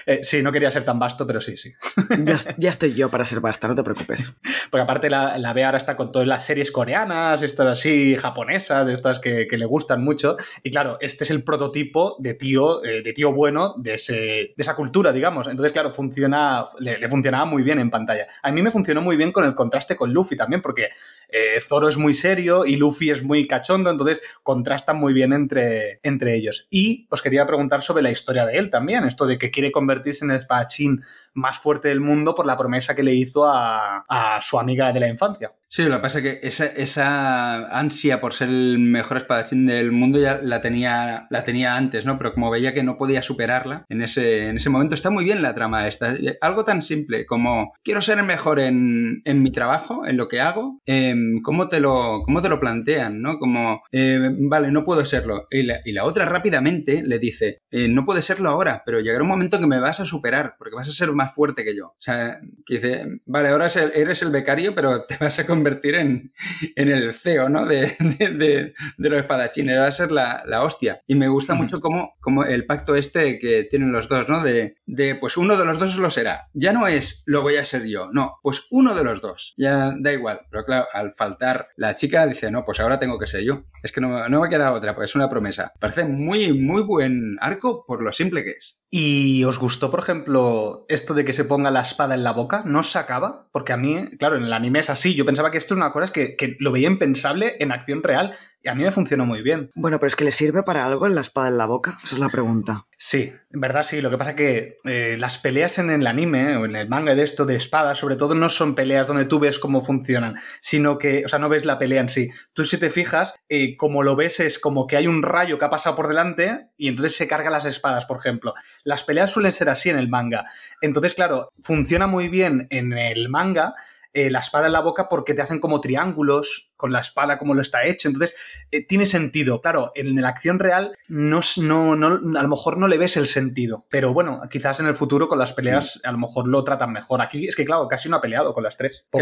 eh, 0.06 0.20
sí, 0.24 0.42
no 0.42 0.54
quería 0.54 0.72
ser 0.72 0.86
tan 0.86 1.00
vasto, 1.00 1.28
pero 1.28 1.42
sí, 1.42 1.58
sí. 1.58 1.74
ya, 2.20 2.38
ya, 2.58 2.70
estoy 2.70 2.94
yo 2.94 3.10
para 3.10 3.26
ser 3.26 3.42
basta, 3.42 3.68
no 3.68 3.76
te 3.76 3.84
preocupes. 3.84 4.36
Porque 4.70 4.84
aparte 4.84 5.01
la, 5.10 5.54
Bea 5.54 5.68
ahora 5.68 5.78
está 5.78 5.96
con 5.96 6.12
todas 6.12 6.28
las 6.28 6.46
series 6.46 6.72
coreanas, 6.72 7.42
estas 7.42 7.68
así 7.68 8.16
japonesas, 8.16 8.90
estas 8.90 9.20
que, 9.20 9.48
le 9.50 9.66
gustan 9.66 10.04
mucho. 10.04 10.38
Y 10.64 10.72
claro, 10.72 10.98
este 11.02 11.24
es 11.24 11.32
el 11.32 11.44
prototipo 11.44 12.16
de 12.20 12.34
tío, 12.34 12.84
eh, 12.84 13.02
de 13.02 13.14
tío 13.14 13.34
bueno 13.34 13.76
de, 13.78 13.96
esa 13.96 14.76
cultura, 14.76 15.12
digamos. 15.12 15.48
Entonces, 15.48 15.72
claro, 15.72 15.92
funciona, 15.92 16.66
le, 16.80 16.98
le, 16.98 17.08
funcionaba 17.10 17.46
muy 17.46 17.64
bien 17.64 17.80
en 17.80 17.90
pantalla. 17.90 18.28
A 18.44 18.52
mí 18.52 18.62
me 18.62 18.72
funcionó 18.72 19.02
muy 19.02 19.18
bien 19.18 19.32
con 19.32 19.46
el 19.46 19.56
contraste 19.56 19.96
con 19.96 20.14
Luffy 20.14 20.36
también, 20.36 20.62
porque 20.62 20.90
eh, 21.32 21.62
Zoro 21.62 21.88
es 21.88 21.98
muy 21.98 22.14
serio 22.14 22.66
y 22.66 22.76
Luffy 22.76 23.10
es 23.10 23.24
muy 23.24 23.48
cachondo, 23.48 23.90
entonces 23.90 24.22
contrastan 24.44 24.98
muy 24.98 25.14
bien 25.14 25.32
entre, 25.32 26.00
entre 26.04 26.36
ellos. 26.36 26.68
Y 26.70 27.08
os 27.10 27.22
quería 27.22 27.46
preguntar 27.46 27.82
sobre 27.82 28.04
la 28.04 28.12
historia 28.12 28.46
de 28.46 28.58
él 28.58 28.70
también, 28.70 29.06
esto 29.06 29.26
de 29.26 29.38
que 29.38 29.50
quiere 29.50 29.72
convertirse 29.72 30.26
en 30.26 30.32
el 30.32 30.38
espadachín 30.38 31.04
más 31.34 31.60
fuerte 31.60 31.88
del 31.88 32.02
mundo 32.02 32.36
por 32.36 32.46
la 32.46 32.58
promesa 32.58 32.96
que 32.96 33.04
le 33.04 33.14
hizo 33.14 33.46
a, 33.46 34.06
a 34.08 34.42
su 34.42 34.60
amiga 34.60 34.92
de 34.92 35.00
la 35.00 35.08
infancia. 35.08 35.54
Sí, 35.74 35.84
lo 35.84 35.96
que 35.96 36.02
pasa 36.02 36.20
es 36.20 36.24
que 36.26 36.46
esa, 36.46 36.66
esa, 36.66 37.80
ansia 37.80 38.20
por 38.20 38.34
ser 38.34 38.50
el 38.50 38.78
mejor 38.78 39.16
espadachín 39.16 39.66
del 39.66 39.94
mundo 39.94 40.20
ya 40.20 40.42
la 40.44 40.62
tenía, 40.62 41.28
la 41.30 41.46
tenía 41.46 41.78
antes, 41.78 42.06
¿no? 42.06 42.18
Pero 42.18 42.34
como 42.34 42.52
veía 42.52 42.74
que 42.74 42.84
no 42.84 42.98
podía 42.98 43.22
superarla 43.22 43.86
en 43.88 44.02
ese, 44.02 44.50
en 44.50 44.58
ese 44.58 44.70
momento, 44.70 44.96
está 44.96 45.10
muy 45.12 45.24
bien 45.24 45.42
la 45.42 45.56
trama 45.56 45.88
esta. 45.88 46.14
Algo 46.42 46.66
tan 46.66 46.82
simple 46.82 47.26
como 47.26 47.72
quiero 47.86 48.02
ser 48.02 48.18
el 48.18 48.26
mejor 48.26 48.60
en, 48.60 49.22
en 49.24 49.42
mi 49.42 49.50
trabajo, 49.50 50.06
en 50.06 50.18
lo 50.18 50.28
que 50.28 50.42
hago, 50.42 50.82
eh, 50.86 51.16
¿cómo, 51.42 51.70
te 51.70 51.80
lo, 51.80 52.24
¿cómo 52.26 52.42
te 52.42 52.50
lo 52.50 52.60
plantean, 52.60 53.22
no? 53.22 53.40
Como, 53.40 53.82
eh, 53.94 54.20
vale, 54.40 54.72
no 54.72 54.84
puedo 54.84 55.06
serlo. 55.06 55.48
Y 55.52 55.64
la, 55.64 55.80
y 55.86 55.94
la 55.94 56.04
otra 56.04 56.26
rápidamente 56.26 57.02
le 57.02 57.18
dice, 57.18 57.60
eh, 57.72 57.88
no 57.88 58.04
puedes 58.04 58.26
serlo 58.26 58.50
ahora, 58.50 58.84
pero 58.86 59.00
llegará 59.00 59.24
un 59.24 59.30
momento 59.30 59.58
que 59.58 59.68
me 59.68 59.80
vas 59.80 60.02
a 60.02 60.06
superar, 60.06 60.56
porque 60.58 60.76
vas 60.76 60.90
a 60.90 60.92
ser 60.92 61.14
más 61.14 61.34
fuerte 61.34 61.64
que 61.64 61.78
yo. 61.78 61.86
O 61.86 62.02
sea, 62.02 62.42
que 62.66 62.74
dice, 62.74 63.22
vale, 63.26 63.48
ahora 63.48 63.68
eres 63.68 64.22
el 64.22 64.32
becario, 64.32 64.76
pero 64.76 65.06
te 65.06 65.16
vas 65.18 65.40
a 65.40 65.46
convertir 65.46 65.61
en, 65.68 66.34
en 66.76 66.90
el 66.90 67.14
CEO, 67.14 67.50
¿no? 67.50 67.66
De, 67.66 67.96
de, 68.00 68.30
de, 68.30 68.74
de, 68.98 69.10
los 69.10 69.20
espadachines, 69.20 69.80
va 69.80 69.88
a 69.88 69.92
ser 69.92 70.12
la, 70.12 70.44
la 70.46 70.64
hostia. 70.64 71.02
Y 71.08 71.16
me 71.16 71.28
gusta 71.28 71.54
uh 71.54 71.56
-huh. 71.56 71.62
mucho 71.62 71.82
como, 71.82 72.14
como 72.20 72.44
el 72.44 72.66
pacto 72.66 72.96
este 72.96 73.40
que 73.40 73.64
tienen 73.64 73.92
los 73.92 74.08
dos, 74.08 74.28
¿no? 74.30 74.44
De, 74.44 74.76
de, 74.86 75.16
pues 75.16 75.38
uno 75.38 75.58
de 75.58 75.66
los 75.66 75.80
dos 75.80 75.98
lo 75.98 76.10
será. 76.10 76.48
Ya 76.54 76.74
no 76.74 76.88
es 76.88 77.24
lo 77.26 77.42
voy 77.42 77.58
a 77.58 77.66
ser 77.66 77.86
yo, 77.86 78.10
no, 78.12 78.40
pues 78.42 78.68
uno 78.72 78.96
de 78.96 79.04
los 79.04 79.22
dos. 79.22 79.54
Ya 79.58 79.94
da 79.98 80.14
igual. 80.14 80.42
Pero 80.50 80.66
claro, 80.66 80.88
al 80.94 81.14
faltar 81.14 81.70
la 81.78 81.96
chica 81.96 82.28
dice, 82.28 82.52
no, 82.52 82.64
pues 82.66 82.80
ahora 82.80 83.00
tengo 83.00 83.20
que 83.20 83.28
ser 83.28 83.44
yo. 83.44 83.64
Es 83.84 83.92
que 83.92 84.02
no, 84.02 84.30
no 84.30 84.42
me 84.42 84.50
queda 84.50 84.72
otra, 84.74 84.96
pues 84.96 85.12
es 85.12 85.16
una 85.16 85.30
promesa. 85.30 85.74
Parece 85.80 86.06
muy, 86.06 86.54
muy 86.54 86.84
buen 86.84 87.38
arco 87.40 87.86
por 87.86 88.04
lo 88.04 88.12
simple 88.12 88.44
que 88.44 88.52
es. 88.52 88.81
¿Y 88.94 89.46
os 89.46 89.58
gustó, 89.58 89.90
por 89.90 90.02
ejemplo, 90.02 90.86
esto 90.90 91.14
de 91.14 91.24
que 91.24 91.32
se 91.32 91.46
ponga 91.46 91.72
la 91.72 91.80
espada 91.80 92.14
en 92.14 92.26
la 92.26 92.34
boca? 92.34 92.64
¿No 92.66 92.84
se 92.84 93.00
acaba? 93.00 93.48
Porque 93.54 93.72
a 93.72 93.78
mí, 93.78 94.18
claro, 94.20 94.36
en 94.36 94.44
el 94.44 94.52
anime 94.52 94.80
es 94.80 94.90
así. 94.90 95.16
Yo 95.16 95.24
pensaba 95.24 95.50
que 95.50 95.58
esto 95.58 95.74
es 95.74 95.78
una 95.78 95.94
cosa 95.94 96.12
que, 96.12 96.36
que 96.36 96.58
lo 96.60 96.74
veía 96.74 96.90
impensable 96.90 97.56
en 97.60 97.72
acción 97.72 98.04
real 98.04 98.36
y 98.64 98.70
a 98.70 98.76
mí 98.76 98.84
me 98.84 98.92
funcionó 98.92 99.26
muy 99.26 99.42
bien. 99.42 99.72
Bueno, 99.76 100.00
pero 100.00 100.08
es 100.08 100.16
que 100.16 100.24
le 100.24 100.32
sirve 100.32 100.64
para 100.64 100.86
algo 100.86 101.08
en 101.08 101.16
la 101.16 101.22
espada 101.22 101.48
en 101.48 101.58
la 101.58 101.66
boca. 101.66 101.98
Esa 102.04 102.16
es 102.16 102.20
la 102.20 102.30
pregunta. 102.30 102.86
Sí, 102.98 103.34
en 103.52 103.60
verdad 103.60 103.84
sí. 103.84 104.02
Lo 104.02 104.12
que 104.12 104.18
pasa 104.18 104.32
es 104.32 104.36
que 104.36 104.76
eh, 104.86 105.16
las 105.18 105.40
peleas 105.40 105.80
en 105.80 105.90
el 105.90 106.06
anime 106.06 106.58
o 106.58 106.66
en 106.66 106.76
el 106.76 106.88
manga 106.88 107.16
de 107.16 107.24
esto 107.24 107.46
de 107.46 107.56
espadas, 107.56 107.98
sobre 107.98 108.16
todo, 108.16 108.36
no 108.36 108.50
son 108.50 108.76
peleas 108.76 109.08
donde 109.08 109.26
tú 109.26 109.40
ves 109.40 109.58
cómo 109.58 109.82
funcionan, 109.82 110.36
sino 110.60 111.00
que, 111.00 111.24
o 111.26 111.28
sea, 111.28 111.40
no 111.40 111.50
ves 111.50 111.66
la 111.66 111.80
pelea 111.80 112.02
en 112.02 112.10
sí. 112.10 112.30
Tú, 112.54 112.64
si 112.64 112.78
te 112.78 112.92
fijas, 112.92 113.34
eh, 113.50 113.76
como 113.78 114.04
lo 114.04 114.16
ves 114.16 114.40
es 114.40 114.60
como 114.60 114.86
que 114.86 114.98
hay 114.98 115.08
un 115.08 115.24
rayo 115.24 115.58
que 115.58 115.66
ha 115.66 115.70
pasado 115.70 115.96
por 115.96 116.08
delante 116.08 116.70
y 116.78 116.88
entonces 116.88 117.16
se 117.16 117.28
cargan 117.28 117.54
las 117.54 117.66
espadas, 117.66 118.06
por 118.06 118.18
ejemplo. 118.18 118.54
Las 118.84 119.04
peleas 119.04 119.32
suelen 119.32 119.52
ser 119.52 119.70
así 119.70 119.90
en 119.90 119.98
el 119.98 120.10
manga. 120.10 120.46
Entonces, 120.82 121.16
claro, 121.16 121.50
funciona 121.64 122.06
muy 122.06 122.28
bien 122.30 122.68
en 122.70 122.94
el 122.94 123.30
manga 123.30 123.74
eh, 124.14 124.30
la 124.30 124.40
espada 124.40 124.66
en 124.66 124.74
la 124.74 124.82
boca 124.82 125.08
porque 125.08 125.34
te 125.34 125.42
hacen 125.42 125.60
como 125.60 125.80
triángulos, 125.80 126.71
con 126.82 126.92
la 126.92 127.00
espada 127.00 127.38
como 127.38 127.54
lo 127.54 127.62
está 127.62 127.86
hecho. 127.86 128.08
Entonces, 128.08 128.36
eh, 128.72 128.84
tiene 128.84 129.06
sentido. 129.06 129.62
Claro, 129.62 129.92
en 129.94 130.20
la 130.20 130.30
acción 130.30 130.58
real 130.58 130.98
no, 131.08 131.42
no, 131.58 131.96
no, 131.96 132.40
a 132.40 132.42
lo 132.42 132.50
mejor 132.50 132.80
no 132.80 132.88
le 132.88 132.98
ves 132.98 133.18
el 133.18 133.28
sentido. 133.28 133.86
Pero 133.92 134.14
bueno, 134.14 134.40
quizás 134.50 134.80
en 134.80 134.88
el 134.88 134.96
futuro 134.96 135.28
con 135.28 135.38
las 135.38 135.54
peleas 135.54 136.02
a 136.04 136.12
lo 136.12 136.18
mejor 136.18 136.48
lo 136.48 136.64
tratan 136.64 136.92
mejor. 136.92 137.22
Aquí 137.22 137.48
es 137.48 137.56
que, 137.56 137.66
claro, 137.66 137.88
casi 137.88 138.10
no 138.10 138.16
ha 138.16 138.22
peleado 138.22 138.56
con 138.56 138.64
las 138.64 138.78
tres. 138.78 139.06
yo, 139.14 139.22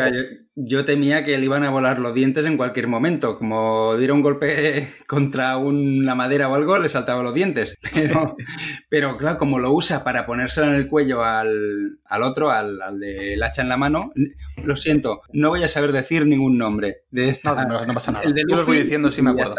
yo, 0.55 0.85
temía 0.85 1.25
que 1.25 1.37
le 1.37 1.43
iban 1.43 1.65
a 1.65 1.69
volar 1.69 1.99
los 1.99 2.15
dientes 2.15 2.45
en 2.45 2.55
cualquier 2.55 2.87
momento. 2.87 3.37
Como 3.37 3.97
diera 3.97 4.13
un 4.13 4.21
golpe 4.21 4.87
contra 5.07 5.57
una 5.57 6.15
madera 6.15 6.47
o 6.47 6.55
algo, 6.55 6.77
le 6.77 6.87
saltaban 6.87 7.25
los 7.25 7.33
dientes. 7.33 7.75
Pero, 7.93 8.37
pero 8.89 9.17
claro, 9.17 9.37
como 9.37 9.59
lo 9.59 9.73
usa 9.73 10.03
para 10.05 10.25
ponérselo 10.25 10.67
en 10.67 10.75
el 10.75 10.87
cuello 10.87 11.23
al, 11.23 11.99
al 12.05 12.23
otro, 12.23 12.49
al, 12.49 12.81
al 12.81 12.99
del 12.99 13.41
hacha 13.43 13.61
en 13.61 13.69
la 13.69 13.75
mano, 13.75 14.11
lo 14.63 14.75
siento, 14.77 15.21
no 15.33 15.49
voy 15.49 15.63
a 15.63 15.67
saber 15.67 15.91
decir 15.91 16.25
ningún 16.25 16.57
nombre. 16.57 17.03
De 17.11 17.29
esta, 17.29 17.48
no, 17.55 17.85
no, 17.85 17.93
pasa 17.93 18.11
nada. 18.11 18.25
El 18.25 18.33
de 18.33 18.43
Yo 18.47 18.55
lo 18.55 18.65
voy 18.65 18.79
diciendo 18.79 19.11
si 19.11 19.21
me 19.21 19.31
acuerdo. 19.31 19.55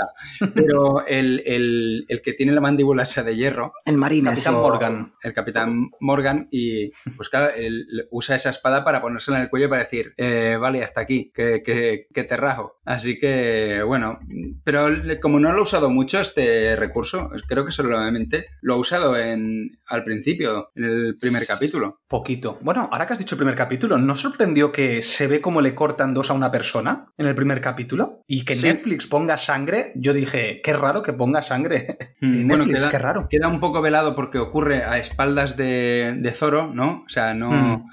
Pero 0.54 1.06
el, 1.06 1.42
el, 1.46 2.04
el, 2.08 2.22
que 2.22 2.32
tiene 2.32 2.52
la 2.52 2.60
mandíbula 2.60 3.02
esa 3.02 3.22
de 3.22 3.36
hierro. 3.36 3.72
El 3.84 3.96
marino. 3.96 4.30
El 4.30 4.36
Capitán 4.36 4.54
Morgan. 4.54 5.12
El 5.22 5.32
Capitán 5.32 5.90
Morgan. 6.00 6.48
Y 6.50 6.90
pues 7.16 7.28
claro, 7.28 7.52
él 7.56 7.86
usa 8.10 8.36
esa 8.36 8.50
espada 8.50 8.84
para 8.84 9.00
ponérsela 9.00 9.38
en 9.38 9.44
el 9.44 9.50
cuello 9.50 9.68
para 9.68 9.82
decir, 9.82 10.14
eh, 10.16 10.56
vale, 10.60 10.82
hasta 10.82 11.00
aquí, 11.00 11.32
que, 11.34 11.62
que, 11.62 12.06
que, 12.12 12.24
te 12.24 12.36
rajo. 12.36 12.80
Así 12.84 13.18
que, 13.18 13.82
bueno, 13.86 14.18
pero 14.64 14.88
como 15.20 15.40
no 15.40 15.52
lo 15.52 15.58
he 15.58 15.62
usado 15.62 15.90
mucho 15.90 16.20
este 16.20 16.76
recurso, 16.76 17.30
creo 17.46 17.64
que 17.64 17.72
solamente 17.72 18.46
lo 18.60 18.76
he 18.76 18.78
usado 18.78 19.16
en, 19.16 19.79
al 19.90 20.04
principio, 20.04 20.70
en 20.74 20.84
el 20.84 21.16
primer 21.20 21.42
capítulo. 21.46 22.00
Poquito. 22.08 22.58
Bueno, 22.62 22.88
ahora 22.90 23.06
que 23.06 23.12
has 23.12 23.18
dicho 23.18 23.34
el 23.34 23.40
primer 23.40 23.56
capítulo, 23.56 23.98
¿no 23.98 24.16
sorprendió 24.16 24.72
que 24.72 25.02
se 25.02 25.26
ve 25.26 25.40
cómo 25.40 25.60
le 25.60 25.74
cortan 25.74 26.14
dos 26.14 26.30
a 26.30 26.34
una 26.34 26.50
persona 26.50 27.06
en 27.18 27.26
el 27.26 27.34
primer 27.34 27.60
capítulo? 27.60 28.22
Y 28.26 28.44
que 28.44 28.56
Netflix 28.56 29.06
ponga 29.06 29.36
sangre, 29.36 29.92
yo 29.96 30.12
dije, 30.12 30.60
qué 30.62 30.72
raro 30.72 31.02
que 31.02 31.12
ponga 31.12 31.42
sangre. 31.42 31.98
Mm, 32.22 32.48
bueno, 32.48 32.66
queda, 32.66 32.90
qué 32.90 32.98
raro. 32.98 33.28
Queda 33.30 33.48
un 33.48 33.60
poco 33.60 33.80
velado 33.80 34.14
porque 34.14 34.36
ocurre 34.36 34.84
a 34.84 34.98
espaldas 34.98 35.56
de, 35.56 36.14
de 36.18 36.32
Zoro, 36.32 36.74
¿no? 36.74 37.04
O 37.06 37.08
sea, 37.08 37.32
no. 37.32 37.50
Mm 37.50 37.84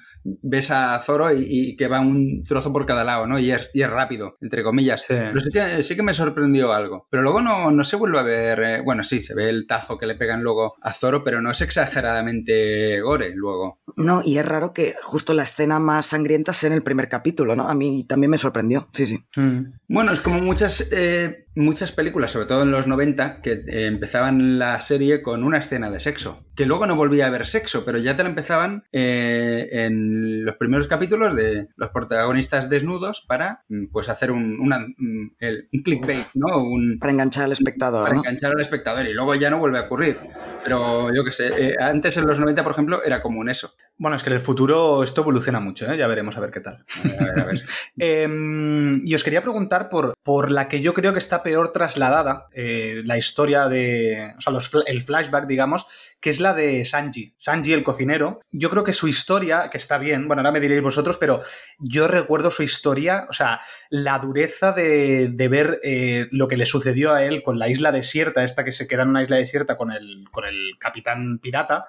ves 0.42 0.72
a 0.72 1.00
Zoro 1.00 1.32
y, 1.34 1.76
que 1.76 1.88
va 1.88 2.00
un 2.00 2.44
trozo 2.44 2.74
por 2.74 2.86
cada 2.86 3.04
lado, 3.04 3.28
¿no? 3.28 3.40
Y 3.40 3.52
es, 3.52 3.70
y 3.74 3.82
es 3.82 3.90
rápido, 3.90 4.38
entre 4.42 4.64
comillas. 4.64 5.06
Pero 5.08 5.40
sí 5.40 5.50
que, 5.52 5.84
sí 5.84 5.96
que, 5.96 6.04
me 6.04 6.14
sorprendió 6.14 6.74
algo. 6.74 7.08
Pero 7.10 7.24
luego 7.24 7.42
no, 7.42 7.72
no 7.72 7.84
se 7.84 7.96
vuelve 7.96 8.20
a 8.20 8.24
ver. 8.24 8.60
Eh, 8.60 8.82
bueno, 8.82 9.04
sí, 9.04 9.20
se 9.20 9.36
ve 9.36 9.50
el 9.50 9.68
tajo 9.68 9.98
que 9.98 10.06
le 10.06 10.16
pegan 10.16 10.44
luego 10.44 10.76
a 10.82 10.94
Zoro, 10.94 11.24
pero 11.24 11.42
no 11.42 11.52
es 11.52 11.62
exageradamente 11.62 13.00
gore 13.02 13.34
luego. 13.36 13.80
No, 13.96 14.22
y 14.24 14.38
es 14.38 14.46
raro 14.46 14.74
que 14.74 14.96
justo 15.02 15.34
la 15.34 15.44
escena 15.44 15.80
más 15.80 16.08
sangrienta 16.08 16.54
sea 16.54 16.68
en 16.68 16.74
el 16.74 16.84
primer 16.84 17.10
capítulo, 17.10 17.56
¿no? 17.56 17.68
A 17.70 17.74
mí 17.74 18.06
también 18.06 18.32
me 18.32 18.38
sorprendió, 18.38 18.88
sí, 18.94 19.06
sí. 19.06 19.20
Mm. 19.36 19.74
Bueno, 19.88 20.12
es 20.12 20.20
como 20.20 20.42
muchas. 20.42 20.88
Eh, 20.92 21.47
muchas 21.58 21.92
películas, 21.92 22.32
sobre 22.32 22.46
todo 22.46 22.64
en 22.64 22.72
los 22.72 22.88
90, 22.88 23.42
que 23.42 23.52
eh, 23.52 23.88
empezaban 23.88 24.60
la 24.60 24.80
serie 24.80 25.22
con 25.22 25.44
una 25.44 25.58
escena 25.58 25.90
de 25.90 26.00
sexo, 26.00 26.46
que 26.56 26.66
luego 26.66 26.86
no 26.86 26.96
volvía 26.96 27.26
a 27.26 27.28
haber 27.28 27.48
sexo, 27.48 27.84
pero 27.84 27.98
ya 27.98 28.16
te 28.16 28.24
la 28.24 28.30
empezaban 28.30 28.86
eh, 28.92 29.68
en 29.72 30.46
los 30.46 30.56
primeros 30.56 30.88
capítulos 30.88 31.36
de 31.36 31.68
los 31.76 31.90
protagonistas 31.90 32.70
desnudos 32.70 33.22
para 33.22 33.64
mm, 33.70 33.88
pues 33.92 34.08
hacer 34.10 34.32
un, 34.32 34.60
una, 34.60 34.80
mm, 34.80 35.32
un 35.74 35.84
clickbait, 35.84 36.28
¿no? 36.36 36.60
Un, 36.60 37.00
para 37.00 37.12
enganchar 37.12 37.46
al 37.46 37.52
espectador. 37.52 38.04
Para 38.08 38.18
enganchar 38.18 38.52
al 38.52 38.62
espectador 38.62 39.08
y 39.08 39.14
luego 39.14 39.36
ya 39.36 39.50
no 39.50 39.58
vuelve 39.58 39.80
a 39.80 39.84
ocurrir. 39.84 40.18
Pero 40.64 41.14
yo 41.14 41.24
qué 41.24 41.32
sé, 41.32 41.48
eh, 41.70 41.76
antes 41.80 42.18
en 42.18 42.28
los 42.28 42.40
90, 42.40 42.62
por 42.64 42.74
ejemplo, 42.74 43.04
era 43.04 43.22
común 43.22 43.50
eso. 43.50 43.74
Bueno, 43.98 44.18
es 44.18 44.24
que 44.24 44.30
en 44.30 44.36
el 44.36 44.42
futuro 44.42 45.02
esto 45.02 45.22
evoluciona 45.22 45.60
mucho, 45.60 45.92
¿eh? 45.92 45.98
ya 45.98 46.08
veremos 46.08 46.38
a 46.38 46.42
ver 46.42 46.52
qué 46.52 46.60
tal. 46.60 46.84
A 47.20 47.24
ver, 47.24 47.40
a 47.40 47.46
ver. 47.46 47.66
Em, 47.98 49.02
y 49.08 49.16
os 49.16 49.24
quería 49.24 49.42
preguntar 49.42 49.90
por, 49.90 50.14
por 50.24 50.52
la 50.52 50.68
que 50.68 50.82
yo 50.82 50.94
creo 50.94 51.14
que 51.14 51.20
está 51.20 51.42
peor 51.48 51.72
trasladada, 51.72 52.50
eh, 52.52 53.04
la 53.06 53.18
historia 53.18 53.70
de, 53.70 54.34
o 54.38 54.42
sea, 54.42 54.52
los, 54.52 54.70
el 54.86 55.02
flashback, 55.02 55.48
digamos, 55.48 55.86
que 56.20 56.30
es 56.30 56.42
la 56.42 56.54
de 56.54 56.84
Sanji. 56.84 57.36
Sanji, 57.40 57.72
el 57.72 57.86
cocinero. 57.86 58.42
Yo 58.52 58.70
creo 58.70 58.84
que 58.84 58.92
su 58.92 59.08
historia, 59.08 59.70
que 59.70 59.78
está 59.78 59.98
bien, 59.98 60.28
bueno, 60.28 60.42
ahora 60.42 60.52
me 60.52 60.60
diréis 60.60 60.82
vosotros, 60.82 61.18
pero 61.18 61.40
yo 61.80 62.10
recuerdo 62.10 62.52
su 62.52 62.64
historia, 62.64 63.28
o 63.30 63.34
sea, 63.34 63.62
la 63.90 64.20
dureza 64.20 64.74
de, 64.74 65.30
de 65.32 65.48
ver 65.48 65.80
eh, 65.84 66.28
lo 66.32 66.50
que 66.50 66.58
le 66.58 66.66
sucedió 66.66 67.14
a 67.14 67.24
él 67.24 67.42
con 67.44 67.60
la 67.60 67.70
isla 67.70 67.94
desierta, 67.94 68.44
esta 68.44 68.66
que 68.66 68.74
se 68.74 68.86
queda 68.86 69.04
en 69.04 69.10
una 69.12 69.24
isla 69.24 69.38
desierta 69.38 69.78
con 69.78 69.94
el, 69.94 70.26
con 70.30 70.44
el 70.44 70.74
capitán 70.82 71.40
pirata 71.40 71.88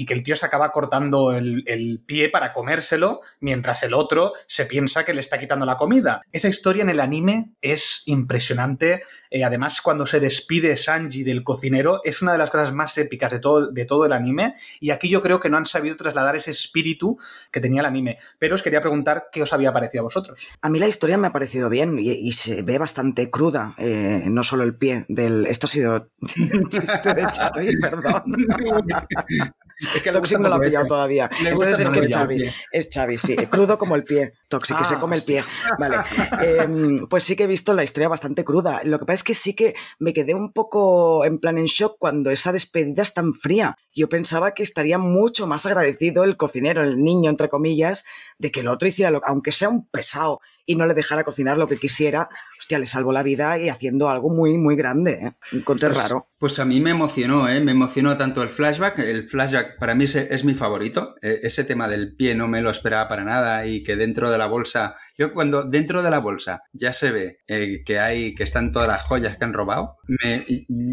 y 0.00 0.06
que 0.06 0.14
el 0.14 0.22
tío 0.22 0.34
se 0.34 0.46
acaba 0.46 0.72
cortando 0.72 1.32
el, 1.32 1.62
el, 1.66 2.00
pie 2.00 2.30
para 2.30 2.54
comérselo 2.54 3.20
mientras 3.40 3.82
el 3.82 3.92
otro 3.92 4.32
se 4.46 4.64
piensa 4.64 5.04
que 5.04 5.12
le 5.12 5.20
está 5.20 5.38
quitando 5.38 5.66
la 5.66 5.76
comida. 5.76 6.22
Esa 6.32 6.48
historia 6.48 6.82
en 6.82 6.88
el 6.88 7.00
anime 7.00 7.52
es 7.60 8.04
impresionante. 8.06 9.02
Eh, 9.30 9.44
además, 9.44 9.82
cuando 9.82 10.06
se 10.06 10.18
despide 10.18 10.78
Sanji 10.78 11.22
del 11.22 11.44
cocinero, 11.44 12.00
es 12.02 12.22
una 12.22 12.32
de 12.32 12.38
las 12.38 12.48
cosas 12.48 12.72
más 12.72 12.96
épicas 12.96 13.30
de 13.30 13.40
todo, 13.40 13.70
de 13.70 13.84
todo 13.84 14.06
el 14.06 14.14
anime. 14.14 14.54
Y 14.80 14.90
aquí 14.90 15.10
yo 15.10 15.20
creo 15.20 15.38
que 15.38 15.50
no 15.50 15.58
han 15.58 15.66
sabido 15.66 15.96
trasladar 15.96 16.34
ese 16.34 16.52
espíritu 16.52 17.18
que 17.50 17.60
tenía 17.60 17.80
el 17.80 17.86
anime. 17.86 18.16
Pero 18.38 18.54
os 18.54 18.62
quería 18.62 18.80
preguntar 18.80 19.26
qué 19.30 19.42
os 19.42 19.52
había 19.52 19.70
parecido 19.70 20.00
a 20.00 20.04
vosotros. 20.04 20.48
A 20.62 20.70
mí 20.70 20.78
la 20.78 20.88
historia 20.88 21.18
me 21.18 21.26
ha 21.26 21.32
parecido 21.32 21.68
bien 21.68 21.98
y, 21.98 22.10
y 22.12 22.32
se 22.32 22.62
ve 22.62 22.78
bastante 22.78 23.30
cruda. 23.30 23.74
Eh, 23.76 24.22
no 24.28 24.44
solo 24.44 24.64
el 24.64 24.74
pie 24.76 25.04
del. 25.10 25.46
Esto 25.46 25.66
ha 25.66 25.68
sido 25.68 26.08
chiste 26.70 27.12
de 27.12 27.22
Xavi, 27.24 27.76
perdón. 27.82 28.22
Es 29.94 30.02
que 30.02 30.12
Toxic 30.12 30.38
no 30.38 30.48
lo 30.48 30.56
ha 30.56 30.60
pillado 30.60 30.86
todavía. 30.86 31.30
Entonces 31.44 31.80
es 31.80 31.90
que 31.90 32.00
es 32.00 32.14
Xavi. 32.14 32.44
Es 32.70 32.88
Xavi, 32.92 33.18
sí. 33.18 33.36
Crudo 33.48 33.78
como 33.78 33.96
el 33.96 34.04
pie. 34.04 34.34
Toxic, 34.48 34.78
que 34.78 34.84
se 34.84 34.98
come 34.98 35.16
el 35.16 35.22
pie. 35.22 35.44
Vale. 35.78 35.98
Eh, 36.42 36.66
pues 37.08 37.24
sí 37.24 37.36
que 37.36 37.44
he 37.44 37.46
visto 37.46 37.74
la 37.74 37.84
historia 37.84 38.08
bastante 38.08 38.44
cruda. 38.44 38.80
Lo 38.84 38.98
que 38.98 39.04
pasa 39.04 39.16
es 39.16 39.24
que 39.24 39.34
sí 39.34 39.54
que 39.54 39.74
me 39.98 40.14
quedé 40.14 40.34
un 40.34 40.52
poco 40.52 41.24
en 41.24 41.38
plan 41.38 41.58
en 41.58 41.66
shock 41.66 41.96
cuando 41.98 42.30
esa 42.30 42.52
despedida 42.52 43.02
es 43.02 43.12
tan 43.12 43.34
fría. 43.34 43.76
Yo 43.92 44.08
pensaba 44.08 44.52
que 44.52 44.62
estaría 44.62 44.96
mucho 44.96 45.46
más 45.46 45.66
agradecido 45.66 46.24
el 46.24 46.36
cocinero, 46.36 46.82
el 46.82 47.02
niño, 47.02 47.30
entre 47.30 47.48
comillas, 47.48 48.04
de 48.38 48.50
que 48.50 48.60
el 48.60 48.68
otro 48.68 48.88
hiciera 48.88 49.10
lo 49.10 49.20
aunque 49.26 49.52
sea 49.52 49.68
un 49.68 49.86
pesado 49.88 50.40
y 50.64 50.76
no 50.76 50.86
le 50.86 50.94
dejara 50.94 51.24
cocinar 51.24 51.58
lo 51.58 51.66
que 51.66 51.76
quisiera, 51.76 52.28
hostia, 52.58 52.78
le 52.78 52.86
salvó 52.86 53.12
la 53.12 53.22
vida 53.22 53.58
y 53.58 53.68
haciendo 53.68 54.08
algo 54.08 54.30
muy, 54.30 54.56
muy 54.56 54.76
grande. 54.76 55.12
¿eh? 55.12 55.32
Encontré 55.52 55.88
pues, 55.88 56.00
raro. 56.00 56.29
Pues 56.40 56.58
a 56.58 56.64
mí 56.64 56.80
me 56.80 56.88
emocionó, 56.88 57.50
¿eh? 57.50 57.60
Me 57.60 57.72
emocionó 57.72 58.16
tanto 58.16 58.42
el 58.42 58.48
flashback. 58.48 58.98
El 59.00 59.28
flashback 59.28 59.78
para 59.78 59.94
mí 59.94 60.04
es, 60.04 60.16
es 60.16 60.42
mi 60.42 60.54
favorito. 60.54 61.14
E, 61.20 61.40
ese 61.42 61.64
tema 61.64 61.86
del 61.86 62.16
pie 62.16 62.34
no 62.34 62.48
me 62.48 62.62
lo 62.62 62.70
esperaba 62.70 63.08
para 63.08 63.24
nada 63.24 63.66
y 63.66 63.82
que 63.82 63.94
dentro 63.94 64.30
de 64.30 64.38
la 64.38 64.46
bolsa. 64.46 64.94
Yo 65.18 65.34
cuando 65.34 65.64
dentro 65.64 66.02
de 66.02 66.10
la 66.10 66.18
bolsa 66.18 66.62
ya 66.72 66.94
se 66.94 67.10
ve 67.10 67.40
eh, 67.46 67.82
que 67.84 67.98
hay, 67.98 68.34
que 68.34 68.44
están 68.44 68.72
todas 68.72 68.88
las 68.88 69.02
joyas 69.02 69.36
que 69.36 69.44
han 69.44 69.52
robado, 69.52 69.98
me, 70.08 70.46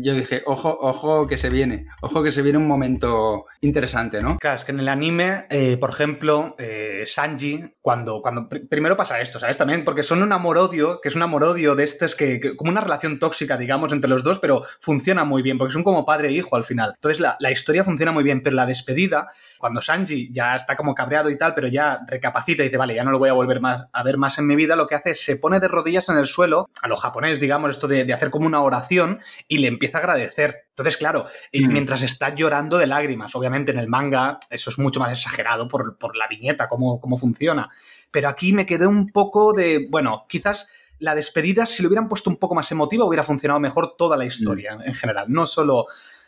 yo 0.04 0.16
dije, 0.16 0.44
ojo, 0.46 0.78
ojo 0.82 1.28
que 1.28 1.38
se 1.38 1.50
viene, 1.50 1.86
ojo 2.02 2.22
que 2.24 2.32
se 2.32 2.42
viene 2.42 2.58
un 2.58 2.68
momento 2.68 3.46
interesante, 3.62 4.22
¿no? 4.22 4.40
Claro, 4.40 4.58
es 4.58 4.66
que 4.66 4.74
en 4.74 4.82
el 4.82 4.90
anime, 4.90 5.46
eh, 5.50 5.78
por 5.78 5.92
ejemplo, 5.92 6.56
eh, 6.60 7.04
Sanji, 7.06 7.64
cuando, 7.82 8.22
cuando 8.22 8.50
pr 8.50 8.68
primero 8.68 8.98
pasa 8.98 9.22
esto, 9.22 9.40
¿sabes? 9.40 9.58
También 9.58 9.86
porque 9.86 10.04
son 10.04 10.22
un 10.24 10.34
amor-odio, 10.34 11.00
que 11.02 11.08
es 11.08 11.16
un 11.16 11.22
amor-odio 11.22 11.74
de 11.76 11.86
estos 11.86 12.16
que, 12.16 12.42
que, 12.42 12.58
como 12.58 12.70
una 12.70 12.82
relación 12.82 13.18
tóxica, 13.18 13.56
digamos, 13.56 13.94
entre 13.94 14.10
los 14.10 14.24
dos, 14.24 14.40
pero 14.40 14.64
funciona 14.82 15.24
muy 15.24 15.37
bien, 15.42 15.58
porque 15.58 15.74
son 15.74 15.84
como 15.84 16.06
padre 16.06 16.30
e 16.30 16.32
hijo 16.34 16.56
al 16.56 16.64
final. 16.64 16.94
Entonces 16.96 17.20
la, 17.20 17.38
la 17.40 17.52
historia 17.52 17.84
funciona 17.84 18.12
muy 18.12 18.24
bien, 18.24 18.42
pero 18.42 18.56
la 18.56 18.66
despedida, 18.66 19.28
cuando 19.58 19.82
Sanji 19.82 20.32
ya 20.32 20.56
está 20.56 20.76
como 20.76 20.96
cabreado 20.96 21.30
y 21.30 21.38
tal, 21.38 21.54
pero 21.54 21.68
ya 21.68 22.00
recapacita 22.08 22.64
y 22.64 22.68
dice, 22.68 22.78
vale, 22.78 22.96
ya 22.96 23.04
no 23.04 23.12
lo 23.12 23.20
voy 23.20 23.30
a 23.30 23.34
volver 23.34 23.62
más, 23.62 23.86
a 23.92 24.04
ver 24.04 24.18
más 24.18 24.38
en 24.38 24.48
mi 24.48 24.56
vida, 24.56 24.76
lo 24.76 24.88
que 24.88 24.96
hace 24.96 25.12
es 25.12 25.24
se 25.24 25.38
pone 25.38 25.60
de 25.60 25.68
rodillas 25.68 26.10
en 26.10 26.18
el 26.18 26.26
suelo, 26.26 26.70
a 26.82 26.88
lo 26.88 26.96
japonés, 26.98 27.40
digamos, 27.40 27.72
esto 27.72 27.88
de, 27.88 28.06
de 28.06 28.14
hacer 28.14 28.30
como 28.30 28.48
una 28.48 28.62
oración, 28.62 29.20
y 29.48 29.60
le 29.60 29.68
empieza 29.68 29.98
a 29.98 30.02
agradecer. 30.02 30.68
Entonces, 30.70 30.98
claro, 30.98 31.26
mm. 31.54 31.68
mientras 31.72 32.02
está 32.04 32.34
llorando 32.36 32.78
de 32.78 32.88
lágrimas, 32.88 33.36
obviamente 33.36 33.72
en 33.72 33.80
el 33.80 33.88
manga 33.88 34.38
eso 34.50 34.70
es 34.70 34.80
mucho 34.80 35.00
más 35.00 35.12
exagerado 35.12 35.68
por, 35.68 35.98
por 35.98 36.16
la 36.16 36.28
viñeta, 36.28 36.70
cómo, 36.70 37.00
cómo 37.00 37.18
funciona. 37.18 37.70
Pero 38.12 38.30
aquí 38.30 38.54
me 38.54 38.66
quedé 38.66 38.88
un 38.88 39.12
poco 39.12 39.54
de, 39.54 39.88
bueno, 39.90 40.26
quizás 40.28 40.68
la 41.00 41.16
despedida, 41.16 41.66
si 41.66 41.84
lo 41.84 41.90
hubieran 41.90 42.08
puesto 42.08 42.30
un 42.30 42.38
poco 42.38 42.56
más 42.56 42.72
emotiva, 42.72 43.06
hubiera 43.06 43.24
funcionado 43.24 43.60
mejor 43.60 43.96
toda 43.98 44.18
la 44.18 44.26
historia 44.26 44.76
mm. 44.76 44.82
en 44.84 44.94
general, 44.94 45.26
no 45.30 45.46
solo 45.46 45.86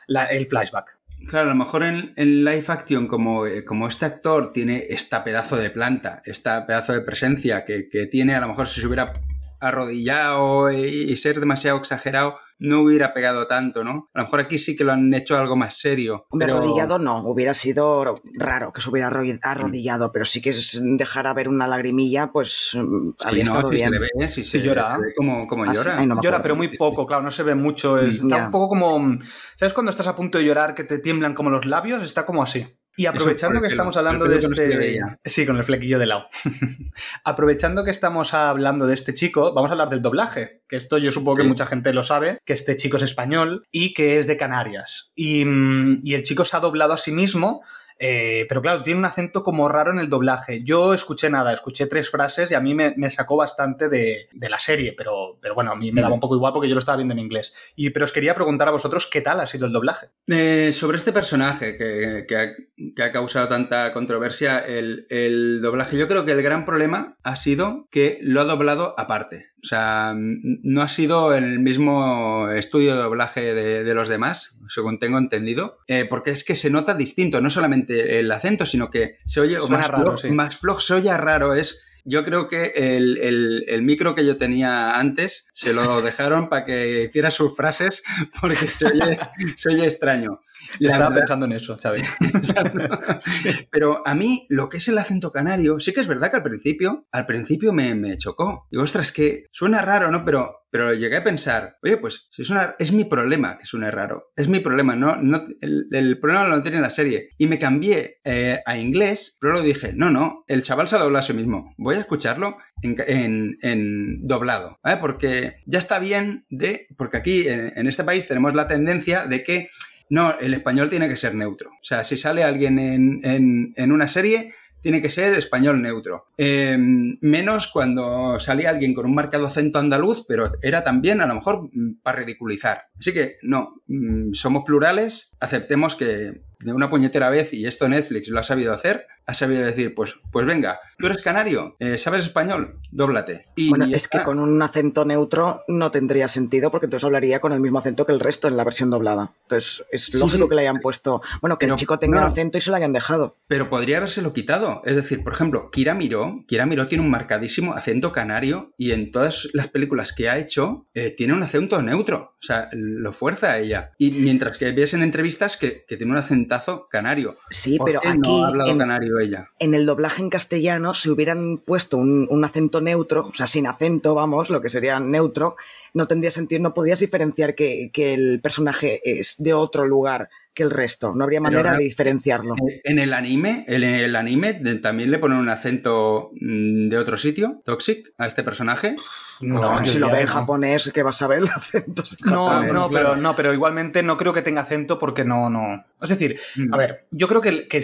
la, 0.08 0.26
el 0.26 0.46
flashback. 0.46 1.00
Claro, 1.28 1.48
a 1.48 1.54
lo 1.54 1.56
mejor 1.56 1.84
en, 1.84 2.14
en 2.16 2.46
live 2.46 2.66
action, 2.68 3.08
como, 3.08 3.44
como, 3.66 3.88
este 3.88 4.06
actor 4.06 4.54
tiene 4.54 4.86
esta 4.90 5.24
pedazo 5.24 5.58
de 5.58 5.70
planta, 5.70 6.22
esta 6.26 6.66
pedazo 6.66 6.94
de 6.94 7.02
presencia 7.02 7.66
que, 7.66 7.90
que 7.90 8.08
tiene, 8.08 8.36
a 8.36 8.40
lo 8.40 8.48
mejor 8.48 8.68
si 8.68 8.80
se 8.80 8.88
hubiera 8.88 9.14
arrodillado 9.60 10.72
y, 10.72 10.84
y 11.12 11.16
ser 11.18 11.40
demasiado 11.40 11.78
exagerado, 11.78 12.36
no 12.62 12.82
hubiera 12.82 13.14
pegado 13.14 13.48
tanto, 13.48 13.86
¿no? 13.86 14.10
A 14.14 14.20
lo 14.20 14.24
mejor 14.26 14.42
aquí 14.42 14.58
sí 14.60 14.76
que 14.76 14.84
lo 14.84 14.92
han 14.92 15.14
hecho 15.14 15.38
algo 15.38 15.56
más 15.56 15.78
serio. 15.78 16.26
Pero... 16.38 16.58
Arrodillado 16.58 17.00
no, 17.00 17.20
hubiera 17.30 17.54
sido 17.54 18.16
raro 18.34 18.74
que 18.74 18.82
se 18.82 18.90
hubiera 18.90 19.10
arrodillado, 19.44 20.12
pero 20.12 20.26
sí 20.26 20.42
que 20.42 20.50
es 20.50 20.82
dejar 20.84 21.28
a 21.28 21.34
ver 21.34 21.48
una 21.48 21.68
lagrimilla, 21.68 22.32
pues 22.34 22.72
sí, 22.72 22.80
había 23.24 23.46
no, 23.46 23.52
estado 23.52 23.70
si 23.70 23.76
bien. 23.76 23.90
Se 23.94 24.00
le 24.00 24.08
ve, 24.14 24.28
si 24.28 24.44
se, 24.44 24.62
llora. 24.62 24.92
Se 24.92 24.98
ve 24.98 25.14
como, 25.16 25.48
como 25.48 25.64
Ah, 25.64 25.68
llora. 25.74 25.84
sí, 25.84 25.98
ay, 26.00 26.06
no 26.06 26.16
me 26.16 26.22
Llora, 26.22 26.42
pero 26.42 26.56
muy 26.58 26.68
poco, 26.70 27.06
claro, 27.08 27.24
no 27.24 27.32
se 27.32 27.44
ve 27.44 27.56
mucho. 27.56 27.98
Es, 27.98 28.16
está 28.16 28.28
Ya. 28.38 28.46
un 28.46 28.52
poco 28.52 28.68
como. 28.70 29.18
¿Sabes 29.56 29.74
cuando 29.74 29.92
estás 29.92 30.08
a 30.08 30.16
punto 30.16 30.38
de 30.38 30.44
llorar 30.44 30.76
que 30.76 30.84
te 30.84 31.00
tiemblan 31.00 31.34
como 31.34 31.50
los 31.50 31.66
labios? 31.66 32.04
Está 32.04 32.26
como 32.26 32.44
así. 32.44 32.68
Y 33.00 33.06
aprovechando 33.06 33.62
que 33.62 33.68
estamos 33.68 33.96
hablando 33.96 34.28
de 34.28 34.40
este... 34.40 35.00
sí, 35.24 35.46
con 35.46 35.56
el 35.56 35.64
flequillo 35.64 36.00
de 36.00 36.06
lado. 36.06 36.28
aprovechando 37.24 37.86
que 37.86 37.92
estamos 37.92 38.34
hablando 38.34 38.88
de 38.88 38.94
este 38.94 39.14
chico, 39.14 39.54
vamos 39.54 39.70
a 39.70 39.72
hablar 39.72 39.88
del 39.88 40.02
doblaje, 40.02 40.64
que 40.68 40.76
esto 40.76 40.98
yo 40.98 41.10
supongo 41.10 41.38
que 41.38 41.44
mucha 41.44 41.66
gente 41.66 41.94
lo 41.94 42.04
sabe, 42.04 42.40
que 42.44 42.52
este 42.52 42.76
chico 42.76 42.98
es 42.98 43.04
español 43.04 43.66
y 43.72 43.94
que 43.94 44.18
es 44.18 44.28
de 44.28 44.36
Canarias. 44.36 45.14
Y, 45.16 45.46
mm, 45.46 46.02
y 46.04 46.14
el 46.14 46.24
chico 46.24 46.44
se 46.44 46.58
ha 46.58 46.60
doblado 46.60 46.92
a 46.92 46.98
sí 46.98 47.14
mismo 47.14 47.62
eh, 48.00 48.46
pero 48.48 48.62
claro, 48.62 48.82
tiene 48.82 49.00
un 49.00 49.06
acento 49.06 49.44
como 49.44 49.68
raro 49.68 49.92
en 49.92 50.00
el 50.00 50.10
doblaje. 50.10 50.64
Yo 50.64 50.94
escuché 50.94 51.30
nada, 51.30 51.52
escuché 51.52 51.86
tres 51.86 52.10
frases 52.10 52.50
y 52.50 52.56
a 52.56 52.62
mí 52.62 52.74
me, 52.74 53.10
sacó 53.10 53.36
bastante 53.36 53.90
de, 53.90 54.30
la 54.50 54.58
serie, 54.58 54.94
pero, 54.98 55.38
pero 55.42 55.54
bueno, 55.54 55.72
a 55.72 55.76
mí 55.76 55.92
me 55.92 56.02
daba 56.02 56.14
un 56.14 56.20
poco 56.22 56.36
igual 56.36 56.54
porque 56.54 56.70
yo 56.70 56.76
lo 56.76 56.80
estaba 56.80 56.96
viendo 56.96 57.14
en 57.14 57.20
inglés. 57.20 57.54
Y, 57.76 57.90
pero 57.90 58.06
os 58.06 58.14
quería 58.14 58.34
preguntar 58.34 58.70
a 58.70 58.72
vosotros 58.72 59.08
qué 59.08 59.22
tal 59.22 59.42
ha 59.42 59.48
sido 59.48 59.66
el 59.66 59.74
doblaje. 59.74 60.08
Eh, 60.28 60.72
sobre 60.74 60.98
este 60.98 61.12
personaje 61.12 61.78
que, 61.78 63.04
ha, 63.04 63.12
causado 63.12 63.50
tanta 63.50 63.92
controversia, 63.92 64.60
el, 64.60 65.06
el 65.10 65.62
doblaje, 65.62 65.98
yo 65.98 66.08
creo 66.08 66.26
que 66.26 66.32
el 66.32 66.42
gran 66.42 66.66
problema 66.66 67.18
ha 67.24 67.36
sido 67.36 67.88
que 67.92 68.20
lo 68.22 68.40
ha 68.40 68.46
doblado 68.46 68.96
aparte. 68.98 69.50
O 69.62 69.68
sea, 69.68 70.14
no 70.16 70.82
ha 70.82 70.88
sido 70.88 71.36
el 71.36 71.60
mismo 71.60 72.50
estudio 72.50 72.96
de 72.96 73.02
doblaje 73.02 73.54
de, 73.54 73.94
los 73.94 74.08
demás, 74.08 74.58
según 74.68 75.00
tengo 75.00 75.18
entendido, 75.18 75.80
eh, 75.88 76.06
porque 76.10 76.32
es 76.32 76.44
que 76.44 76.56
se 76.56 76.70
nota 76.70 76.94
distinto, 76.94 77.42
no 77.42 77.50
solamente 77.50 78.20
el 78.20 78.32
acento, 78.32 78.66
sino 78.66 78.90
que 78.90 79.18
se 79.26 79.42
oye 79.42 79.58
más, 79.70 79.90
raro, 79.90 80.16
más 80.32 80.58
flojo, 80.58 80.80
se 80.80 80.94
oye 80.94 81.16
raro, 81.18 81.56
es 81.56 81.84
yo 82.10 82.26
creo 82.26 82.48
que 82.48 82.74
el, 82.76 83.82
micro 83.84 84.16
que 84.16 84.26
yo 84.26 84.38
tenía 84.38 85.00
antes 85.00 85.48
se 85.54 85.74
lo 85.74 86.02
dejaron 86.02 86.50
para 86.50 86.66
que 86.66 87.04
hiciera 87.04 87.32
sus 87.32 87.56
frases 87.56 88.04
porque 88.42 88.68
se 88.68 88.88
oye, 88.88 89.86
extraño. 89.86 90.42
Estaba 90.80 91.14
pensando 91.14 91.46
en 91.46 91.54
eso, 91.54 91.78
¿sabes? 91.78 92.04
Pero 93.72 94.06
a 94.06 94.16
mí 94.16 94.46
lo 94.50 94.70
que 94.70 94.78
es 94.78 94.88
el 94.88 94.98
acento 94.98 95.32
canario, 95.32 95.80
sí 95.80 95.94
que 95.94 96.02
es 96.02 96.08
verdad 96.08 96.32
que 96.32 96.38
al 96.38 96.44
principio, 96.44 97.08
al 97.12 97.26
principio 97.26 97.74
me, 97.74 97.96
me 97.96 98.18
chocó. 98.18 98.68
Digo, 98.72 98.84
ostras, 98.84 99.12
que 99.12 99.46
suena 99.52 99.82
raro, 99.82 100.12
¿no? 100.12 100.26
Pero 100.26 100.59
pero 100.72 100.94
llegué 100.94 101.18
a 101.18 101.24
pensar, 101.24 101.78
oye, 101.82 101.98
pues 101.98 102.28
si 102.32 102.44
suena, 102.44 102.76
es 102.80 102.92
mi 102.92 103.06
problema 103.06 103.58
que 103.58 103.66
suene 103.66 103.90
raro, 103.92 104.32
es 104.36 104.48
mi 104.48 104.60
problema, 104.60 104.96
no, 104.96 105.16
no 105.18 105.42
el, 105.62 106.20
problema 106.20 106.48
lo 106.48 106.62
tiene 106.62 106.82
la 106.82 106.90
serie. 106.90 107.30
Y 107.38 107.48
me 107.48 107.60
cambié 107.60 108.20
eh, 108.24 108.62
a 108.66 108.78
inglés, 108.78 109.38
pero 109.40 109.54
lo 109.54 109.62
dije, 109.62 109.94
no, 109.94 110.10
no, 110.10 110.44
el 110.48 110.62
chaval 110.62 110.88
se 110.88 110.96
ha 110.96 111.00
doblado 111.00 111.24
a 111.24 111.28
sí 111.28 111.34
mismo, 111.34 111.74
voy 111.78 111.96
a 111.96 112.00
escucharlo 112.00 112.58
en, 112.82 113.58
en, 113.62 114.28
doblado, 114.28 114.80
¿vale? 114.84 114.98
Porque 114.98 115.56
ya 115.66 115.80
está 115.80 116.00
bien 116.00 116.46
de, 116.50 116.88
porque 116.98 117.18
aquí 117.18 117.48
en, 117.48 117.88
este 117.88 118.04
país 118.04 118.28
tenemos 118.28 118.54
la 118.54 118.68
tendencia 118.68 119.26
de 119.26 119.44
que 119.44 119.70
no, 120.10 120.38
el 120.40 120.54
español 120.54 120.90
tiene 120.90 121.08
que 121.08 121.18
ser 121.18 121.36
neutro. 121.36 121.70
O 121.70 121.84
sea, 121.84 122.04
si 122.04 122.18
sale 122.18 122.44
alguien 122.44 122.80
en, 122.80 123.20
en, 123.24 123.74
en, 123.76 123.92
una 123.92 124.08
serie, 124.08 124.54
tiene 124.82 125.02
que 125.02 125.10
ser 125.10 125.34
español 125.34 125.82
neutro. 125.82 126.28
Em, 126.38 127.18
menos 127.22 127.68
cuando 127.68 128.40
salía 128.40 128.70
alguien 128.70 128.94
con 128.94 129.06
un 129.06 129.16
marcado 129.16 129.48
acento 129.48 129.80
andaluz, 129.80 130.26
pero 130.28 130.52
era 130.62 130.84
también 130.84 131.22
a 131.22 131.26
lo 131.26 131.36
mejor 131.36 131.70
mm, 131.72 132.02
para 132.02 132.20
ridiculizar. 132.20 132.84
Así 133.00 133.14
que 133.14 133.38
no, 133.42 133.82
mm, 133.88 134.34
somos 134.34 134.64
plurales, 134.66 135.36
aceptemos 135.40 135.96
que 135.96 136.42
de 136.60 136.74
una 136.74 136.90
puñetera 136.90 137.30
vez, 137.30 137.54
y 137.54 137.66
esto 137.66 137.88
Netflix 137.88 138.30
lo 138.30 138.40
ha 138.40 138.44
sabido 138.44 138.74
hacer, 138.74 139.08
ha 139.30 139.34
sabido 139.34 139.64
decir, 139.64 139.94
pues, 139.94 140.16
pues 140.32 140.46
venga, 140.46 140.80
tú 140.98 141.06
eres 141.06 141.22
canario, 141.22 141.76
eh, 141.80 141.98
¿sabes 142.00 142.26
español? 142.26 142.80
Dóblate. 142.92 143.44
Y 143.56 143.70
bueno, 143.70 143.86
es 143.86 144.08
que 144.08 144.24
con 144.24 144.40
un 144.40 144.60
acento 144.62 145.06
neutro 145.06 145.64
no 145.68 145.92
tendría 145.92 146.28
sentido 146.28 146.72
porque 146.72 146.88
entonces 146.88 147.06
hablaría 147.06 147.40
con 147.40 147.54
el 147.54 147.60
mismo 147.60 147.78
acento 147.78 148.08
que 148.08 148.12
el 148.12 148.20
resto 148.20 148.48
en 148.48 148.58
la 148.58 148.64
versión 148.64 148.90
doblada. 148.90 149.32
Entonces 149.44 149.86
es 149.92 150.16
lógico 150.16 150.50
que 150.50 150.56
le 150.56 150.62
hayan 150.62 150.80
puesto, 150.80 151.22
bueno, 151.42 151.60
que 151.60 151.68
el 151.68 151.76
chico 151.76 152.00
tenga 152.00 152.20
un 152.22 152.28
acento 152.28 152.58
y 152.58 152.62
se 152.62 152.72
lo 152.72 152.76
hayan 152.76 152.92
dejado. 152.92 153.38
Pero 153.48 153.70
podría 153.70 153.98
habérselo 153.98 154.34
quitado. 154.34 154.82
Es 154.84 154.96
decir, 154.96 155.24
por 155.24 155.34
ejemplo, 155.34 155.70
Kira 155.70 155.94
Miró, 155.94 156.44
Kira 156.48 156.66
Miró 156.66 156.88
tiene 156.88 157.04
un 157.04 157.12
marcadísimo 157.12 157.74
acento 157.74 158.12
canario 158.12 158.74
y 158.78 158.92
en 158.92 159.12
todas 159.12 159.48
las 159.54 159.68
películas 159.68 160.12
que 160.12 160.30
ha 160.30 160.40
hecho 160.40 160.88
eh, 160.96 161.14
tiene 161.16 161.34
un 161.34 161.44
acento 161.44 161.82
neutro. 161.84 162.36
O 162.40 162.44
sea, 162.44 162.70
lo 162.72 163.14
fuerza 163.14 163.52
a 163.52 163.60
ella. 163.60 163.92
Y 164.00 164.12
mientras 164.12 164.58
que 164.58 164.72
ves 164.72 164.96
en 164.96 165.04
entrevistas 165.04 165.56
que, 165.56 165.86
que 165.88 165.98
tiene 165.98 166.14
un 166.14 166.18
acentazo 166.50 166.88
canario. 166.90 167.38
Sí, 167.50 167.78
pero 167.84 168.00
aquí... 168.00 168.18
No 168.18 168.44
ha 168.44 168.48
hablado 168.50 168.78
canario 168.78 169.18
en 169.60 169.74
el 169.74 169.86
doblaje 169.86 170.22
en 170.22 170.30
castellano, 170.30 170.94
si 170.94 171.10
hubieran 171.10 171.58
puesto 171.58 171.98
un, 171.98 172.44
acento 172.44 172.82
neutro, 172.82 173.28
o 173.28 173.34
sea, 173.34 173.48
sin 173.48 173.68
acento, 173.68 174.16
vamos, 174.16 174.50
lo 174.50 174.62
que 174.62 174.70
sería 174.70 175.00
neutro, 175.00 175.56
no 175.94 176.08
tendría 176.08 176.32
sentido, 176.32 176.62
no 176.62 176.74
podrías 176.74 177.00
diferenciar 177.00 177.56
que, 177.56 177.92
que 177.94 178.14
el 178.14 178.40
personaje 178.42 179.02
es 179.04 179.36
de 179.38 179.54
otro 179.54 179.86
lugar 179.86 180.30
que 180.54 180.64
el 180.64 180.72
resto. 180.72 181.14
No 181.16 181.24
habría 181.24 181.42
manera 181.42 181.74
de 181.74 181.84
diferenciarlo. 181.84 182.56
En 182.84 183.00
el 183.00 183.14
anime, 183.14 183.66
en 183.68 183.84
el 183.84 184.16
anime 184.16 184.54
también 184.82 185.12
le 185.12 185.20
ponen 185.20 185.38
un 185.38 185.50
acento 185.50 186.32
mm, 186.34 186.90
de 186.90 186.98
otro 186.98 187.18
sitio, 187.18 187.62
Toxic, 187.64 188.12
a 188.18 188.28
este 188.28 188.44
personaje. 188.44 188.96
No, 189.42 189.86
si 189.86 190.00
lo 190.00 190.12
ve 190.12 190.22
en 190.22 190.28
japonés, 190.28 190.92
que 190.94 191.04
vas 191.04 191.22
a 191.22 191.28
ver 191.28 191.40
el 191.40 191.48
acento. 191.48 192.04
No, 192.26 192.62
no, 192.64 192.90
pero, 192.90 193.16
no, 193.16 193.36
pero 193.36 193.54
igualmente 193.54 194.04
no 194.04 194.18
creo 194.18 194.34
que 194.34 194.42
tenga 194.42 194.62
acento 194.62 195.00
porque 195.00 195.24
no, 195.24 195.50
no. 195.50 195.86
Es 196.02 196.10
decir, 196.10 196.40
a 196.72 196.78
ver, 196.78 197.04
yo 197.12 197.28
creo 197.28 197.42
que, 197.42 197.68
que 197.68 197.84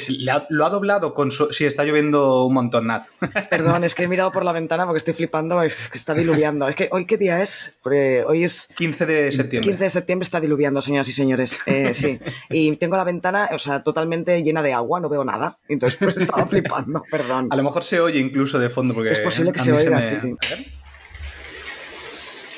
lo 0.50 0.66
ha 0.66 0.70
doblado 0.70 1.14
con 1.14 1.32
su. 1.32 1.52
Si 1.52 1.66
está 1.66 1.84
lloviendo 1.84 2.46
un 2.46 2.54
montón, 2.54 2.88
Nat. 2.88 3.08
Perdón, 3.50 3.84
es 3.84 3.94
que 3.94 4.04
he 4.04 4.08
mirado 4.08 4.32
por 4.32 4.46
la 4.46 4.54
ventana 4.54 4.86
porque 4.86 5.00
estoy 5.00 5.14
flipando, 5.14 5.62
es 5.62 5.90
que 5.90 5.98
está 5.98 6.14
diluviando. 6.14 6.68
Es 6.68 6.76
que 6.76 6.88
hoy, 6.92 7.06
¿qué 7.06 7.18
día 7.18 7.42
es? 7.42 7.78
Porque 7.84 8.24
hoy 8.26 8.44
es. 8.44 8.70
15 8.76 9.06
de 9.06 9.32
septiembre. 9.32 9.70
15 9.70 9.84
de 9.84 9.90
septiembre 9.90 10.24
está 10.24 10.40
diluviando, 10.40 10.82
señoras 10.82 11.10
y 11.10 11.12
señores. 11.12 11.60
Eh, 11.66 11.94
sí. 11.94 12.20
Y 12.50 12.76
tengo 12.78 12.96
la 12.96 13.04
ventana, 13.04 13.50
o 13.52 13.60
sea, 13.60 13.84
totalmente 13.84 14.42
llena 14.44 14.64
de 14.64 14.74
agua, 14.74 15.00
no 15.00 15.10
veo 15.10 15.26
nada. 15.26 15.58
Entonces, 15.68 16.00
pues 16.00 16.16
estaba 16.18 16.46
flipando, 16.48 17.04
perdón. 17.12 17.50
A 17.52 17.56
lo 17.56 17.64
mejor 17.64 17.84
se 17.84 18.00
oye 18.00 18.20
incluso 18.20 18.60
de 18.60 18.70
fondo 18.70 18.94
porque. 18.94 19.12
Es 19.12 19.20
posible 19.20 19.52
que 19.52 19.60
se 19.60 19.74
oiga, 19.74 20.02
sí, 20.02 20.16
sí. 20.16 20.36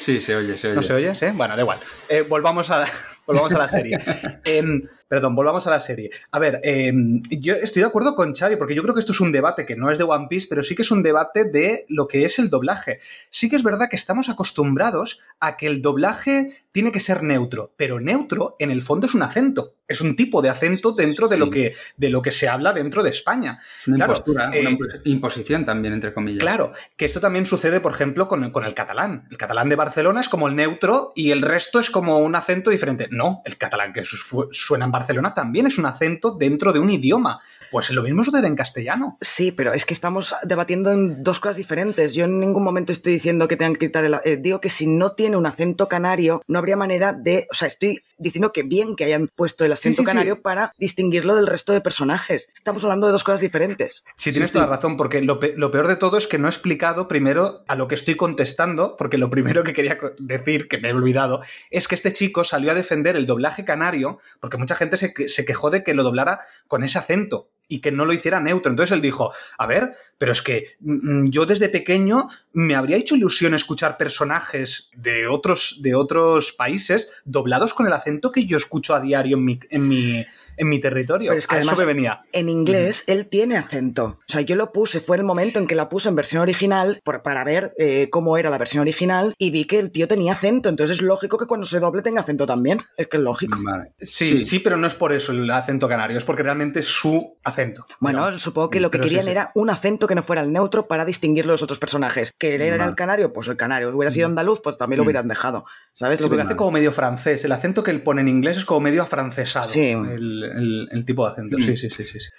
Sí, 0.07 0.21
se 0.21 0.35
oye, 0.37 0.57
se 0.57 0.67
oye. 0.67 0.75
¿No 0.77 0.83
se 0.83 0.93
oye? 0.93 1.15
¿Sí? 1.15 1.25
Bueno, 1.33 1.55
da 1.55 1.61
igual. 1.61 1.79
Eh, 2.07 2.21
volvamos, 2.21 2.69
a, 2.71 2.85
volvamos 3.25 3.51
a 3.53 3.57
la 3.57 3.67
serie. 3.67 3.99
Em, 4.45 4.83
perdón, 5.07 5.35
volvamos 5.35 5.65
a 5.67 5.71
la 5.71 5.79
serie. 5.79 6.11
A 6.31 6.39
ver, 6.39 6.59
em, 6.63 7.21
yo 7.29 7.55
estoy 7.55 7.81
de 7.81 7.87
acuerdo 7.87 8.15
con 8.15 8.33
Xavi, 8.33 8.55
porque 8.55 8.75
yo 8.75 8.83
creo 8.83 8.93
que 8.93 8.99
esto 8.99 9.11
es 9.11 9.21
un 9.21 9.31
debate 9.31 9.65
que 9.65 9.75
no 9.75 9.89
es 9.91 9.97
de 9.97 10.03
One 10.03 10.27
Piece, 10.29 10.47
pero 10.49 10.63
sí 10.63 10.75
que 10.75 10.81
es 10.81 10.91
un 10.91 11.03
debate 11.03 11.45
de 11.45 11.85
lo 11.89 12.07
que 12.07 12.25
es 12.25 12.39
el 12.39 12.49
doblaje. 12.49 12.99
Sí 13.29 13.49
que 13.49 13.55
es 13.55 13.63
verdad 13.63 13.87
que 13.89 13.95
estamos 13.95 14.29
acostumbrados 14.29 15.19
a 15.39 15.57
que 15.57 15.67
el 15.67 15.81
doblaje 15.81 16.51
tiene 16.71 16.91
que 16.91 16.99
ser 16.99 17.23
neutro, 17.23 17.73
pero 17.77 17.99
neutro 17.99 18.55
en 18.59 18.71
el 18.71 18.81
fondo 18.81 19.07
es 19.07 19.15
un 19.15 19.23
acento 19.23 19.77
es 19.87 20.01
un 20.01 20.15
tipo 20.15 20.41
de 20.41 20.49
acento 20.49 20.91
dentro 20.91 21.27
de, 21.27 21.37
lo 21.37 21.49
que, 21.49 21.73
de 21.95 22.09
lo 22.09 22.21
que 22.21 22.31
se 22.31 22.49
habla 22.49 22.73
dentro 22.73 23.03
de 23.03 23.09
España. 23.09 23.59
Una 23.87 24.07
una 24.25 24.49
eh, 24.53 24.77
imposición 25.05 25.65
también, 25.65 25.93
entre 25.93 26.13
comillas. 26.13 26.41
Claro, 26.41 26.73
que 26.97 27.05
esto 27.05 27.19
también 27.19 27.45
sucede, 27.45 27.79
por 27.79 27.93
ejemplo, 27.93 28.27
con, 28.27 28.51
con, 28.51 28.65
el 28.65 28.73
catalán. 28.73 29.27
El 29.31 29.37
catalán 29.37 29.69
de 29.69 29.75
Barcelona 29.75 30.19
es 30.19 30.29
como 30.29 30.47
el 30.47 30.55
neutro 30.55 31.13
y 31.15 31.31
el 31.31 31.41
resto 31.41 31.79
es 31.79 31.89
como 31.89 32.17
un 32.19 32.35
acento 32.35 32.69
diferente. 32.69 33.07
No, 33.11 33.41
el 33.45 33.57
catalán 33.57 33.93
que 33.93 34.03
suena 34.03 34.85
en 34.85 34.91
Barcelona 34.99 35.33
también 35.33 35.67
es 35.67 35.77
un 35.77 35.85
acento 35.85 36.31
dentro 36.31 36.73
de 36.73 36.79
un 36.79 36.89
idioma. 36.89 37.39
Pues 37.71 37.89
lo 37.91 38.03
mismo 38.03 38.23
sucede 38.23 38.47
en 38.47 38.55
castellano. 38.55 39.17
Sí, 39.21 39.51
pero 39.51 39.73
es 39.73 39.85
que 39.85 39.93
estamos 39.93 40.35
debatiendo 40.43 40.91
en 40.91 41.23
dos 41.23 41.39
cosas 41.39 41.57
diferentes. 41.57 42.13
Yo 42.13 42.25
en 42.25 42.39
ningún 42.39 42.63
momento 42.63 42.91
estoy 42.91 43.13
diciendo 43.13 43.47
que 43.47 43.57
tengan 43.57 43.75
que 43.75 43.87
quitar 43.87 44.03
el... 44.05 44.15
Eh, 44.25 44.37
digo 44.37 44.61
que 44.61 44.69
si 44.69 44.87
no 44.87 45.13
tiene 45.13 45.37
un 45.37 45.45
acento 45.45 45.87
canario, 45.87 46.41
no 46.47 46.59
habría 46.59 46.75
manera 46.75 47.13
de... 47.13 47.47
O 47.51 47.53
sea, 47.53 47.67
estoy 47.67 48.01
diciendo 48.17 48.51
que 48.51 48.63
bien 48.63 48.95
que 48.95 49.05
hayan 49.05 49.27
puesto 49.27 49.65
el 49.65 49.71
acento 49.71 50.03
canario 50.03 50.41
para 50.41 50.73
distinguirlo 50.77 51.35
del 51.35 51.47
resto 51.47 51.73
de 51.73 51.81
personajes. 51.81 52.49
Estamos 52.53 52.83
hablando 52.83 53.07
de 53.07 53.13
dos 53.13 53.23
cosas 53.23 53.41
diferentes. 53.41 54.03
Sí, 54.15 54.31
tienes 54.31 54.51
toda 54.51 54.65
la 54.65 54.75
razón, 54.75 54.97
porque 54.97 55.21
lo, 55.21 55.39
peor 55.39 55.87
de 55.87 55.95
todo 55.95 56.17
es 56.17 56.27
que 56.27 56.37
no 56.37 56.47
he 56.47 56.49
explicado 56.49 57.07
primero 57.07 57.63
a 57.67 57.75
lo 57.75 57.87
que 57.87 57.95
estoy 57.95 58.15
contestando, 58.15 58.95
porque 58.97 59.17
lo 59.17 59.29
primero 59.29 59.63
que 59.63 59.73
quería 59.73 59.97
decir, 60.19 60.67
que 60.67 60.77
me 60.77 60.89
he 60.89 60.93
olvidado, 60.93 61.41
es 61.69 61.87
que 61.87 61.95
este 61.95 62.13
chico 62.13 62.43
salió 62.43 62.71
a 62.71 62.75
defender 62.75 63.15
el 63.15 63.25
doblaje 63.25 63.65
canario, 63.65 64.19
porque 64.39 64.57
mucha 64.57 64.75
gente 64.75 64.97
se, 64.97 65.13
se 65.27 65.45
quejó 65.45 65.69
de 65.69 65.83
que 65.83 65.93
lo 65.93 66.03
doblara 66.03 66.39
con 66.67 66.83
ese 66.83 66.97
acento 66.97 67.49
y 67.67 67.79
que 67.79 67.91
no 67.91 68.05
lo 68.05 68.13
hiciera 68.13 68.39
neutro. 68.39 68.69
Entonces 68.69 68.93
él 68.93 69.01
dijo, 69.01 69.31
a 69.57 69.65
ver, 69.65 69.93
pero 70.17 70.31
es 70.31 70.41
que 70.41 70.75
mm, 70.79 71.21
mm, 71.21 71.29
yo 71.29 71.45
desde 71.45 71.69
pequeño 71.69 72.27
me 72.53 72.75
habría 72.75 72.97
hecho 72.97 73.15
ilusión 73.15 73.53
escuchar 73.53 73.97
personajes 73.97 74.89
de 74.95 75.27
otros, 75.27 75.79
de 75.81 75.95
otros 75.95 76.53
países 76.53 77.21
doblados 77.25 77.73
con 77.73 77.87
el 77.87 77.93
acento 77.93 78.31
que 78.31 78.45
yo 78.45 78.57
escucho 78.57 78.95
a 78.95 79.01
diario 79.01 79.37
en 79.37 79.45
mi, 79.45 79.59
en 79.69 79.87
mi, 79.87 80.25
en 80.57 80.69
mi 80.69 80.79
territorio. 80.79 81.29
Pero 81.29 81.39
es 81.39 81.47
que 81.47 81.55
además, 81.55 81.85
venía. 81.85 82.21
En 82.33 82.49
inglés 82.49 83.03
él 83.07 83.27
tiene 83.27 83.57
acento. 83.57 84.19
O 84.19 84.31
sea, 84.31 84.41
yo 84.41 84.55
lo 84.55 84.71
puse, 84.71 84.99
fue 84.99 85.17
el 85.17 85.23
momento 85.23 85.59
en 85.59 85.67
que 85.67 85.75
la 85.75 85.89
puse 85.89 86.09
en 86.09 86.15
versión 86.15 86.41
original 86.41 86.99
por, 87.03 87.21
para 87.21 87.43
ver 87.43 87.73
eh, 87.77 88.09
cómo 88.11 88.37
era 88.37 88.49
la 88.49 88.57
versión 88.57 88.81
original 88.81 89.33
y 89.37 89.51
vi 89.51 89.65
que 89.65 89.79
el 89.79 89.91
tío 89.91 90.07
tenía 90.07 90.33
acento. 90.33 90.69
Entonces 90.69 90.97
es 90.97 91.03
lógico 91.03 91.37
que 91.37 91.45
cuando 91.45 91.65
se 91.65 91.79
doble 91.79 92.01
tenga 92.01 92.21
acento 92.21 92.45
también. 92.45 92.79
Es 92.97 93.07
que 93.07 93.17
es 93.17 93.23
lógico. 93.23 93.57
Sí, 93.99 94.41
sí, 94.41 94.59
pero 94.59 94.77
no 94.77 94.87
es 94.87 94.95
por 94.95 95.13
eso 95.13 95.31
el 95.31 95.49
acento 95.51 95.87
canario, 95.87 96.17
es 96.17 96.25
porque 96.25 96.43
realmente 96.43 96.79
es 96.79 96.87
su 96.87 97.37
acento. 97.43 97.85
Bueno, 97.99 98.37
supongo 98.37 98.69
que 98.69 98.79
lo 98.79 98.91
que 98.91 98.99
querían 98.99 99.27
era 99.27 99.51
un 99.55 99.69
acento 99.69 100.07
que 100.07 100.15
no 100.15 100.23
fuera 100.23 100.41
el 100.41 100.51
neutro 100.51 100.87
para 100.87 101.05
distinguirlo 101.05 101.51
de 101.51 101.53
los 101.53 101.63
otros 101.63 101.79
personajes. 101.79 102.33
Que 102.37 102.55
él 102.55 102.61
era 102.61 102.85
el 102.85 102.95
canario, 102.95 103.33
pues 103.33 103.47
el 103.47 103.57
canario. 103.57 103.95
Hubiera 103.95 104.11
sido 104.11 104.27
andaluz, 104.27 104.61
pues 104.61 104.77
también 104.77 104.97
lo 104.97 105.03
mm. 105.03 105.07
hubieran 105.07 105.27
dejado. 105.27 105.65
¿Sabes? 105.93 106.21
Lo 106.21 106.29
que 106.29 106.41
hace 106.41 106.55
como 106.55 106.71
medio 106.71 106.91
francés. 106.91 107.43
El 107.45 107.51
acento 107.51 107.83
que 107.83 107.91
él 107.91 108.01
pone 108.01 108.21
en 108.21 108.27
inglés 108.27 108.57
es 108.57 108.65
como 108.65 108.81
medio 108.81 109.03
afrancesado. 109.03 109.67
Sí. 109.67 109.91
El, 109.91 110.46
el, 110.47 111.03
tipo 111.05 111.25
de 111.25 111.31
acento. 111.31 111.57
Sí, 111.57 111.75
sí, 111.77 111.89
sí, 111.89 112.05
sí. 112.05 112.19
sí. 112.19 112.29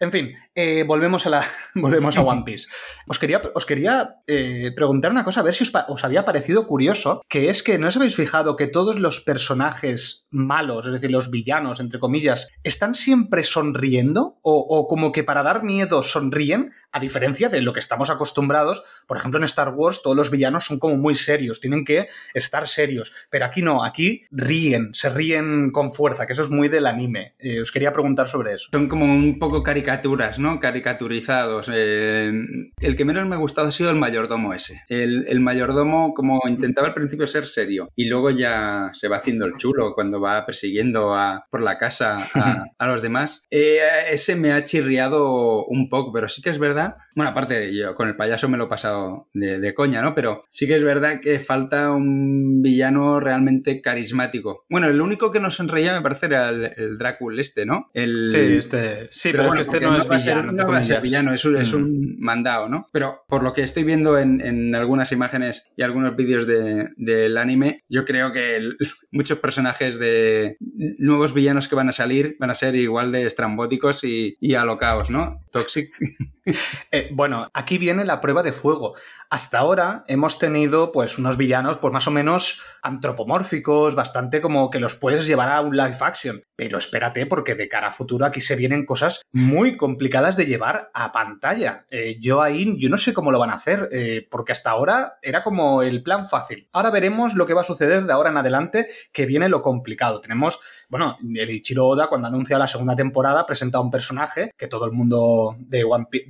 En 0.00 0.10
fin, 0.10 0.34
eh, 0.54 0.84
volvemos, 0.86 1.26
a 1.26 1.30
la, 1.30 1.44
volvemos 1.74 2.16
a 2.16 2.22
One 2.22 2.42
Piece. 2.44 2.68
Os 3.06 3.18
quería, 3.18 3.40
os 3.54 3.66
quería 3.66 4.16
eh, 4.26 4.72
preguntar 4.74 5.10
una 5.10 5.24
cosa, 5.24 5.40
a 5.40 5.42
ver 5.42 5.54
si 5.54 5.64
os, 5.64 6.04
había 6.04 6.24
parecido 6.24 6.66
curioso, 6.66 7.22
que 7.28 7.50
es 7.50 7.62
que 7.62 7.78
no 7.78 7.88
os 7.88 7.96
habéis 7.96 8.16
fijado 8.16 8.56
que 8.56 8.66
todos 8.66 8.98
los 8.98 9.20
personajes 9.20 10.26
malos, 10.30 10.86
es 10.86 10.92
decir, 10.92 11.10
los 11.10 11.30
villanos, 11.30 11.80
entre 11.80 12.00
comillas, 12.00 12.48
están 12.64 12.94
siempre 12.94 13.44
sonriendo 13.44 14.38
o, 14.42 14.86
como 14.88 15.12
que 15.12 15.24
para 15.24 15.42
dar 15.42 15.62
miedo 15.62 16.02
sonríen, 16.02 16.72
a 16.90 17.00
diferencia 17.00 17.48
de 17.48 17.62
lo 17.62 17.72
que 17.72 17.80
estamos 17.80 18.10
acostumbrados. 18.10 18.82
Por 19.06 19.16
ejemplo, 19.16 19.38
en 19.38 19.44
Star 19.44 19.70
Wars 19.70 20.02
todos 20.02 20.16
los 20.16 20.30
villanos 20.30 20.64
son 20.64 20.78
como 20.78 20.96
muy 20.96 21.14
serios, 21.14 21.60
tienen 21.60 21.84
que 21.84 22.08
estar 22.34 22.68
serios, 22.68 23.12
pero 23.30 23.46
aquí 23.46 23.62
no, 23.62 23.84
aquí 23.84 24.22
ríen, 24.30 24.90
se 24.94 25.10
ríen 25.10 25.70
con 25.70 25.92
fuerza, 25.92 26.26
que 26.26 26.32
eso 26.32 26.42
es 26.42 26.50
muy 26.50 26.68
del 26.68 26.86
anime. 26.86 27.34
Eh, 27.38 27.60
os 27.60 27.70
quería 27.70 27.92
preguntar 27.92 28.28
sobre 28.28 28.54
eso. 28.54 28.68
Son 28.72 28.88
como 28.88 29.04
un 29.04 29.38
poco 29.38 29.62
caricatos 29.62 29.91
caricaturas, 29.92 30.38
¿no? 30.38 30.58
Caricaturizados. 30.58 31.70
Eh, 31.72 32.32
el 32.80 32.96
que 32.96 33.04
menos 33.04 33.26
me 33.26 33.34
ha 33.34 33.38
gustado 33.38 33.68
ha 33.68 33.72
sido 33.72 33.90
el 33.90 33.96
mayordomo 33.96 34.54
ese. 34.54 34.82
El, 34.88 35.40
mayordomo, 35.40 36.14
como 36.14 36.40
intentaba 36.48 36.88
al 36.88 36.94
principio 36.94 37.26
ser 37.26 37.46
serio, 37.46 37.90
y 37.94 38.06
luego 38.06 38.30
ya 38.30 38.90
se 38.94 39.08
va 39.08 39.18
haciendo 39.18 39.44
el 39.44 39.56
chulo 39.58 39.94
cuando 39.94 40.20
va 40.20 40.46
persiguiendo 40.46 41.14
a, 41.14 41.46
por 41.50 41.62
la 41.62 41.76
casa 41.76 42.18
a, 42.78 42.86
los 42.86 43.02
demás. 43.02 43.46
Eh, 43.50 43.80
ese 44.10 44.34
me 44.34 44.52
ha 44.52 44.64
chirriado 44.64 45.66
un 45.66 45.88
poco, 45.88 46.12
pero 46.12 46.28
sí 46.28 46.40
que 46.40 46.50
es 46.50 46.58
verdad. 46.58 46.96
Bueno, 47.14 47.30
aparte, 47.30 47.74
yo 47.74 47.94
con 47.94 48.08
el 48.08 48.16
payaso 48.16 48.48
me 48.48 48.56
lo 48.56 48.64
he 48.64 48.68
pasado 48.68 49.28
de, 49.34 49.74
coña, 49.74 50.00
¿no? 50.00 50.14
Pero 50.14 50.44
sí 50.48 50.66
que 50.66 50.76
es 50.76 50.84
verdad 50.84 51.20
que 51.22 51.38
falta 51.40 51.90
un 51.90 52.62
villano 52.62 53.20
realmente 53.20 53.82
carismático. 53.82 54.64
Bueno, 54.70 54.88
el 54.88 55.00
único 55.00 55.30
que 55.30 55.40
nos 55.40 55.56
sonreía 55.56 55.92
me 55.92 56.02
parece 56.02 56.26
era 56.26 56.48
el, 56.48 56.98
Drácula 56.98 57.40
este, 57.40 57.66
¿no? 57.66 57.90
El, 57.92 58.30
sí, 58.30 58.38
este. 58.38 59.06
Sí, 59.08 59.30
pero, 59.32 59.46
bueno, 59.46 59.60
es 59.60 59.68
que 59.68 59.71
este 59.72 59.86
no, 59.86 59.96
es 59.96 60.08
villano. 60.08 60.52
no 60.52 60.68
va 60.68 60.78
a 60.78 60.84
ser 60.84 61.00
villano, 61.00 61.32
es 61.32 61.44
un, 61.44 61.56
es 61.56 61.72
un, 61.72 61.82
mm. 61.82 62.20
mandado, 62.20 62.68
¿no? 62.68 62.86
Pero 62.92 63.24
por 63.28 63.42
lo 63.42 63.52
que 63.52 63.62
estoy 63.62 63.84
viendo 63.84 64.18
en, 64.18 64.40
en 64.40 64.74
algunas 64.74 65.12
imágenes 65.12 65.70
y 65.76 65.82
algunos 65.82 66.16
vídeos 66.16 66.46
de, 66.46 66.90
del 66.96 67.36
anime, 67.36 67.82
yo 67.88 68.04
creo 68.04 68.32
que 68.32 68.70
muchos 69.10 69.38
personajes 69.38 69.98
de 69.98 70.56
nuevos 70.98 71.34
villanos 71.34 71.68
que 71.68 71.74
van 71.74 71.88
a 71.88 71.92
salir 71.92 72.36
van 72.38 72.50
a 72.50 72.54
ser 72.54 72.74
igual 72.74 73.12
de 73.12 73.26
estrambóticos 73.26 74.04
y, 74.04 74.36
y 74.40 74.54
alocaos, 74.54 75.10
¿no? 75.10 75.40
Toxic. 75.50 75.90
Eh, 76.94 77.08
bueno, 77.12 77.48
aquí 77.54 77.78
viene 77.78 78.04
la 78.04 78.20
prueba 78.20 78.42
de 78.42 78.52
fuego. 78.52 78.94
Hasta 79.30 79.58
ahora 79.58 80.04
hemos 80.08 80.38
tenido 80.38 80.92
pues 80.92 81.16
unos 81.16 81.38
villanos 81.38 81.78
pues 81.78 81.90
más 81.90 82.06
o 82.06 82.10
menos 82.10 82.60
antropomórficos, 82.82 83.94
bastante 83.94 84.42
como 84.42 84.68
que 84.68 84.78
los 84.78 84.94
puedes 84.94 85.26
llevar 85.26 85.48
a 85.48 85.62
un 85.62 85.74
live 85.74 85.96
action. 86.00 86.42
Pero 86.54 86.76
espérate 86.76 87.24
porque 87.24 87.54
de 87.54 87.68
cara 87.68 87.88
a 87.88 87.92
futuro 87.92 88.26
aquí 88.26 88.42
se 88.42 88.56
vienen 88.56 88.84
cosas 88.84 89.22
muy 89.32 89.78
complicadas 89.78 90.36
de 90.36 90.44
llevar 90.44 90.90
a 90.92 91.12
pantalla. 91.12 91.86
Eh, 91.90 92.18
yo 92.20 92.42
ahí, 92.42 92.76
yo 92.78 92.90
no 92.90 92.98
sé 92.98 93.14
cómo 93.14 93.32
lo 93.32 93.38
van 93.38 93.50
a 93.50 93.54
hacer, 93.54 93.88
eh, 93.90 94.28
porque 94.30 94.52
hasta 94.52 94.70
ahora 94.70 95.18
era 95.22 95.42
como 95.42 95.82
el 95.82 96.02
plan 96.02 96.28
fácil. 96.28 96.68
Ahora 96.72 96.90
veremos 96.90 97.34
lo 97.34 97.46
que 97.46 97.54
va 97.54 97.62
a 97.62 97.64
suceder 97.64 98.04
de 98.04 98.12
ahora 98.12 98.30
en 98.30 98.36
adelante, 98.36 98.88
que 99.12 99.24
viene 99.24 99.48
lo 99.48 99.62
complicado. 99.62 100.20
Tenemos, 100.20 100.60
bueno, 100.92 101.16
el 101.22 101.48
Ichiro 101.48 101.86
Oda 101.86 102.08
cuando 102.08 102.28
anuncia 102.28 102.58
la 102.58 102.68
segunda 102.68 102.94
temporada 102.94 103.46
presenta 103.46 103.80
un 103.80 103.90
personaje 103.90 104.50
que 104.58 104.66
todo 104.68 104.84
el 104.84 104.92
mundo 104.92 105.56
de 105.58 105.84
One 105.84 106.04
Piece 106.10 106.28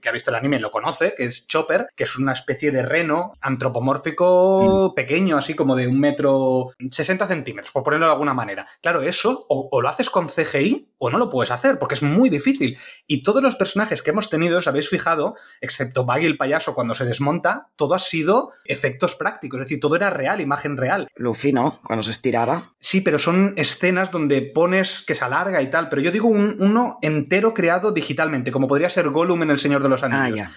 que 0.00 0.08
ha 0.08 0.12
visto 0.12 0.30
el 0.30 0.36
anime 0.36 0.60
lo 0.60 0.70
conoce, 0.70 1.12
que 1.16 1.24
es 1.24 1.48
Chopper, 1.48 1.88
que 1.96 2.04
es 2.04 2.16
una 2.16 2.32
especie 2.32 2.70
de 2.70 2.82
reno 2.82 3.32
antropomórfico 3.40 4.90
mm. 4.90 4.94
pequeño, 4.94 5.36
así 5.36 5.54
como 5.54 5.74
de 5.74 5.88
un 5.88 5.98
metro 5.98 6.70
60 6.88 7.26
centímetros, 7.26 7.72
por 7.72 7.82
ponerlo 7.82 8.06
de 8.06 8.12
alguna 8.12 8.32
manera. 8.32 8.68
Claro, 8.80 9.02
eso 9.02 9.44
o, 9.48 9.82
lo 9.82 9.88
haces 9.88 10.08
con 10.08 10.28
CGI 10.28 10.92
o 10.98 11.10
no 11.10 11.18
lo 11.18 11.28
puedes 11.28 11.50
hacer, 11.50 11.80
porque 11.80 11.96
es 11.96 12.02
muy 12.04 12.30
difícil. 12.30 12.78
Y 13.08 13.24
todos 13.24 13.42
los 13.42 13.56
personajes 13.56 14.02
que 14.02 14.10
hemos 14.10 14.30
tenido, 14.30 14.58
os 14.58 14.68
habéis 14.68 14.88
fijado, 14.88 15.34
excepto 15.60 16.04
Baggy 16.04 16.26
el 16.26 16.36
payaso 16.36 16.76
cuando 16.76 16.94
se 16.94 17.06
desmonta, 17.06 17.70
todo 17.74 17.94
ha 17.94 17.98
sido 17.98 18.52
efectos 18.66 19.16
prácticos, 19.16 19.58
es 19.58 19.66
decir, 19.66 19.80
todo 19.80 19.96
era 19.96 20.10
real, 20.10 20.40
imagen 20.40 20.76
real. 20.76 21.08
Luffy, 21.16 21.52
¿no? 21.52 21.80
Cuando 21.82 22.04
se 22.04 22.12
estiraba. 22.12 22.62
Sí, 22.78 23.00
pero 23.00 23.18
son 23.18 23.52
escenas 23.56 23.95
donde 24.10 24.42
pones 24.42 25.02
que 25.06 25.14
se 25.14 25.24
alarga 25.24 25.60
y 25.62 25.70
tal, 25.70 25.88
pero 25.88 26.02
yo 26.02 26.10
digo 26.10 26.28
uno 26.28 26.98
entero 27.02 27.54
creado 27.54 27.92
digitalmente, 27.92 28.52
como 28.52 28.68
podría 28.68 28.90
ser 28.90 29.08
Gollum 29.08 29.42
en 29.42 29.50
El 29.50 29.58
Señor 29.58 29.82
de 29.82 29.88
los 29.88 30.02
Anillos. 30.02 30.40
Ah, 30.46 30.50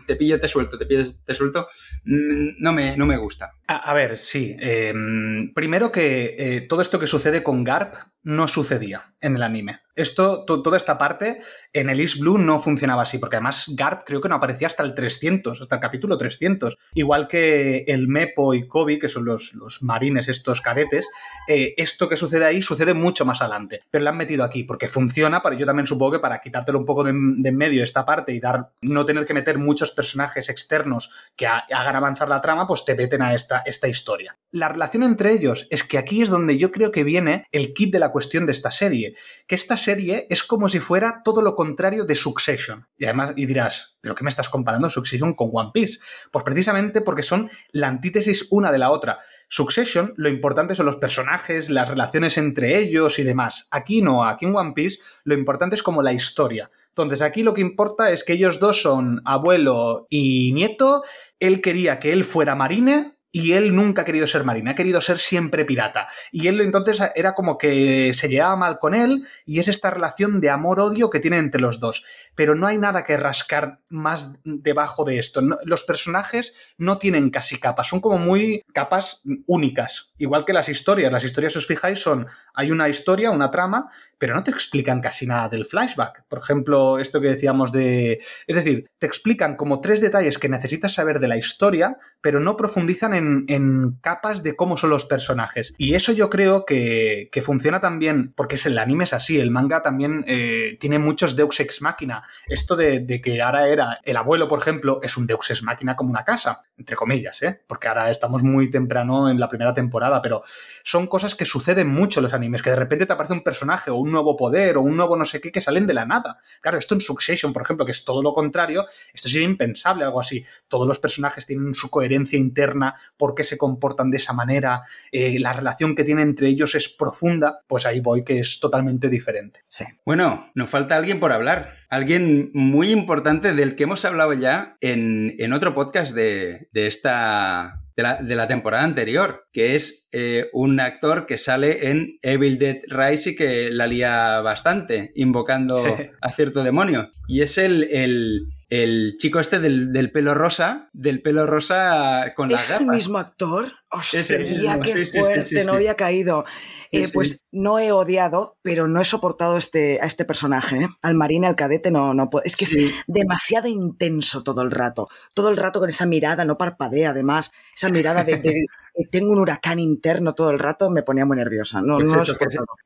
te 0.06 0.16
pillo, 0.16 0.40
te 0.40 0.48
suelto, 0.48 0.78
te 0.78 0.86
pillo, 0.86 1.04
te 1.24 1.34
suelto, 1.34 1.68
mm, 2.04 2.62
no 2.62 2.72
me, 2.72 2.96
no 2.96 3.06
me 3.06 3.16
gusta. 3.16 3.52
A, 3.66 3.94
ver, 3.94 4.18
sí. 4.18 4.56
Em, 4.60 5.52
primero 5.54 5.90
que 5.90 6.36
eh, 6.38 6.60
todo 6.62 6.82
esto 6.82 6.98
que 6.98 7.06
sucede 7.06 7.42
con 7.42 7.64
Garp 7.64 7.94
no 8.24 8.48
sucedía 8.48 9.14
en 9.20 9.36
el 9.36 9.42
anime. 9.42 9.80
Esto, 9.96 10.44
toda 10.44 10.76
esta 10.76 10.98
parte 10.98 11.38
en 11.72 11.88
el 11.88 12.00
East 12.00 12.18
Blue 12.18 12.36
no 12.36 12.58
funcionaba 12.58 13.02
así, 13.02 13.18
porque 13.18 13.36
además 13.36 13.66
Garp 13.74 14.02
creo 14.04 14.20
que 14.20 14.28
no 14.28 14.34
aparecía 14.34 14.66
hasta 14.66 14.82
el 14.82 14.94
300, 14.94 15.60
hasta 15.60 15.76
el 15.76 15.80
capítulo 15.80 16.18
300. 16.18 16.76
Igual 16.94 17.28
que 17.28 17.84
el 17.86 18.08
Mepo 18.08 18.54
y 18.54 18.66
Kobe, 18.66 18.98
que 18.98 19.08
son 19.08 19.24
los, 19.24 19.54
los 19.54 19.82
marines, 19.82 20.28
estos 20.28 20.60
cadetes, 20.60 21.08
eh, 21.46 21.74
esto 21.76 22.08
que 22.08 22.16
sucede 22.16 22.44
ahí 22.44 22.60
sucede 22.60 22.92
mucho 22.92 23.24
más 23.24 23.40
adelante. 23.40 23.82
Pero 23.90 24.02
lo 24.02 24.10
han 24.10 24.16
metido 24.16 24.42
aquí 24.42 24.64
porque 24.64 24.88
funciona, 24.88 25.42
para 25.42 25.56
yo 25.56 25.66
también 25.66 25.86
supongo 25.86 26.12
que 26.12 26.18
para 26.18 26.40
quitártelo 26.40 26.78
un 26.78 26.86
poco 26.86 27.04
de, 27.04 27.10
en 27.10 27.56
medio 27.56 27.84
esta 27.84 28.04
parte 28.04 28.32
y 28.32 28.40
dar 28.40 28.70
no 28.82 29.04
tener 29.04 29.24
que 29.26 29.34
meter 29.34 29.58
muchos 29.58 29.92
personajes 29.92 30.48
externos 30.48 31.10
que 31.36 31.46
hagan 31.46 31.96
avanzar 31.96 32.28
la 32.28 32.40
trama, 32.40 32.66
pues 32.66 32.84
te 32.84 32.96
meten 32.96 33.22
a 33.22 33.34
esta, 33.34 33.53
esta 33.64 33.88
historia. 33.88 34.38
La 34.50 34.68
relación 34.68 35.02
entre 35.02 35.32
ellos 35.32 35.66
es 35.70 35.82
que 35.82 35.98
aquí 35.98 36.22
es 36.22 36.30
donde 36.30 36.56
yo 36.56 36.70
creo 36.70 36.92
que 36.92 37.02
viene 37.02 37.46
el 37.50 37.74
kit 37.74 37.92
de 37.92 37.98
la 37.98 38.12
cuestión 38.12 38.46
de 38.46 38.52
esta 38.52 38.70
serie, 38.70 39.16
que 39.48 39.56
esta 39.56 39.76
serie 39.76 40.26
es 40.30 40.44
como 40.44 40.68
si 40.68 40.78
fuera 40.78 41.22
todo 41.24 41.42
lo 41.42 41.56
contrario 41.56 42.04
de 42.04 42.14
Succession. 42.14 42.86
Y 42.96 43.04
además, 43.06 43.32
y 43.36 43.46
dirás, 43.46 43.96
¿pero 44.00 44.14
qué 44.14 44.22
me 44.22 44.30
estás 44.30 44.48
comparando 44.48 44.88
Succession 44.88 45.34
con 45.34 45.50
One 45.52 45.70
Piece? 45.74 45.98
Pues 46.30 46.44
precisamente 46.44 47.00
porque 47.00 47.24
son 47.24 47.50
la 47.72 47.88
antítesis 47.88 48.46
una 48.50 48.70
de 48.70 48.78
la 48.78 48.90
otra. 48.90 49.18
Succession, 49.48 50.14
lo 50.16 50.28
importante 50.28 50.76
son 50.76 50.86
los 50.86 50.96
personajes, 50.96 51.68
las 51.68 51.88
relaciones 51.88 52.38
entre 52.38 52.78
ellos 52.78 53.18
y 53.18 53.24
demás. 53.24 53.66
Aquí 53.70 54.02
no, 54.02 54.24
aquí 54.24 54.46
en 54.46 54.54
One 54.54 54.72
Piece 54.72 55.00
lo 55.24 55.34
importante 55.34 55.74
es 55.74 55.82
como 55.82 56.02
la 56.02 56.12
historia. 56.12 56.70
Entonces 56.90 57.22
aquí 57.22 57.42
lo 57.42 57.54
que 57.54 57.60
importa 57.60 58.12
es 58.12 58.22
que 58.22 58.34
ellos 58.34 58.60
dos 58.60 58.82
son 58.82 59.20
abuelo 59.24 60.06
y 60.10 60.52
nieto, 60.52 61.02
él 61.40 61.60
quería 61.60 61.98
que 61.98 62.12
él 62.12 62.22
fuera 62.22 62.54
marine 62.54 63.14
y 63.36 63.54
él 63.54 63.74
nunca 63.74 64.02
ha 64.02 64.04
querido 64.04 64.28
ser 64.28 64.44
marina, 64.44 64.70
ha 64.70 64.74
querido 64.76 65.00
ser 65.00 65.18
siempre 65.18 65.64
pirata. 65.64 66.06
Y 66.30 66.46
él 66.46 66.60
entonces 66.60 67.02
era 67.16 67.34
como 67.34 67.58
que 67.58 68.12
se 68.14 68.28
llevaba 68.28 68.54
mal 68.54 68.78
con 68.78 68.94
él 68.94 69.26
y 69.44 69.58
es 69.58 69.66
esta 69.66 69.90
relación 69.90 70.40
de 70.40 70.50
amor-odio 70.50 71.10
que 71.10 71.18
tienen 71.18 71.40
entre 71.40 71.60
los 71.60 71.80
dos. 71.80 72.04
Pero 72.36 72.54
no 72.54 72.68
hay 72.68 72.78
nada 72.78 73.02
que 73.02 73.16
rascar 73.16 73.80
más 73.88 74.38
debajo 74.44 75.04
de 75.04 75.18
esto. 75.18 75.40
los 75.64 75.82
personajes 75.82 76.54
no 76.78 76.98
tienen 76.98 77.30
casi 77.30 77.58
capas, 77.58 77.88
son 77.88 78.00
como 78.00 78.18
muy 78.18 78.62
capas 78.72 79.22
únicas. 79.48 80.12
Igual 80.16 80.44
que 80.44 80.52
las 80.52 80.68
historias. 80.68 81.10
Las 81.10 81.24
historias, 81.24 81.54
si 81.54 81.58
os 81.58 81.66
fijáis, 81.66 81.98
son, 81.98 82.28
hay 82.54 82.70
una 82.70 82.88
historia, 82.88 83.32
una 83.32 83.50
trama, 83.50 83.90
pero 84.16 84.36
no 84.36 84.44
te 84.44 84.52
explican 84.52 85.00
casi 85.00 85.26
nada 85.26 85.48
del 85.48 85.66
flashback. 85.66 86.24
Por 86.28 86.38
ejemplo, 86.38 87.00
esto 87.00 87.20
que 87.20 87.30
decíamos 87.30 87.72
de... 87.72 88.22
Es 88.46 88.54
decir, 88.54 88.88
te 88.98 89.06
explican 89.08 89.56
como 89.56 89.80
tres 89.80 90.00
detalles 90.00 90.38
que 90.38 90.48
necesitas 90.48 90.94
saber 90.94 91.18
de 91.18 91.26
la 91.26 91.36
historia, 91.36 91.98
pero 92.20 92.38
no 92.38 92.54
profundizan 92.54 93.12
en 93.14 93.23
en, 93.48 93.98
capas 94.00 94.42
de 94.42 94.56
cómo 94.56 94.76
son 94.76 94.90
los 94.90 95.04
personajes. 95.04 95.74
Y 95.78 95.94
eso 95.94 96.12
yo 96.12 96.30
creo 96.30 96.64
que, 96.64 97.28
funciona 97.42 97.80
también, 97.80 98.32
porque 98.34 98.54
es 98.54 98.66
el 98.66 98.78
anime 98.78 99.04
es 99.04 99.12
así, 99.12 99.38
el 99.38 99.50
manga 99.50 99.82
también 99.82 100.24
eh, 100.26 100.76
tiene 100.80 100.98
muchos 100.98 101.36
Deus 101.36 101.60
Ex 101.60 101.82
Máquina. 101.82 102.22
Esto 102.46 102.76
de, 102.76 103.20
que 103.22 103.42
ahora 103.42 103.68
era 103.68 104.00
el 104.04 104.16
abuelo, 104.16 104.48
por 104.48 104.58
ejemplo, 104.58 105.00
es 105.02 105.16
un 105.16 105.26
Deus 105.26 105.50
Ex 105.50 105.62
Máquina 105.62 105.96
como 105.96 106.10
una 106.10 106.24
casa, 106.24 106.62
entre 106.76 106.96
comillas, 106.96 107.42
¿eh? 107.42 107.60
porque 107.66 107.88
ahora 107.88 108.10
estamos 108.10 108.42
muy 108.42 108.70
temprano 108.70 109.30
en 109.30 109.38
la 109.38 109.48
primera 109.48 109.72
temporada, 109.72 110.20
pero 110.20 110.42
son 110.82 111.06
cosas 111.06 111.34
que 111.34 111.44
suceden 111.44 111.88
mucho 111.88 112.20
en 112.20 112.24
los 112.24 112.34
animes, 112.34 112.62
que 112.62 112.70
de 112.70 112.76
repente 112.76 113.06
te 113.06 113.12
aparece 113.12 113.32
un 113.32 113.42
personaje 113.42 113.90
o 113.90 113.96
un 113.96 114.10
nuevo 114.10 114.36
poder 114.36 114.76
o 114.76 114.82
un 114.82 114.96
nuevo 114.96 115.16
no 115.16 115.24
sé 115.24 115.40
qué 115.40 115.52
que 115.52 115.60
salen 115.60 115.86
de 115.86 115.94
la 115.94 116.04
nada. 116.04 116.38
Claro, 116.60 116.78
esto 116.78 116.94
en 116.94 117.00
Succession, 117.00 117.52
por 117.52 117.62
ejemplo, 117.62 117.84
que 117.86 117.92
es 117.92 118.04
todo 118.04 118.22
lo 118.22 118.32
contrario, 118.32 118.84
esto 119.12 119.28
sería 119.28 119.46
impensable, 119.46 120.04
algo 120.04 120.20
así. 120.20 120.44
Todos 120.68 120.86
los 120.86 120.98
personajes 120.98 121.46
tienen 121.46 121.74
su 121.74 121.90
coherencia 121.90 122.38
interna, 122.38 122.94
por 123.16 123.34
qué 123.34 123.44
se 123.44 123.56
comportan 123.56 124.10
de 124.10 124.16
esa 124.16 124.32
manera, 124.32 124.82
eh, 125.12 125.38
la 125.38 125.52
relación 125.52 125.94
que 125.94 126.04
tienen 126.04 126.28
entre 126.28 126.48
ellos 126.48 126.74
es 126.74 126.88
profunda, 126.88 127.60
pues 127.66 127.86
ahí 127.86 128.00
voy 128.00 128.24
que 128.24 128.40
es 128.40 128.58
totalmente 128.58 129.08
diferente. 129.08 129.60
Sí. 129.68 129.84
Bueno, 130.04 130.50
nos 130.54 130.70
falta 130.70 130.96
alguien 130.96 131.20
por 131.20 131.32
hablar. 131.32 131.83
Alguien 131.94 132.50
muy 132.54 132.90
importante 132.90 133.54
del 133.54 133.76
que 133.76 133.84
hemos 133.84 134.04
hablado 134.04 134.32
ya 134.32 134.76
en, 134.80 135.52
otro 135.52 135.76
podcast 135.76 136.12
de, 136.12 136.66
esta 136.72 137.84
de 137.94 138.34
la, 138.34 138.48
temporada 138.48 138.82
anterior, 138.82 139.46
que 139.52 139.76
es 139.76 140.08
eh, 140.10 140.48
un 140.52 140.80
actor 140.80 141.24
que 141.26 141.38
sale 141.38 141.90
en 141.90 142.18
Evil 142.22 142.58
Dead 142.58 142.78
Rise 142.88 143.30
y 143.30 143.36
que 143.36 143.70
la 143.70 143.86
lía 143.86 144.40
bastante, 144.40 145.12
invocando 145.14 145.84
a 146.20 146.32
cierto 146.32 146.64
demonio. 146.64 147.12
Y 147.28 147.42
es 147.42 147.58
el, 147.58 147.84
el, 147.84 148.48
el 148.82 149.16
chico 149.18 149.38
este 149.38 149.60
del, 149.60 150.10
pelo 150.10 150.34
rosa, 150.34 150.88
del 150.92 151.22
pelo 151.22 151.46
rosa 151.46 152.32
con 152.34 152.50
las 152.50 152.68
gafas. 152.68 152.80
¿Es 152.80 152.88
el 152.88 152.94
mismo 152.94 153.18
actor? 153.18 153.70
¡Hostia, 153.88 154.80
qué 154.80 155.06
fuerte! 155.06 155.64
no 155.64 155.74
había 155.74 155.94
caído. 155.94 156.44
Eh, 156.90 157.08
pues 157.12 157.44
no 157.52 157.78
he 157.78 157.92
odiado, 157.92 158.56
pero 158.62 158.88
no 158.88 159.00
he 159.00 159.04
soportado 159.04 159.56
este, 159.56 160.00
a 160.00 160.06
este 160.06 160.24
personaje. 160.24 160.76
¿eh? 160.78 160.88
Al 161.02 161.14
marine, 161.14 161.46
al 161.46 161.56
cadete, 161.56 161.92
no, 161.92 162.14
no 162.14 162.30
puedo. 162.30 162.44
Es 162.44 162.56
que 162.56 162.64
es 162.64 162.76
demasiado 163.06 163.68
intenso 163.68 164.42
todo 164.42 164.62
el 164.62 164.72
rato. 164.72 165.08
Todo 165.34 165.50
el 165.50 165.56
rato 165.56 165.78
con 165.78 165.88
esa 165.88 166.06
mirada, 166.06 166.44
no 166.44 166.58
parpadea 166.58 167.10
además. 167.10 167.52
Esa 167.76 167.90
mirada 167.90 168.24
de, 168.24 168.66
tengo 169.10 169.32
un 169.32 169.40
huracán 169.40 169.78
interno 169.78 170.34
todo 170.34 170.50
el 170.50 170.58
rato, 170.58 170.90
me 170.90 171.02
ponía 171.02 171.24
muy 171.24 171.36
nerviosa. 171.36 171.80
No, 171.82 171.98
no 171.98 172.22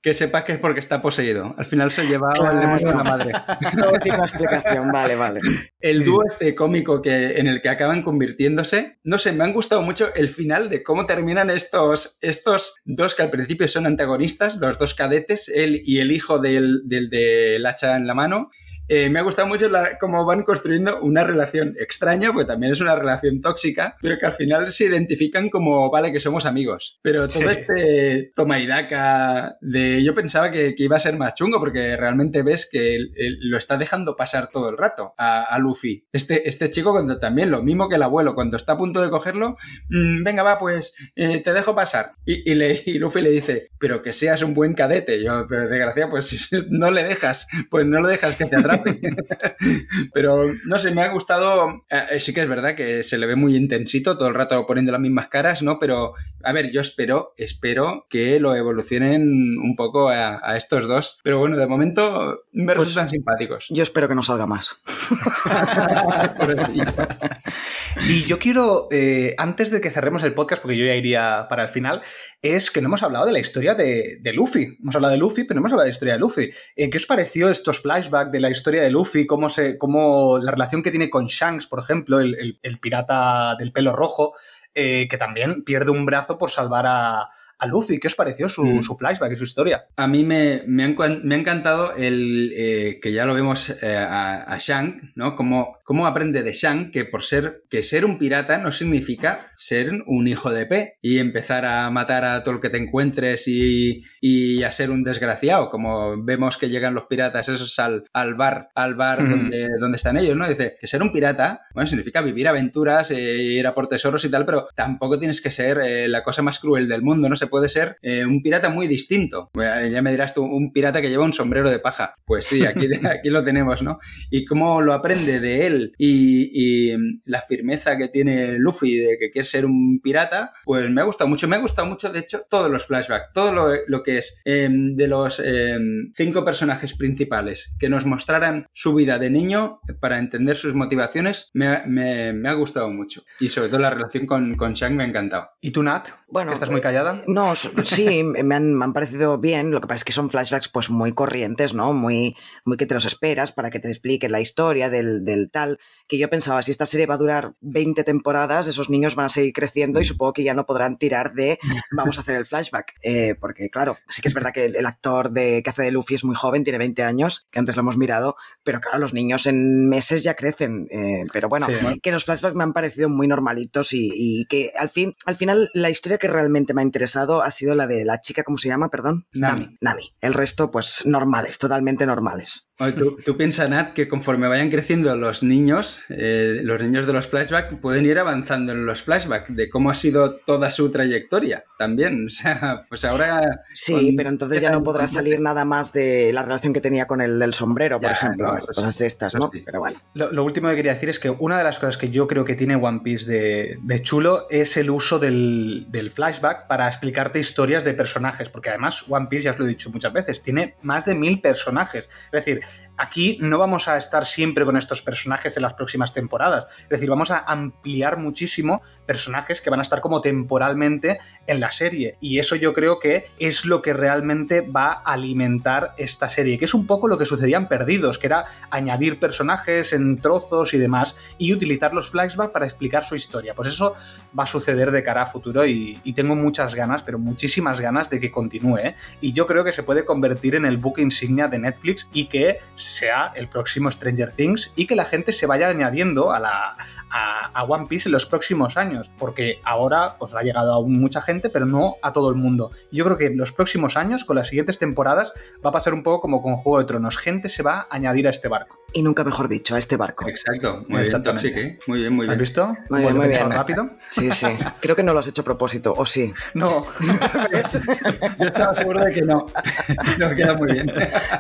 que, 0.01 0.15
sepas 0.15 0.45
que 0.45 0.53
es 0.53 0.59
porque 0.59 0.81
está 0.81 1.03
poseído. 1.03 1.55
Al 1.57 1.65
final 1.67 1.91
se 1.91 2.07
lleva 2.07 2.33
el 2.35 2.61
demonio 2.61 2.89
de 2.89 2.95
la 2.95 3.05
madre. 3.05 3.33
No 3.77 3.93
tiene 4.01 4.19
explicación, 4.19 4.91
vale, 4.91 5.15
vale. 5.17 5.41
El 5.81 6.05
dúo 6.05 6.23
este 6.27 6.55
cómico 6.55 7.03
que, 7.03 7.39
en 7.39 7.47
el 7.47 7.61
que 7.61 7.69
acaban 7.69 8.03
convirtiéndose, 8.03 8.99
no 9.05 9.19
sé, 9.19 9.33
me 9.33 9.45
han 9.45 9.53
gustado 9.53 9.83
mucho 9.83 10.15
el 10.15 10.29
final 10.29 10.71
de 10.71 10.83
cómo 10.83 11.07
terminan 11.07 11.51
estos, 11.51 12.19
estos 12.23 12.75
dos 12.85 13.15
que 13.15 13.23
al 13.23 13.31
principio 13.31 13.69
son 13.69 13.87
antagonistas, 13.87 14.57
los 14.57 14.79
dos 14.79 14.95
cadetes, 14.95 15.49
él 15.49 15.83
y 15.85 16.01
el 16.01 16.11
hijo 16.11 16.39
del, 16.39 16.83
del, 16.87 17.11
del 17.11 17.65
hacha 17.67 17.97
en 17.97 18.07
la 18.07 18.15
mano 18.15 18.51
eh, 18.89 19.11
me 19.11 19.19
ha 19.19 19.23
gustado 19.23 19.47
mucho 19.49 19.71
cómo 20.01 20.25
van 20.25 20.43
construyendo 20.43 21.01
una 21.01 21.25
relación 21.25 21.75
extraña, 21.79 22.33
porque 22.33 22.47
también 22.47 22.73
es 22.73 22.81
una 22.81 22.97
relación 22.97 23.41
tóxica, 23.41 23.97
pero 24.01 24.19
que 24.19 24.27
al 24.27 24.33
final 24.33 24.71
se 24.73 24.85
identifican 24.85 25.51
como, 25.51 25.91
vale, 25.91 26.13
que 26.13 26.21
somos 26.21 26.47
amigos. 26.47 26.99
Pero 27.03 27.27
todo 27.27 27.51
este 27.51 28.33
toma 28.35 28.59
y 28.59 28.67
daca 28.67 29.57
de... 29.61 30.03
Yo 30.03 30.15
pensaba 30.15 30.51
que, 30.51 30.75
iba 30.79 30.97
a 30.97 31.01
ser 31.01 31.17
más 31.17 31.35
chungo, 31.35 31.59
porque 31.59 31.97
realmente 31.97 32.43
ves 32.43 32.69
que 32.71 32.99
lo 33.41 33.59
está 33.59 33.77
dejando 33.77 34.17
pasar 34.17 34.49
todo 34.49 34.71
el 34.71 34.79
rato 34.79 35.15
a, 35.19 35.59
Luffy. 35.59 36.07
Este, 36.13 36.49
este 36.49 36.71
chico 36.71 36.93
cuando 36.93 37.19
también, 37.19 37.51
lo 37.51 37.63
mismo 37.63 37.89
que 37.89 37.97
el 37.97 38.03
abuelo, 38.03 38.35
cuando 38.35 38.57
está 38.57 38.75
a 38.75 38.79
punto 38.79 39.03
de 39.03 39.11
cogerlo, 39.11 39.57
mm, 39.91 40.23
venga, 40.23 40.43
va, 40.43 40.59
pues 40.59 40.95
eh, 41.17 41.41
te 41.43 41.53
dejo 41.53 41.75
pasar. 41.75 42.13
Y, 42.25 42.55
le, 42.55 42.81
y 42.87 42.99
Luffy 42.99 43.21
le 43.21 43.31
dice, 43.31 43.69
pero 43.79 44.03
que 44.03 44.13
seas 44.13 44.43
un 44.43 44.55
buen 44.55 44.75
cadete. 44.75 45.23
Yo, 45.23 45.47
pero 45.49 45.69
desgracia, 45.69 46.09
pues 46.09 46.49
no 46.71 46.91
le 46.91 47.03
dejas, 47.03 47.47
pues 47.71 47.87
no 47.87 48.01
lo 48.01 48.09
dejas 48.09 48.37
que 48.37 48.47
te 48.47 48.57
atrape. 48.57 48.78
Pero 50.13 50.51
no 50.67 50.79
sé, 50.79 50.93
me 50.93 51.03
ha 51.03 51.13
gustado. 51.13 51.85
Eh, 51.91 52.03
eh, 52.13 52.21
sí 52.21 52.33
que 52.33 52.43
es 52.43 52.49
verdad 52.49 52.75
que 52.75 53.03
se 53.03 53.19
le 53.19 53.27
ve 53.27 53.37
muy 53.37 53.57
intensito 53.57 54.17
todo 54.17 54.29
el 54.29 54.35
rato 54.35 54.65
poniendo 54.67 54.93
las 54.93 55.01
mismas 55.01 55.29
caras, 55.29 55.63
¿no? 55.63 55.79
Pero, 55.79 56.15
a 56.43 56.53
ver, 56.53 56.71
yo 56.71 56.81
espero, 56.81 57.35
espero 57.37 58.07
que 58.09 58.41
lo 58.41 58.55
evolucionen 58.55 59.59
un 59.59 59.77
poco 59.77 60.09
a, 60.09 60.57
estos 60.57 60.87
dos. 60.87 61.21
Pero 61.23 61.39
bueno, 61.39 61.57
de 61.57 61.67
momento 61.67 62.45
me 62.53 62.75
pues 62.75 62.79
resultan 62.79 63.09
simpáticos. 63.09 63.67
Yo 63.71 63.83
espero 63.83 64.09
que 64.09 64.15
no 64.15 64.23
salga 64.23 64.47
más. 64.47 64.81
y 68.09 68.25
yo 68.25 68.39
quiero, 68.39 68.89
eh, 68.91 69.35
antes 69.39 69.71
de 69.71 69.81
que 69.81 69.91
cerremos 69.91 70.23
el 70.23 70.35
podcast, 70.35 70.63
porque 70.63 70.77
yo 70.77 70.87
ya 70.87 70.95
iría 70.95 71.47
para 71.49 71.65
el 71.65 71.69
final, 71.69 72.03
es 72.43 72.71
que 72.71 72.81
no 72.81 72.89
hemos 72.89 73.03
hablado 73.03 73.27
de 73.27 73.33
la 73.33 73.41
historia 73.41 73.75
de, 73.75 74.21
Luffy. 74.35 74.79
Hemos 74.81 74.95
hablado 74.95 75.13
de 75.13 75.19
Luffy, 75.19 75.45
pero 75.45 75.57
no 75.57 75.63
hemos 75.63 75.73
hablado 75.73 75.85
de 75.85 75.91
la 75.91 75.95
historia 75.95 76.15
de 76.15 76.21
Luffy. 76.21 76.51
¿Qué 76.77 76.97
os 76.97 77.07
pareció 77.07 77.51
estos 77.51 77.81
flashbacks 77.81 78.31
de 78.31 78.41
la 78.41 78.51
historia? 78.51 78.68
De 78.77 78.91
Luffy, 78.91 79.27
cómo, 79.27 79.49
se, 79.49 79.79
cómo 79.79 80.39
la 80.39 80.53
relación 80.53 80.83
que 80.83 80.91
tiene 80.91 81.09
con 81.11 81.27
Shanks, 81.27 81.67
por 81.67 81.79
ejemplo, 81.81 82.21
el, 82.21 82.59
pirata 82.81 83.57
del 83.59 83.73
pelo 83.73 83.95
rojo, 83.97 84.35
eh, 84.75 85.09
que 85.11 85.17
también 85.17 85.65
pierde 85.65 85.91
un 85.91 86.05
brazo 86.07 86.37
por 86.39 86.51
salvar 86.51 86.87
a, 86.87 87.29
a 87.59 87.67
Luffy. 87.67 87.99
¿Qué 87.99 88.07
os 88.09 88.15
pareció 88.15 88.49
su, 88.49 88.65
Mm. 88.65 88.83
su 88.83 88.97
flashback 88.97 89.33
y 89.33 89.37
su 89.37 89.45
historia? 89.45 89.87
A 89.97 90.07
mí 90.07 90.23
me, 90.25 90.63
me, 90.67 90.85
ha, 90.85 90.87
encuan- 90.89 91.23
me 91.25 91.35
ha 91.35 91.39
encantado 91.39 91.95
el 91.95 92.53
eh, 92.55 93.01
que 93.03 93.13
ya 93.13 93.25
lo 93.25 93.35
vemos 93.35 93.71
eh, 93.83 93.97
a, 93.97 94.43
a 94.45 94.59
Shank, 94.59 95.03
¿no? 95.17 95.35
Cómo, 95.35 95.78
cómo 95.89 96.07
aprende 96.07 96.43
de 96.43 96.53
Shank 96.53 96.91
que 96.91 97.07
por 97.07 97.25
ser 97.25 97.63
que 97.71 97.83
ser 97.83 98.05
un 98.05 98.19
pirata 98.19 98.59
no 98.59 98.71
significa 98.73 99.53
ser 99.57 100.03
un 100.07 100.29
hijo 100.29 100.51
de 100.51 100.67
P 100.67 100.99
y 101.01 101.19
empezar 101.19 101.65
a 101.65 101.89
matar 101.89 102.27
a 102.27 102.43
todo 102.43 102.57
el 102.57 102.61
que 102.61 102.69
te 102.69 102.77
encuentres 102.77 103.49
y, 103.49 104.03
y 104.21 104.65
a 104.65 104.71
ser 104.71 104.91
un 104.91 105.03
desgraciado, 105.03 105.71
como 105.71 106.23
vemos 106.23 106.59
que 106.59 106.69
llegan 106.69 106.93
los 106.93 107.07
piratas 107.07 107.49
esos 107.49 107.79
al, 107.79 108.05
al 108.13 108.35
bar, 108.35 108.69
al 108.75 108.97
bar 108.97 109.27
donde, 109.27 109.67
donde 109.81 109.97
están 109.97 110.19
ellos, 110.19 110.37
¿no? 110.37 110.47
Dice 110.47 110.75
que 110.79 110.87
ser 110.87 111.03
un 111.03 111.11
pirata, 111.11 111.63
bueno, 111.73 111.87
significa 111.87 112.21
vivir 112.21 112.49
aventuras, 112.49 113.11
eh, 113.11 113.37
ir 113.37 113.67
a 113.67 113.75
por 113.75 113.89
tesoros 113.89 114.23
y 114.27 114.31
tal, 114.31 114.45
pero 114.45 114.69
tampoco 114.75 115.19
tienes 115.19 115.41
que 115.41 115.51
ser 115.51 115.79
eh, 115.79 116.07
la 116.07 116.23
cosa 116.23 116.43
más 116.43 116.59
cruel 116.59 116.87
del 116.87 117.01
mundo, 117.01 117.31
¿no? 117.31 117.37
Se 117.37 117.47
puede 117.47 117.71
ser 117.71 117.97
eh, 118.03 118.27
un 118.27 118.43
pirata 118.43 118.69
muy 118.69 118.89
distinto. 118.89 119.51
Ya 119.55 120.03
me 120.03 120.11
dirás 120.11 120.35
tú, 120.35 120.45
un 120.45 120.71
pirata 120.71 121.01
que 121.01 121.09
lleva 121.09 121.25
un 121.25 121.33
sombrero 121.33 121.71
de 121.71 121.79
paja. 121.79 122.15
Pues 122.27 122.45
sí, 122.45 122.67
aquí, 122.67 122.89
aquí 123.07 123.31
lo 123.31 123.43
tenemos, 123.43 123.83
¿no? 123.83 124.01
Y 124.31 124.45
cómo 124.45 124.83
lo 124.83 124.93
aprende 124.93 125.41
de 125.41 125.67
él 125.67 125.78
y, 125.99 126.91
y, 126.93 126.97
mm, 126.97 127.23
la 127.25 127.43
firmeza 127.43 127.97
que 127.97 128.09
tiene 128.09 128.59
Luffy 128.59 128.97
de 128.99 129.19
que 129.19 129.31
quiere 129.31 129.47
ser 129.47 129.67
un 129.67 130.01
pirata, 130.03 130.53
pues 130.65 130.89
me 130.91 131.01
ha 131.01 131.05
gustado 131.05 131.29
mucho. 131.29 131.49
Me 131.49 131.57
ha 131.57 131.61
gustado 131.61 131.89
mucho, 131.89 132.11
de 132.11 132.21
hecho, 132.21 132.43
todos 132.49 132.71
los 132.71 132.87
flashbacks, 132.87 133.33
todo 133.33 133.53
lo, 133.53 133.69
lo 133.87 134.03
que 134.03 134.19
es 134.19 134.41
eh, 134.45 134.69
de 134.71 135.07
los 135.09 135.41
eh, 135.45 135.79
cinco 136.15 136.45
personajes 136.45 136.95
principales 136.95 137.75
que 137.79 137.89
nos 137.89 138.05
mostraran 138.07 138.67
su 138.73 138.95
vida 138.95 139.19
de 139.19 139.31
niño 139.31 139.81
para 140.01 140.19
entender 140.19 140.57
sus 140.57 140.75
motivaciones, 140.75 141.51
me, 141.55 141.67
ha- 141.69 141.85
me- 141.87 142.33
me 142.33 142.49
ha 142.49 142.53
gustado 142.55 142.91
mucho. 142.91 143.23
Y 143.41 143.49
sobre 143.49 143.69
todo 143.69 143.81
la 143.81 143.91
relación 143.91 144.27
con, 144.27 144.57
con 144.57 144.75
Shang 144.75 144.95
me 144.97 145.05
ha 145.05 145.07
encantado. 145.07 145.49
¿Y 145.61 145.71
tú, 145.71 145.83
Nat? 145.83 146.09
Bueno, 146.29 146.51
que 146.51 146.55
estás 146.55 146.71
muy 146.71 146.79
eh, 146.81 146.83
callada. 146.83 147.23
No, 147.27 147.55
sí, 147.57 148.23
me 148.45 148.55
han, 148.55 148.75
me 148.75 148.85
han 148.85 148.93
parecido 148.93 149.39
bien. 149.39 149.71
Lo 149.71 149.81
que 149.81 149.87
pasa 149.87 149.99
es 149.99 150.05
que 150.05 150.13
son 150.13 150.31
flashbacks 150.31 150.69
pues 150.69 150.91
muy 150.91 151.13
corrientes, 151.13 151.75
¿no? 151.75 151.93
Muy, 151.93 152.37
muy 152.65 152.77
que 152.77 152.87
te 152.87 152.95
los 152.95 153.05
esperas 153.05 153.53
para 153.53 153.71
que 153.71 153.81
te 153.81 153.89
expliquen 153.89 154.33
la 154.33 154.41
historia 154.41 154.91
del, 154.91 155.25
del 155.25 155.51
tal. 155.51 155.68
Que 156.07 156.17
yo 156.19 156.31
pensaba, 156.31 156.63
si 156.63 156.71
esta 156.71 156.87
serie 156.87 157.07
va 157.07 157.15
a 157.15 157.19
durar 157.19 157.53
20 157.61 158.03
temporadas, 158.05 158.67
esos 158.67 158.89
niños 158.89 159.15
van 159.15 159.27
a 159.27 159.29
seguir 159.29 159.53
creciendo 159.53 160.01
y 160.01 160.05
supongo 160.07 160.33
que 160.33 160.43
ya 160.43 160.55
no 160.55 160.65
podrán 160.65 160.97
tirar 160.97 161.35
de 161.35 161.59
vamos 161.93 162.17
a 162.19 162.23
hacer 162.23 162.37
el 162.37 162.47
flashback. 162.47 162.95
Eh, 163.03 163.35
porque, 163.39 163.69
claro, 163.69 163.99
sí 164.09 164.23
que 164.23 164.29
es 164.29 164.35
verdad 164.35 164.53
que 164.53 164.65
el, 164.65 164.77
el 164.77 164.87
actor 164.87 165.31
de, 165.31 165.63
que 165.63 165.71
hace 165.71 165.83
de 165.83 165.91
Luffy 165.91 166.15
es 166.15 166.25
muy 166.25 166.35
joven, 166.35 166.65
tiene 166.65 166.79
20 166.79 167.03
años, 167.03 167.47
que 167.51 167.59
antes 167.59 167.77
lo 167.77 167.81
hemos 167.81 167.97
mirado, 167.99 168.37
pero 168.65 168.81
claro, 168.81 168.99
los 168.99 169.13
niños 169.13 169.47
en 169.47 169.89
meses 169.89 170.23
ya 170.23 170.35
crecen. 170.35 170.89
Eh, 170.91 171.25
pero 171.33 171.49
bueno, 171.49 171.67
Sí. 171.67 172.01
que 172.03 172.13
los 172.13 172.25
flashbacks 172.25 172.57
me 172.57 172.63
han 172.65 172.73
parecido 172.73 173.09
muy 173.11 173.29
normalitos 173.29 173.93
y, 173.93 174.11
y 174.15 174.47
que 174.47 174.73
al 174.77 174.89
fin, 174.89 175.15
al 175.27 175.37
final 175.37 175.69
la 175.75 175.91
historia 175.91 176.17
que 176.19 176.29
realmente 176.29 176.73
me 176.73 176.81
ha 176.81 176.85
interesado 176.85 177.43
ha 177.43 177.51
sido 177.51 177.75
la 177.75 177.87
de 177.87 178.05
la 178.05 178.21
chica, 178.21 178.43
¿cómo 178.45 178.57
se 178.59 178.69
llama? 178.69 178.89
Perdón. 178.89 179.27
Nami. 179.33 179.77
Nami. 179.81 180.13
El 180.21 180.33
resto, 180.35 180.71
pues 180.71 181.05
normales, 181.07 181.59
totalmente 181.59 182.07
normales. 182.07 182.68
¿Tú, 182.97 183.17
tú 183.25 183.37
piensas, 183.37 183.69
Nat, 183.69 183.93
que 183.93 184.07
conforme 184.09 184.47
vayan 184.47 184.71
creciendo 184.71 185.15
los 185.17 185.43
niños, 185.43 186.01
eh, 186.11 186.61
los 186.63 186.81
niños 186.81 187.07
de 187.09 187.13
los 187.13 187.27
flashbacks 187.27 187.77
pueden 187.81 188.07
ir 188.07 188.19
avanzando 188.21 188.73
en 188.73 188.87
los 188.87 189.03
flashbacks 189.03 189.55
de 189.57 189.69
cómo 189.69 189.91
ha 189.91 189.97
sido 189.97 190.37
toda 190.37 190.71
su 190.71 190.89
trayectoria 190.91 191.65
también. 191.77 192.27
O 192.29 192.31
sea, 192.31 192.87
pues 192.89 193.05
ahora. 193.05 193.63
Sí, 193.75 193.93
con- 193.95 194.17
pero 194.17 194.29
entonces 194.29 194.61
ya 194.63 194.71
no 194.71 194.83
podrá 194.85 195.09
salir 195.09 195.41
nada 195.41 195.65
más 195.65 195.93
de 195.93 196.33
la 196.33 196.43
relación 196.45 196.73
que 196.73 196.81
tenía 196.81 197.07
con 197.07 197.21
el 197.21 197.39
del 197.41 197.53
sombrero, 197.53 198.01
por 198.01 198.11
Ya, 198.11 198.17
ejemplo. 198.17 198.53
no, 198.55 198.61
sí, 198.61 198.67
cosas 198.67 198.99
de 198.99 199.07
estas, 199.07 199.35
¿no? 199.35 199.51
sí. 199.53 199.63
Pero 199.67 199.81
bueno. 199.81 200.01
Lo, 200.15 200.31
lo 200.31 200.45
último 200.45 200.69
que 200.69 200.77
quería 200.77 200.95
decir 200.95 201.09
es 201.09 201.19
que 201.19 201.31
una 201.31 201.59
de 201.59 201.65
las 201.65 201.79
cosas 201.81 201.97
que 201.97 202.11
yo 202.11 202.29
creo 202.29 202.45
que 202.45 202.55
tiene 202.55 202.77
One 202.77 203.01
Piece 203.03 203.29
de, 203.29 203.79
de 203.83 204.03
chulo 204.03 204.47
es 204.51 204.77
el 204.77 204.91
uso 204.91 205.19
del, 205.19 205.87
del 205.89 206.13
flashback 206.13 206.69
para 206.69 206.87
explicarte 206.87 207.41
historias 207.41 207.83
de 207.83 207.95
personajes, 207.95 208.49
porque 208.51 208.69
además 208.71 209.05
One 209.09 209.27
Piece, 209.29 209.45
ya 209.47 209.51
os 209.51 209.59
lo 209.59 209.65
he 209.65 209.69
dicho 209.69 209.91
muchas 209.91 210.13
veces, 210.13 210.43
tiene 210.43 210.77
más 210.83 211.07
de 211.07 211.15
mil 211.17 211.41
personajes. 211.41 212.09
Es 212.27 212.45
decir, 212.45 212.61
aquí 212.99 213.39
no 213.41 213.59
vamos 213.59 213.89
a 213.89 213.97
estar 213.97 214.27
siempre 214.27 214.65
con 214.65 214.77
estos 214.77 215.01
personajes 215.01 215.57
en 215.57 215.63
las 215.63 215.75
próximas 215.75 216.13
temporadas. 216.13 216.67
Es 216.83 216.89
decir, 216.89 217.09
vamos 217.09 217.31
a 217.31 217.39
ampliar 217.39 218.19
muchísimo 218.19 218.83
personajes 219.07 219.61
que 219.61 219.71
van 219.71 219.79
a 219.79 219.83
estar 219.83 220.01
como 220.01 220.21
temporalmente 220.21 221.19
en 221.47 221.61
la 221.61 221.73
serie. 221.73 222.19
Y 222.21 222.41
eso 222.41 222.57
yo 222.57 222.75
creo 222.75 222.99
que 222.99 223.27
es 223.39 223.65
lo 223.65 223.81
que 223.81 223.95
realmente 223.95 224.61
va 224.61 225.03
a 225.05 225.13
alimentar 225.13 225.95
esta 225.97 226.29
serie, 226.29 226.59
que 226.59 226.65
es 226.65 226.75
un 226.75 226.87
poco 226.87 227.09
lo 227.09 227.17
que 227.17 227.25
sucedía 227.25 227.57
en 227.57 227.69
Perdidos, 227.69 228.19
que 228.19 228.27
era 228.27 228.45
añadir 228.71 229.21
personajes 229.21 229.93
en 229.93 230.19
trozos 230.19 230.75
y 230.75 230.79
demás 230.79 231.17
y 231.39 231.53
utilizar 231.53 231.95
los 231.95 232.11
flashbacks 232.11 232.53
para 232.53 232.67
explicar 232.67 233.05
su 233.05 233.15
historia. 233.15 233.55
Pues 233.55 233.69
eso 233.69 233.95
va 234.39 234.45
a 234.45 234.47
suceder 234.47 234.91
de 234.91 235.03
cara 235.03 235.23
a 235.23 235.27
futuro 235.27 235.65
y, 235.65 236.01
tengo 236.19 236.35
muchas 236.35 236.75
ganas, 236.75 237.05
pero 237.05 237.17
muchísimas 237.17 237.79
ganas 237.81 238.11
de 238.11 238.19
que 238.19 238.33
continúe. 238.33 238.79
¿eh? 238.79 238.97
Y 239.21 239.33
yo 239.33 239.47
creo 239.47 239.63
que 239.63 239.73
se 239.73 239.85
puede 239.85 240.05
convertir 240.05 240.57
en 240.57 240.65
el 240.65 240.77
book 240.77 240.99
insignia 240.99 241.47
de 241.47 241.61
Netflix 241.61 242.09
y 242.13 242.25
que 242.25 242.58
sea 242.75 243.33
el 243.35 243.49
próximo 243.49 243.91
Stranger 243.91 244.33
Things 244.33 244.73
y 244.77 244.87
que 244.87 244.97
la 244.97 245.05
gente 245.05 245.33
se 245.33 245.47
vaya 245.47 245.69
añadiendo 245.69 246.33
a 246.33 246.39
la 246.41 246.77
a, 247.11 247.51
a 247.55 247.65
One 247.65 247.87
Piece 247.87 248.09
en 248.09 248.13
los 248.13 248.27
próximos 248.27 248.77
años, 248.77 249.11
porque 249.19 249.61
ahora 249.65 250.17
pues 250.19 250.35
ha 250.35 250.43
llegado 250.43 250.75
a 250.75 250.83
mucha 250.87 251.21
gente, 251.21 251.51
pero 251.51 251.67
no 251.67 251.97
a 252.03 252.13
todo 252.13 252.29
el 252.29 252.37
mundo. 252.37 252.71
Yo 252.91 253.05
creo 253.05 253.17
que 253.17 253.27
en 253.27 253.37
los 253.37 253.53
próximos 253.53 253.97
años, 253.97 254.25
con 254.25 254.37
las 254.37 254.49
siguientes 254.49 254.79
temporadas, 254.79 255.33
va 255.65 255.71
a 255.71 255.73
pasar 255.73 255.95
un 255.95 256.03
poco 256.03 256.21
como 256.21 256.43
con 256.43 256.57
Juego 256.57 256.79
de 256.79 256.85
Tronos. 256.85 257.17
Gente 257.17 257.49
se 257.49 257.63
va 257.63 257.81
a 257.81 257.87
añadir 257.91 258.27
a 258.27 258.31
este 258.31 258.49
barco. 258.49 258.81
Y 258.93 259.03
nunca 259.03 259.25
mejor 259.25 259.49
dicho, 259.49 259.75
a 259.75 259.79
este 259.79 259.97
barco. 259.97 260.29
Exacto, 260.29 260.85
muy 260.89 261.03
bien. 261.03 261.23
Toxic, 261.23 261.57
¿eh? 261.57 261.79
Muy 261.87 262.01
bien, 262.01 262.13
muy 262.13 262.27
¿Has 262.27 262.31
bien. 262.31 262.39
visto? 262.39 262.67
Muy 262.69 262.77
¿Cómo 262.89 262.99
bien, 263.01 263.17
muy 263.17 263.29
bien. 263.29 263.51
rápido? 263.51 263.91
Sí, 264.09 264.31
sí. 264.31 264.47
Creo 264.81 264.97
que 264.97 265.03
no 265.03 265.13
lo 265.13 265.21
has 265.21 265.29
hecho 265.29 265.43
a 265.43 265.45
propósito, 265.45 265.95
o 265.97 266.07
sí. 266.07 266.33
No. 266.55 266.85
Yo 268.39 268.47
estaba 268.47 268.75
seguro 268.75 269.05
de 269.05 269.13
que 269.13 269.23
no. 269.23 269.47
Nos 270.19 270.35
queda 270.35 270.55
muy 270.55 270.73
bien. 270.73 270.93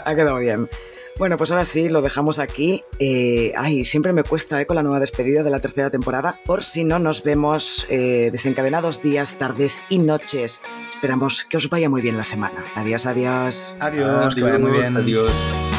Ha 0.04 0.14
quedado 0.14 0.36
bien. 0.38 0.68
Bueno, 1.18 1.36
pues 1.36 1.50
ahora 1.50 1.64
sí, 1.64 1.88
lo 1.88 2.00
dejamos 2.00 2.38
aquí. 2.38 2.84
Eh, 3.00 3.52
ay, 3.56 3.84
siempre 3.84 4.12
me 4.12 4.22
cuesta 4.22 4.60
eh, 4.60 4.66
con 4.66 4.76
la 4.76 4.84
nueva 4.84 5.00
despedida 5.00 5.42
de 5.42 5.50
la 5.50 5.58
tercera 5.58 5.90
temporada. 5.90 6.38
Por 6.44 6.62
si 6.62 6.84
no 6.84 7.00
nos 7.00 7.24
vemos 7.24 7.86
eh, 7.88 8.30
desencadenados 8.30 9.02
días, 9.02 9.36
tardes 9.36 9.82
y 9.88 9.98
noches. 9.98 10.62
Esperamos 10.88 11.44
que 11.44 11.56
os 11.56 11.68
vaya 11.68 11.88
muy 11.88 12.02
bien 12.02 12.16
la 12.16 12.24
semana. 12.24 12.64
Adiós, 12.76 13.04
adiós. 13.06 13.74
Adiós, 13.80 14.34
que 14.36 14.42
vaya 14.42 14.58
muy 14.58 14.70
bien. 14.70 14.96
Adiós. 14.96 15.77